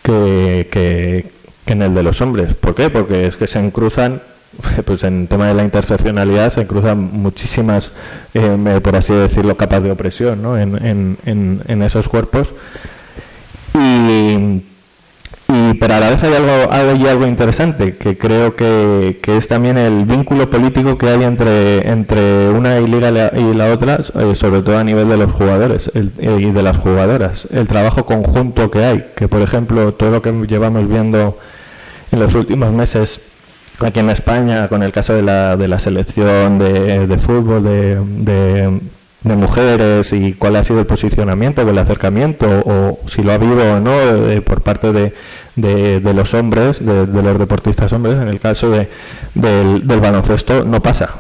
[0.03, 1.31] que,
[1.67, 2.55] en el de los hombres.
[2.55, 2.89] ¿Por qué?
[2.89, 4.23] Porque es que se cruzan,
[4.85, 7.91] pues en tema de la interseccionalidad se cruzan muchísimas,
[8.35, 10.57] eh, por así decirlo, capas de opresión ¿no?
[10.57, 12.53] en, en, en, en esos cuerpos.
[13.75, 14.63] Y
[15.47, 19.47] y, pero a la vez hay algo, algo, algo interesante, que creo que, que, es
[19.47, 24.35] también el vínculo político que hay entre, entre una y la, y la otra, eh,
[24.35, 27.47] sobre todo a nivel de los jugadores eh, y de las jugadoras.
[27.53, 31.39] El trabajo conjunto que hay, que por ejemplo todo lo que llevamos viendo
[32.11, 33.21] en los últimos meses
[33.81, 37.97] aquí en España, con el caso de la, de la selección de, de fútbol, de,
[38.01, 38.81] de
[39.25, 43.75] de mujeres y cuál ha sido el posicionamiento del acercamiento o si lo ha habido
[43.75, 43.99] o no
[44.31, 45.15] eh, por parte de,
[45.57, 48.89] de, los hombres, de, los deportistas hombres, en el caso de,
[49.35, 51.11] del, baloncesto no pasa.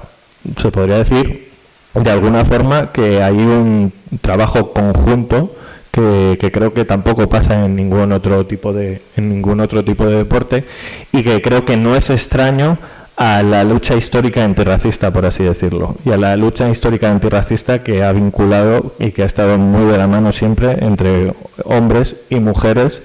[0.61, 1.49] Se podría decir
[1.95, 3.91] de alguna forma que hay un
[4.21, 5.55] trabajo conjunto
[5.91, 10.05] que, que, creo que tampoco pasa en ningún otro tipo de en ningún otro tipo
[10.07, 10.65] de deporte
[11.13, 12.77] y que creo que no es extraño
[13.17, 18.03] a la lucha histórica antirracista, por así decirlo, y a la lucha histórica antirracista que
[18.03, 21.33] ha vinculado y que ha estado muy de la mano siempre entre
[21.65, 23.03] hombres y mujeres,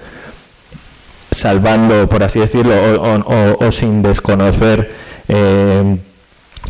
[1.31, 2.73] salvando, por así decirlo,
[3.59, 4.91] o, sin desconocer
[5.27, 5.97] eh,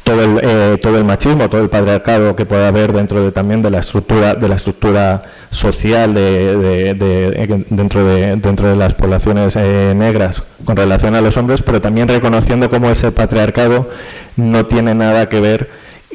[0.03, 3.61] todo el, eh, todo el machismo, todo el patriarcado que puede haber dentro de, también
[3.61, 5.21] de la estructura de la estructura
[5.51, 11.37] social de, de, dentro de dentro de las poblaciones eh, negras con relación a los
[11.37, 13.89] hombres, pero también reconociendo cómo ese patriarcado
[14.35, 15.69] no tiene nada que ver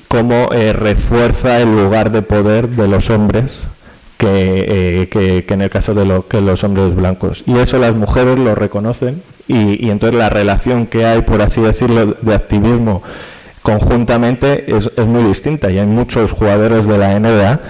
[0.08, 3.64] cómo eh, refuerza el lugar de poder de los hombres
[4.18, 7.42] que, que, en el caso de lo, que los hombres blancos.
[7.46, 11.60] Y eso las mujeres lo reconocen y, y entonces la relación que hay, por así
[11.60, 13.02] decirlo, de activismo
[13.64, 17.60] conjuntamente es, es, muy distinta y hay muchos jugadores de la NBA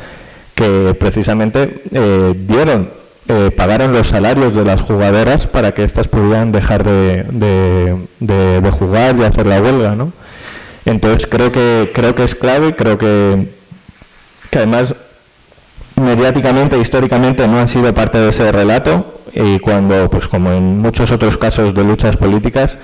[0.56, 2.90] que precisamente eh, dieron,
[3.28, 7.22] eh, pagaron los salarios de las jugadoras para que éstas pudieran dejar de,
[8.18, 10.12] de, jugar y hacer la huelga, ¿no?
[10.84, 13.52] Entonces creo que creo que es clave, creo que,
[14.50, 14.96] que además
[15.94, 21.12] mediáticamente, históricamente no han sido parte de ese relato y cuando, pues como en muchos
[21.12, 22.78] otros casos de luchas políticas,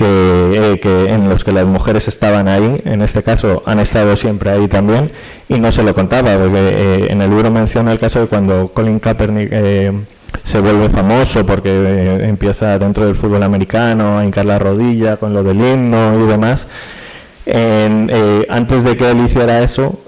[0.00, 4.16] que, eh, que, en los que las mujeres estaban ahí, en este caso han estado
[4.16, 5.10] siempre ahí también,
[5.46, 8.68] y no se lo contaba, porque eh, en el libro menciona el caso de cuando
[8.68, 9.92] Colin Kaepernick eh,
[10.42, 11.70] se vuelve famoso porque
[12.22, 16.66] empieza dentro del fútbol americano a hincar la rodilla con lo del himno y demás.
[18.48, 20.00] antes de que él hiciera eso,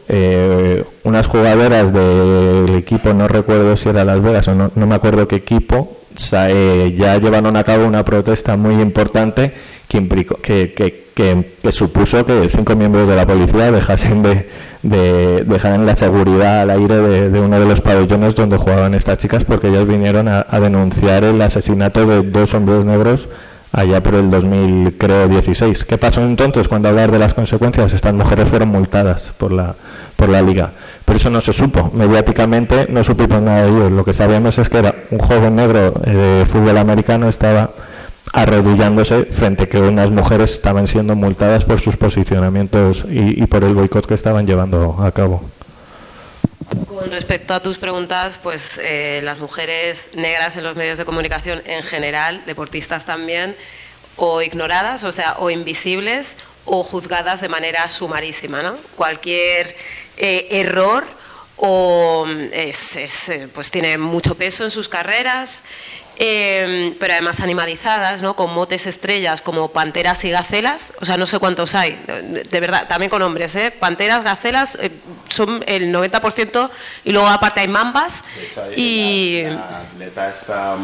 [1.05, 5.29] unas jugadoras del equipo, no recuerdo si era Las Vegas o no, no me acuerdo
[5.29, 9.53] qué equipo, ya llevaron a cabo una protesta muy importante
[9.93, 14.49] que, que, que, supuso que cinco miembros de la policía dejasen de,
[14.83, 19.45] de dejaran la seguridad al aire de, uno de los pabellones donde jugaban estas chicas
[19.45, 23.29] porque ellos vinieron a, denunciar el asesinato de dos hombres negros
[23.71, 25.85] allá por el 2016.
[25.85, 27.93] ¿Qué pasó entonces cuando hablar de las consecuencias?
[27.93, 29.75] Estas mujeres fueron multadas por la,
[30.17, 30.71] por la liga.
[31.05, 31.91] Pero eso no se supo.
[31.95, 33.91] Mediáticamente no supimos nada de ello.
[33.91, 36.11] Lo que sabemos es que era un joven negro eh,
[36.41, 37.71] de fútbol americano estaba
[38.33, 43.65] arrodillándose frente a que unas mujeres estaban siendo multadas por sus posicionamientos y, y por
[43.65, 45.43] el boicot que estaban llevando a cabo.
[46.87, 51.61] Con respecto a tus preguntas, pues eh, las mujeres negras en los medios de comunicación
[51.67, 53.57] en general, deportistas también,
[54.17, 58.63] o ignoradas, o sea, o invisibles, o juzgadas de manera sumarísima.
[58.63, 58.77] ¿no?
[58.97, 59.75] Cualquier
[60.17, 61.05] eh, error
[61.57, 65.63] o es, es, eh, pues tiene mucho peso en sus carreras
[66.25, 68.37] eh, pero además animalizadas, ¿no?
[68.37, 72.87] con motes estrellas como panteras y gacelas, o sea, no sé cuántos hay, de, verdad,
[72.87, 73.73] también con hombres, ¿eh?
[73.73, 74.93] panteras, gacelas, eh,
[75.29, 76.71] son el 90%,
[77.05, 78.23] y luego aparte hay mambas.
[78.77, 79.43] y...
[79.43, 80.77] La, atleta esta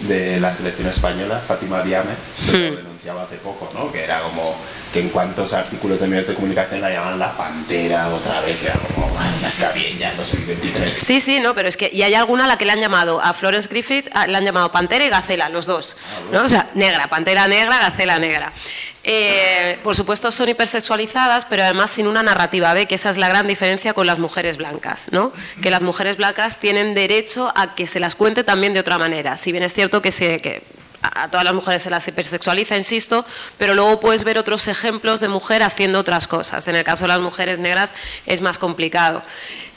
[0.00, 2.12] de la selección española, Fátima Diame,
[2.46, 2.76] lo hmm.
[2.76, 3.90] denunciaba hace poco, ¿no?
[3.92, 4.56] que era como
[4.92, 8.66] que en cuantos artículos de medios de comunicación la llaman la pantera otra vez, que
[8.66, 9.08] era como,
[9.40, 10.94] ya está bien, ya 2023.
[10.94, 13.20] Sí, sí, no, pero es que, y hay alguna a la que le han llamado,
[13.22, 16.44] a Florence Griffith, le han llamado pantera y gacela, los dos, ah, ¿no?
[16.44, 18.52] O sea, negra, pantera negra, gacela negra.
[19.02, 23.28] Eh, por supuesto son hipersexualizadas, pero además sin una narrativa ve que esa es la
[23.28, 25.32] gran diferencia con las mujeres blancas, ¿no?
[25.62, 29.38] Que las mujeres blancas tienen derecho a que se las cuente también de otra manera.
[29.38, 30.62] Si bien es cierto que, se, que
[31.00, 33.24] a todas las mujeres se las hipersexualiza, insisto,
[33.56, 36.68] pero luego puedes ver otros ejemplos de mujer haciendo otras cosas.
[36.68, 37.92] En el caso de las mujeres negras
[38.26, 39.22] es más complicado.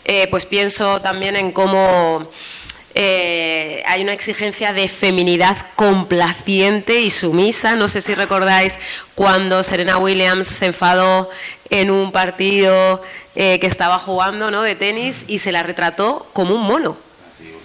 [0.05, 2.29] Eh, pues pienso también en cómo
[2.95, 7.75] eh, hay una exigencia de feminidad complaciente y sumisa.
[7.75, 8.73] No sé si recordáis
[9.15, 11.29] cuando Serena Williams se enfadó
[11.69, 13.01] en un partido
[13.35, 14.61] eh, que estaba jugando ¿no?
[14.61, 16.97] de tenis y se la retrató como un mono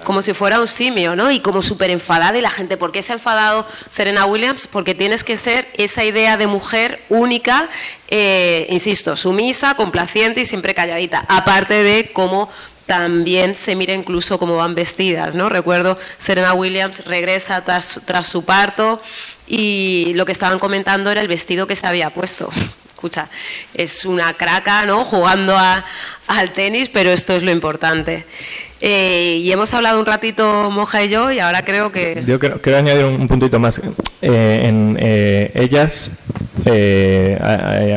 [0.04, 1.30] como si fuera un simio, ¿no?
[1.30, 4.66] Y como súper enfadada y la gente, ¿por qué se ha enfadado Serena Williams?
[4.66, 7.68] Porque tienes que ser esa idea de mujer única,
[8.08, 11.24] eh, insisto, sumisa, complaciente y siempre calladita.
[11.28, 12.48] Aparte de cómo
[12.88, 15.50] también se mira incluso cómo van vestidas, ¿no?
[15.50, 19.02] Recuerdo Serena Williams regresa tras, tras su parto
[19.46, 22.50] y lo que estaban comentando era el vestido que se había puesto
[22.98, 23.28] escucha,
[23.74, 25.04] es una craca, ¿no?
[25.04, 25.56] Jugando
[26.26, 28.24] al tenis, pero esto es lo importante.
[28.80, 32.22] Eh, y hemos hablado un ratito Moja y yo y ahora creo que...
[32.26, 33.80] Yo quiero, añadir un, puntito más.
[34.22, 36.10] Eh, en eh, ellas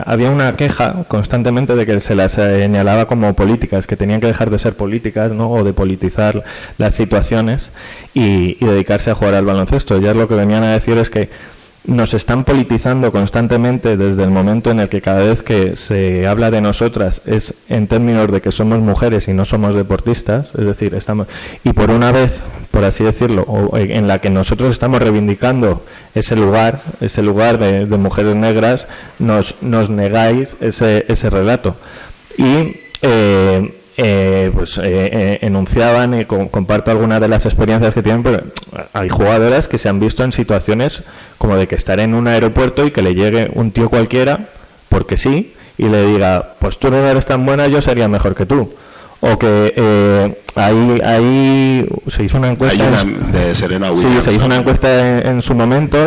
[0.05, 4.49] había una queja constantemente de que se las señalaba como políticas, que tenían que dejar
[4.49, 5.51] de ser políticas ¿no?
[5.51, 6.43] o de politizar
[6.77, 7.71] las situaciones
[8.13, 9.99] y, y dedicarse a jugar al baloncesto.
[9.99, 11.29] Ya lo que venían a decir es que
[11.85, 16.51] nos están politizando constantemente desde el momento en el que cada vez que se habla
[16.51, 20.93] de nosotras es en términos de que somos mujeres y no somos deportistas, es decir,
[20.93, 21.27] estamos
[21.63, 22.39] y por una vez,
[22.69, 25.83] por así decirlo, en la que nosotros estamos reivindicando
[26.13, 28.87] ese lugar, ese lugar de, mujeres negras,
[29.17, 31.75] nos, nos negáis ese, ese relato.
[32.37, 38.23] Y eh, eh, pues eh, eh, enunciaban y comparto algunas de las experiencias que tienen,
[38.23, 38.41] pero
[38.93, 41.03] hay jugadoras que se han visto en situaciones
[41.41, 44.49] como de que estar en un aeropuerto y que le llegue un tío cualquiera,
[44.89, 48.45] porque sí, y le diga, pues tú no eres tan buena, yo sería mejor que
[48.45, 48.71] tú.
[49.21, 52.83] O que ahí, ahí se hizo una encuesta.
[53.31, 55.97] de Serena Sí, se hizo una encuesta en, su momento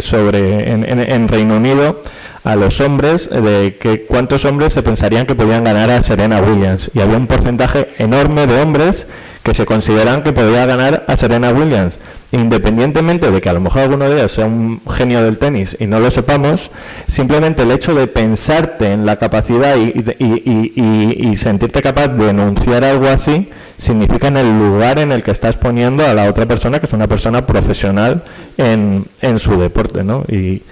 [0.00, 2.00] sobre en, en Reino Unido
[2.44, 6.88] a los hombres de que cuántos hombres se pensarían que podían ganar a Serena Williams
[6.94, 9.06] y había un porcentaje enorme de hombres
[9.42, 11.98] que se consideran que podía ganar a Serena Williams
[12.32, 15.86] independientemente de que a lo mejor alguno de ellos sea un genio del tenis y
[15.86, 16.70] no lo sepamos,
[17.06, 23.06] simplemente el hecho de pensarte en la capacidad y, y, sentirte capaz de enunciar algo
[23.06, 26.86] así, significa en el lugar en el que estás poniendo a la otra persona, que
[26.86, 28.22] es una persona profesional
[28.56, 30.24] en, en su deporte, ¿no?
[30.28, 30.62] Y,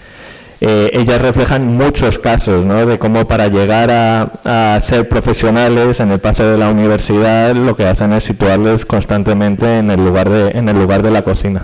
[0.62, 2.84] eh, ellas reflejan muchos casos ¿no?
[2.84, 7.86] de cómo para llegar a, ser profesionales en el paso de la universidad lo que
[7.86, 11.62] hacen es situarles constantemente en el lugar de, en el lugar de la cocina.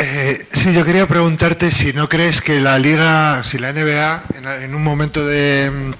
[0.00, 4.22] Eh, sí, yo quería preguntarte si no crees que la liga, si la NBA
[4.62, 5.92] en, un momento de,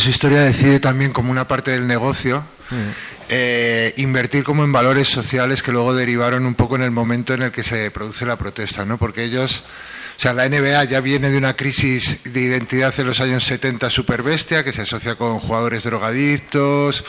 [0.00, 2.74] su historia decide también como una parte del negocio mm.
[3.28, 7.42] eh, invertir como en valores sociales que luego derivaron un poco en el momento en
[7.42, 8.98] el que se produce la protesta, ¿no?
[8.98, 9.62] Porque ellos,
[10.16, 13.88] o sea, la NBA ya viene de una crisis de identidad en los años 70
[13.88, 17.04] super bestia que se asocia con jugadores drogadictos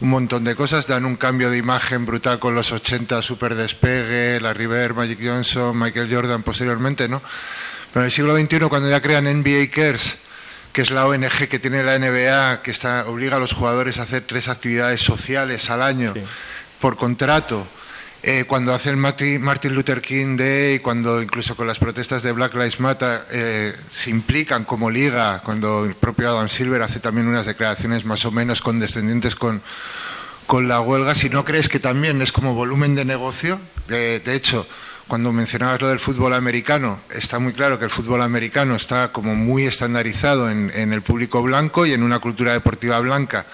[0.00, 4.40] un montón de cosas, dan un cambio de imagen brutal con los 80, super despegue,
[4.40, 7.20] la River, Magic Johnson, Michael Jordan posteriormente, ¿no?
[7.92, 10.16] Pero en el siglo XXI, cuando ya crean NBA Cares,
[10.72, 14.02] que es la ONG que tiene la NBA, que está, obliga a los jugadores a
[14.02, 16.14] hacer tres actividades sociales al año
[16.80, 17.66] por contrato,
[18.22, 22.54] eh, cuando hace el Martin Luther King Day, cuando incluso con las protestas de Black
[22.54, 27.46] Lives Matter eh, se implican como liga, cuando el propio Adam Silver hace también unas
[27.46, 29.62] declaraciones más o menos condescendientes con,
[30.46, 34.66] con la huelga, si no crees que también es como volumen de negocio, de hecho,
[35.08, 39.34] cuando mencionabas lo del fútbol americano, está muy claro que el fútbol americano está como
[39.34, 43.44] muy estandarizado en, en el público blanco y en una cultura deportiva blanca,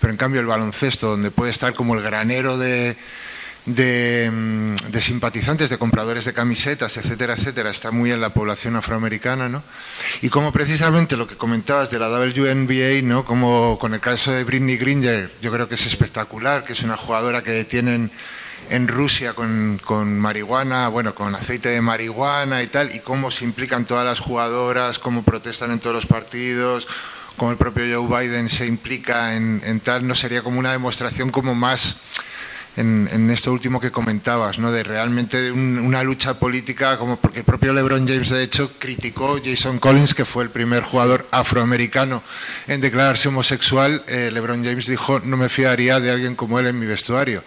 [0.00, 2.96] pero en cambio el baloncesto, donde puede estar como el granero de
[3.64, 9.48] Mm, de, simpatizantes, de compradores de camisetas, etcétera, etcétera, está muy en la población afroamericana,
[9.48, 9.62] ¿no?
[10.20, 13.24] Y como precisamente lo que comentabas de la WNBA, ¿no?
[13.24, 15.02] Como con el caso de Britney Green,
[15.40, 18.10] yo creo que es espectacular, que es una jugadora que detienen
[18.68, 23.44] en Rusia con, con, marihuana, bueno, con aceite de marihuana y tal, y cómo se
[23.44, 26.88] implican todas las jugadoras, cómo protestan en todos los partidos,
[27.36, 31.54] cómo el propio Joe Biden se implica en tal, no sería como una demostración como
[31.54, 31.96] más
[32.76, 34.72] en, esto último que comentabas, ¿no?
[34.72, 39.78] de realmente una lucha política, como porque el propio LeBron James de hecho criticó Jason
[39.78, 42.22] Collins, que fue el primer jugador afroamericano
[42.66, 44.02] en declararse homosexual.
[44.08, 47.42] Eh, LeBron James dijo, no me fiaría de alguien como él en mi vestuario.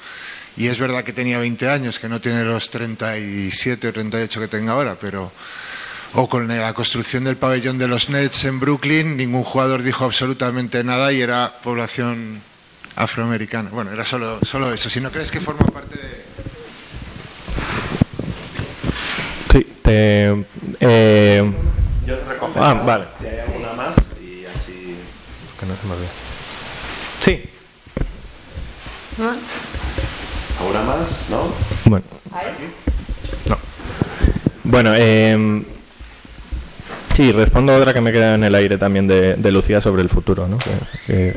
[0.58, 4.48] Y es verdad que tenía 20 años, que no tiene los 37 o 38 que
[4.48, 5.32] tenga ahora, pero...
[6.18, 10.82] O con la construcción del pabellón de los Nets en Brooklyn, ningún jugador dijo absolutamente
[10.82, 12.42] nada y era población
[12.96, 13.70] afroamericana.
[13.72, 14.90] Bueno, era solo, solo eso.
[14.90, 16.26] Si no crees que forma parte de...
[19.52, 20.46] Sí, te...
[20.80, 21.52] Eh...
[22.06, 22.54] Yo te recojo.
[22.64, 23.06] Ah, vale.
[23.20, 24.98] Si hay alguna más y así...
[25.60, 26.10] Que no se me olvide.
[27.24, 27.44] Sí.
[30.60, 31.26] ¿Alguna más?
[31.30, 31.54] ¿No?
[31.86, 32.06] Bueno.
[33.48, 33.58] No.
[34.64, 35.64] Bueno, eh...
[37.16, 40.02] Sí, respondo a otra que me queda en el aire también de, de Lucía sobre
[40.02, 40.58] el futuro, ¿no?
[40.58, 40.74] Que,
[41.08, 41.34] que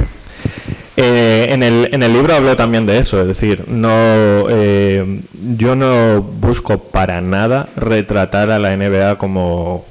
[1.00, 5.20] eh, en, el, en el libro hablo también de eso, es decir, no, eh,
[5.56, 9.84] yo no busco para nada retratar a la NBA como,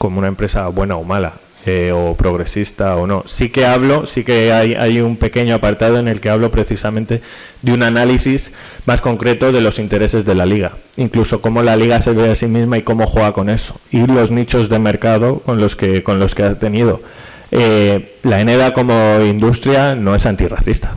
[0.00, 1.34] una empresa buena o mala.
[1.66, 3.24] Eh, o progresista o no.
[3.26, 7.22] Sí que hablo, sí que hay, hay un pequeño apartado en el que hablo precisamente
[7.60, 8.52] de un análisis
[8.84, 12.36] más concreto de los intereses de la liga, incluso cómo la liga se ve a
[12.36, 16.04] sí misma y cómo juega con eso, y los nichos de mercado con los que,
[16.04, 17.00] con los que ha tenido.
[17.50, 20.92] Eh, la NBA como industria no es antirracista.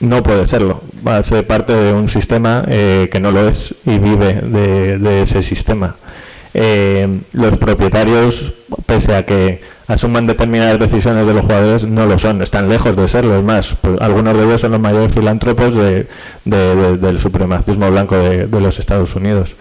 [0.00, 0.82] No puede serlo.
[1.04, 5.96] Hace parte de un sistema eh, que no lo es y vive de, ese sistema.
[6.52, 8.52] Eh, los propietarios,
[8.86, 13.08] pese a que asuman determinadas decisiones de los jugadores, no lo son, están lejos de
[13.08, 13.38] serlo.
[13.38, 18.78] Es más, pues, algunos de ellos son los mayores filántropos del supremacismo blanco de, los
[18.78, 19.54] Estados Unidos.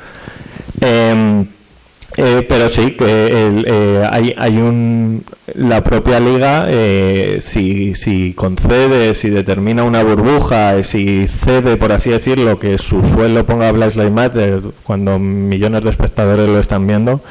[2.15, 5.23] Pero sí, que eh, hay, hay un,
[5.53, 12.09] la propia liga, eh, si, si concede, si determina una burbuja, si cede, por así
[12.09, 17.21] decirlo, que su suelo ponga Black Lives Matter cuando millones de espectadores lo están viendo,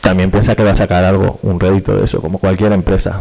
[0.00, 3.20] también piensa que va a sacar algo, un rédito de eso, como cualquier empresa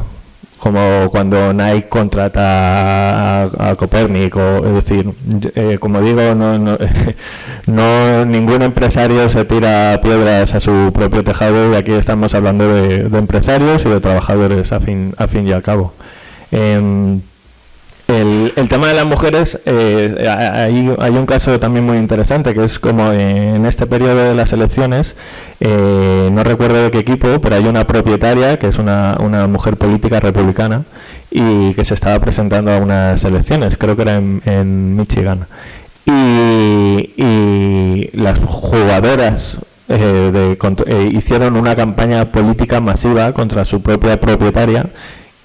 [0.60, 5.10] como cuando Nike contrata a, Copérnico, es decir,
[5.56, 6.57] eh, como digo, no,
[7.68, 13.07] no, ningún empresario se tira piedras a su propio tejado y aquí estamos hablando de,
[13.18, 15.94] empresarios y de trabajadores a fin, a fin y al cabo.
[16.52, 17.22] Em,
[18.10, 22.64] el, el, tema de las mujeres, eh, hay, hay, un caso también muy interesante, que
[22.64, 25.15] es como en este periodo de las elecciones,
[25.60, 29.77] eh, no recuerdo de qué equipo, pero hay una propietaria, que es una, una, mujer
[29.77, 30.86] política republicana,
[31.30, 35.45] y que se estaba presentando a unas elecciones, creo que era en, Michigan.
[36.06, 39.57] Y, y, las jugadoras
[39.88, 44.88] eh, de, hicieron una campaña política masiva contra su propia propietaria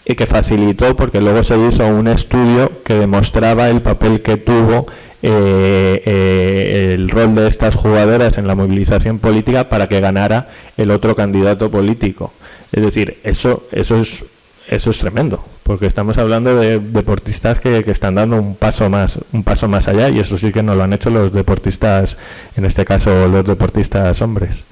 [0.04, 4.86] y que facilitó porque luego se hizo un estudio que demostraba el papel que tuvo
[5.22, 10.90] eh, eh, el rol de estas jugadoras en la movilización política para que ganara el
[10.90, 12.32] otro candidato político.
[12.72, 14.24] Es decir, eso, eso es
[14.68, 19.18] eso es tremendo, porque estamos hablando de deportistas que, que, están dando un paso más,
[19.32, 22.16] un paso más allá, y eso sí que no lo han hecho los deportistas,
[22.56, 24.64] en este caso los deportistas hombres.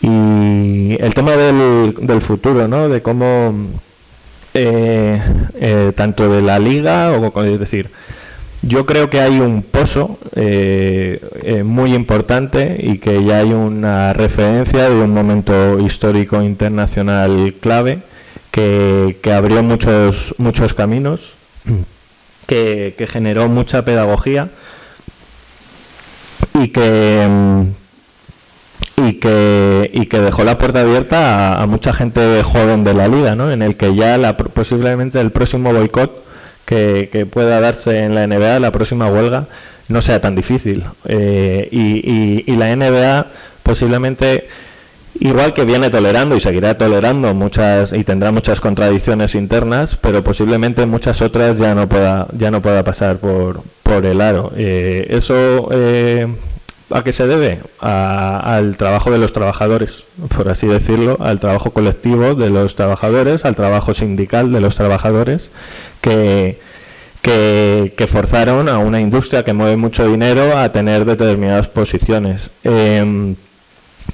[0.00, 2.88] Y el tema del, del futuro, ¿no?
[2.88, 3.54] De cómo
[4.56, 5.20] eh,
[5.54, 7.90] eh, tanto de la liga, o es decir,
[8.62, 14.88] yo creo que hay un pozo eh, muy importante y que ya hay una referencia
[14.88, 17.98] de un momento histórico internacional clave
[18.52, 21.34] que, abrió muchos, muchos caminos,
[22.46, 24.50] que, generó mucha pedagogía
[26.54, 27.26] y que,
[28.96, 33.34] y que, y que dejó la puerta abierta a, mucha gente joven de la liga,
[33.34, 33.50] ¿no?
[33.50, 36.24] en el que ya la, posiblemente el próximo boicot
[36.64, 39.46] que, pueda darse en la NBA, la próxima huelga,
[39.88, 40.84] no sea tan difícil.
[41.06, 43.26] Eh, y, y, la NBA
[43.62, 44.48] posiblemente,
[45.20, 50.86] igual que viene tolerando y seguirá tolerando muchas y tendrá muchas contradicciones internas, pero posiblemente
[50.86, 54.52] muchas otras ya no pueda, ya no pueda pasar por, por el aro.
[54.56, 56.26] Eh, eso eh,
[56.94, 57.58] ¿A qué se debe?
[57.80, 63.56] al trabajo de los trabajadores, por así decirlo, al trabajo colectivo de los trabajadores, al
[63.56, 65.50] trabajo sindical de los trabajadores,
[66.00, 66.60] que,
[67.20, 72.50] que, forzaron a una industria que mueve mucho dinero a tener determinadas posiciones.
[72.62, 73.34] Em,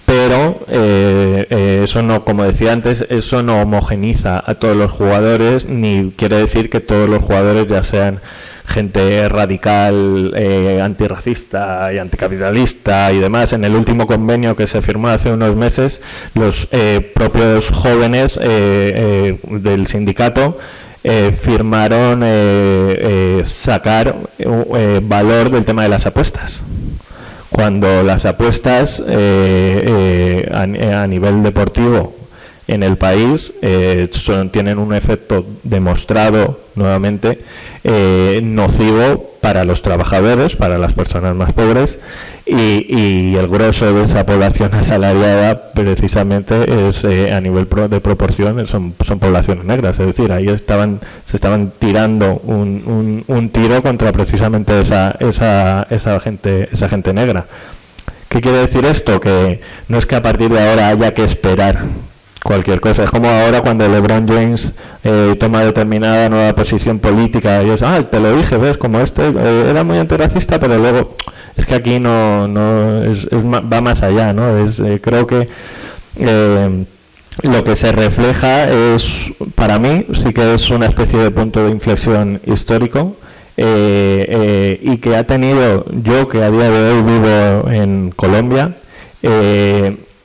[0.07, 5.67] pero eh, eh, eso no, como decía antes, eso no homogeniza a todos los jugadores,
[5.67, 8.21] ni quiere decir que todos los jugadores ya sean
[8.67, 13.53] gente radical, eh, antirracista y anticapitalista y demás.
[13.53, 16.01] En el último convenio que se firmó hace unos meses,
[16.35, 20.59] los eh, propios jóvenes eh, del sindicato
[21.03, 22.23] firmaron
[23.47, 24.15] sacar
[25.03, 26.63] valor del tema de las apuestas.
[27.49, 30.67] Cuando las apuestas a,
[31.07, 32.20] nivel deportivo
[32.69, 33.53] en el país
[34.53, 37.41] tienen un efecto demostrado nuevamente
[37.83, 41.99] eh, nocivo para los trabajadores, para las personas más pobres
[42.45, 48.95] y, el grueso de esa población asalariada precisamente es eh, a nivel de proporción son,
[49.05, 54.79] son poblaciones negras, es decir, ahí estaban se estaban tirando un, un, tiro contra precisamente
[54.81, 57.47] esa, esa, esa gente esa gente negra.
[58.29, 59.21] ¿Qué quiere decir esto?
[59.21, 61.85] Que no es que a partir de ahora haya que esperar
[62.43, 63.05] cualquier cosa.
[63.05, 64.73] Es como ahora cuando LeBron James
[65.05, 69.23] eh, toma determinada nueva posición política y es, ah, te lo dije, ves, como este
[69.29, 71.17] eh, era muy antirracista, pero luego
[71.57, 74.59] es que aquí no, no es, va más allá, ¿no?
[74.59, 75.49] Es, eh, creo que
[77.43, 81.71] lo que se refleja es, para mí, sí que es una especie de punto de
[81.71, 83.17] inflexión histórico.
[83.57, 88.75] y que ha tenido, yo que a día de hoy vivo en Colombia,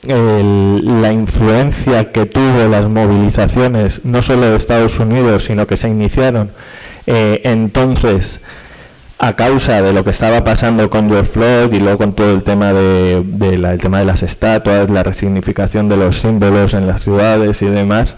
[0.06, 6.50] la influencia que tuvo las movilizaciones, no solo de Estados Unidos, sino que se iniciaron
[7.06, 8.40] eh, entonces
[9.18, 12.42] a causa de lo que estaba pasando con George Floyd y luego con todo el
[12.42, 17.62] tema de, el tema de las estatuas, la resignificación de los símbolos en las ciudades
[17.62, 18.16] y demás,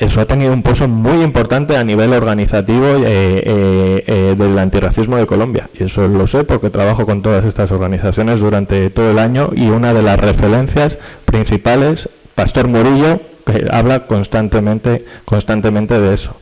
[0.00, 5.16] eso ha tenido un pozo muy importante a nivel organizativo eh, eh, eh, del antirracismo
[5.16, 5.68] de Colombia.
[5.78, 9.68] Y eso lo sé porque trabajo con todas estas organizaciones durante todo el año y
[9.68, 16.34] una de las referencias principales, Pastor Murillo, que habla constantemente, constantemente de eso.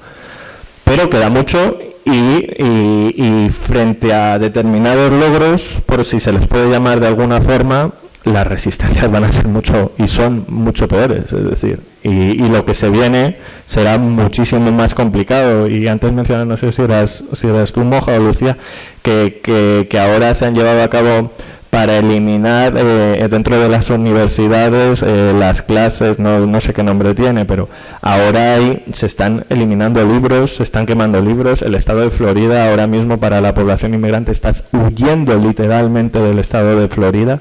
[0.85, 7.09] Pero queda mucho y frente a determinados logros, por si se les puede llamar de
[7.09, 7.91] alguna forma,
[8.27, 12.75] las resistencias van a ser mucho y son mucho peores, es decir, y, lo que
[12.75, 15.69] se viene será muchísimo más complicado.
[15.69, 18.57] Y antes mencioné, no sé si eras, si eras tú, Moja o Lucía,
[19.03, 19.41] que,
[19.89, 21.33] que, ahora se han llevado a cabo
[21.71, 27.15] para eliminar eh, dentro de las universidades eh, las clases, no, no sé qué nombre
[27.15, 27.69] tiene, pero
[28.01, 31.63] ahora hay, se están eliminando libros, se están quemando libros.
[31.63, 36.81] El estado de Florida ahora mismo para la población inmigrante está huyendo literalmente del estado
[36.81, 37.41] de Florida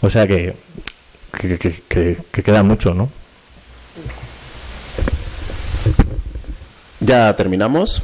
[0.00, 0.54] o sea que,
[1.88, 3.10] que, queda mucho, ¿no?
[7.00, 8.02] Ya terminamos.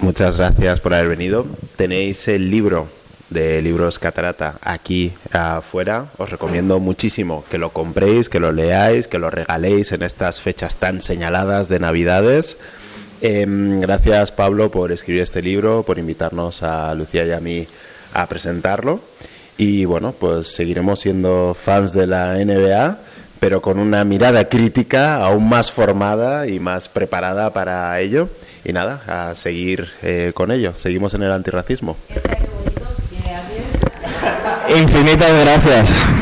[0.00, 1.46] Muchas gracias por haber venido.
[1.76, 2.88] Tenéis el libro
[3.30, 6.04] de libros Catarata aquí afuera.
[6.18, 10.76] Os recomiendo muchísimo que lo compréis, que lo leáis, que lo regaléis en estas fechas
[10.76, 12.58] tan señaladas de Navidades.
[13.22, 17.66] Em, gracias Pablo por escribir este libro, por invitarnos a Lucía y a mí
[18.12, 19.00] a presentarlo.
[19.56, 22.98] Y bueno, pues seguiremos siendo fans de la NBA,
[23.40, 28.28] pero con una mirada crítica aún más formada y más preparada para ello.
[28.64, 30.72] Y nada, a seguir eh, con ello.
[30.76, 31.96] Seguimos en el antirracismo.
[34.68, 36.15] Infinitas gracias.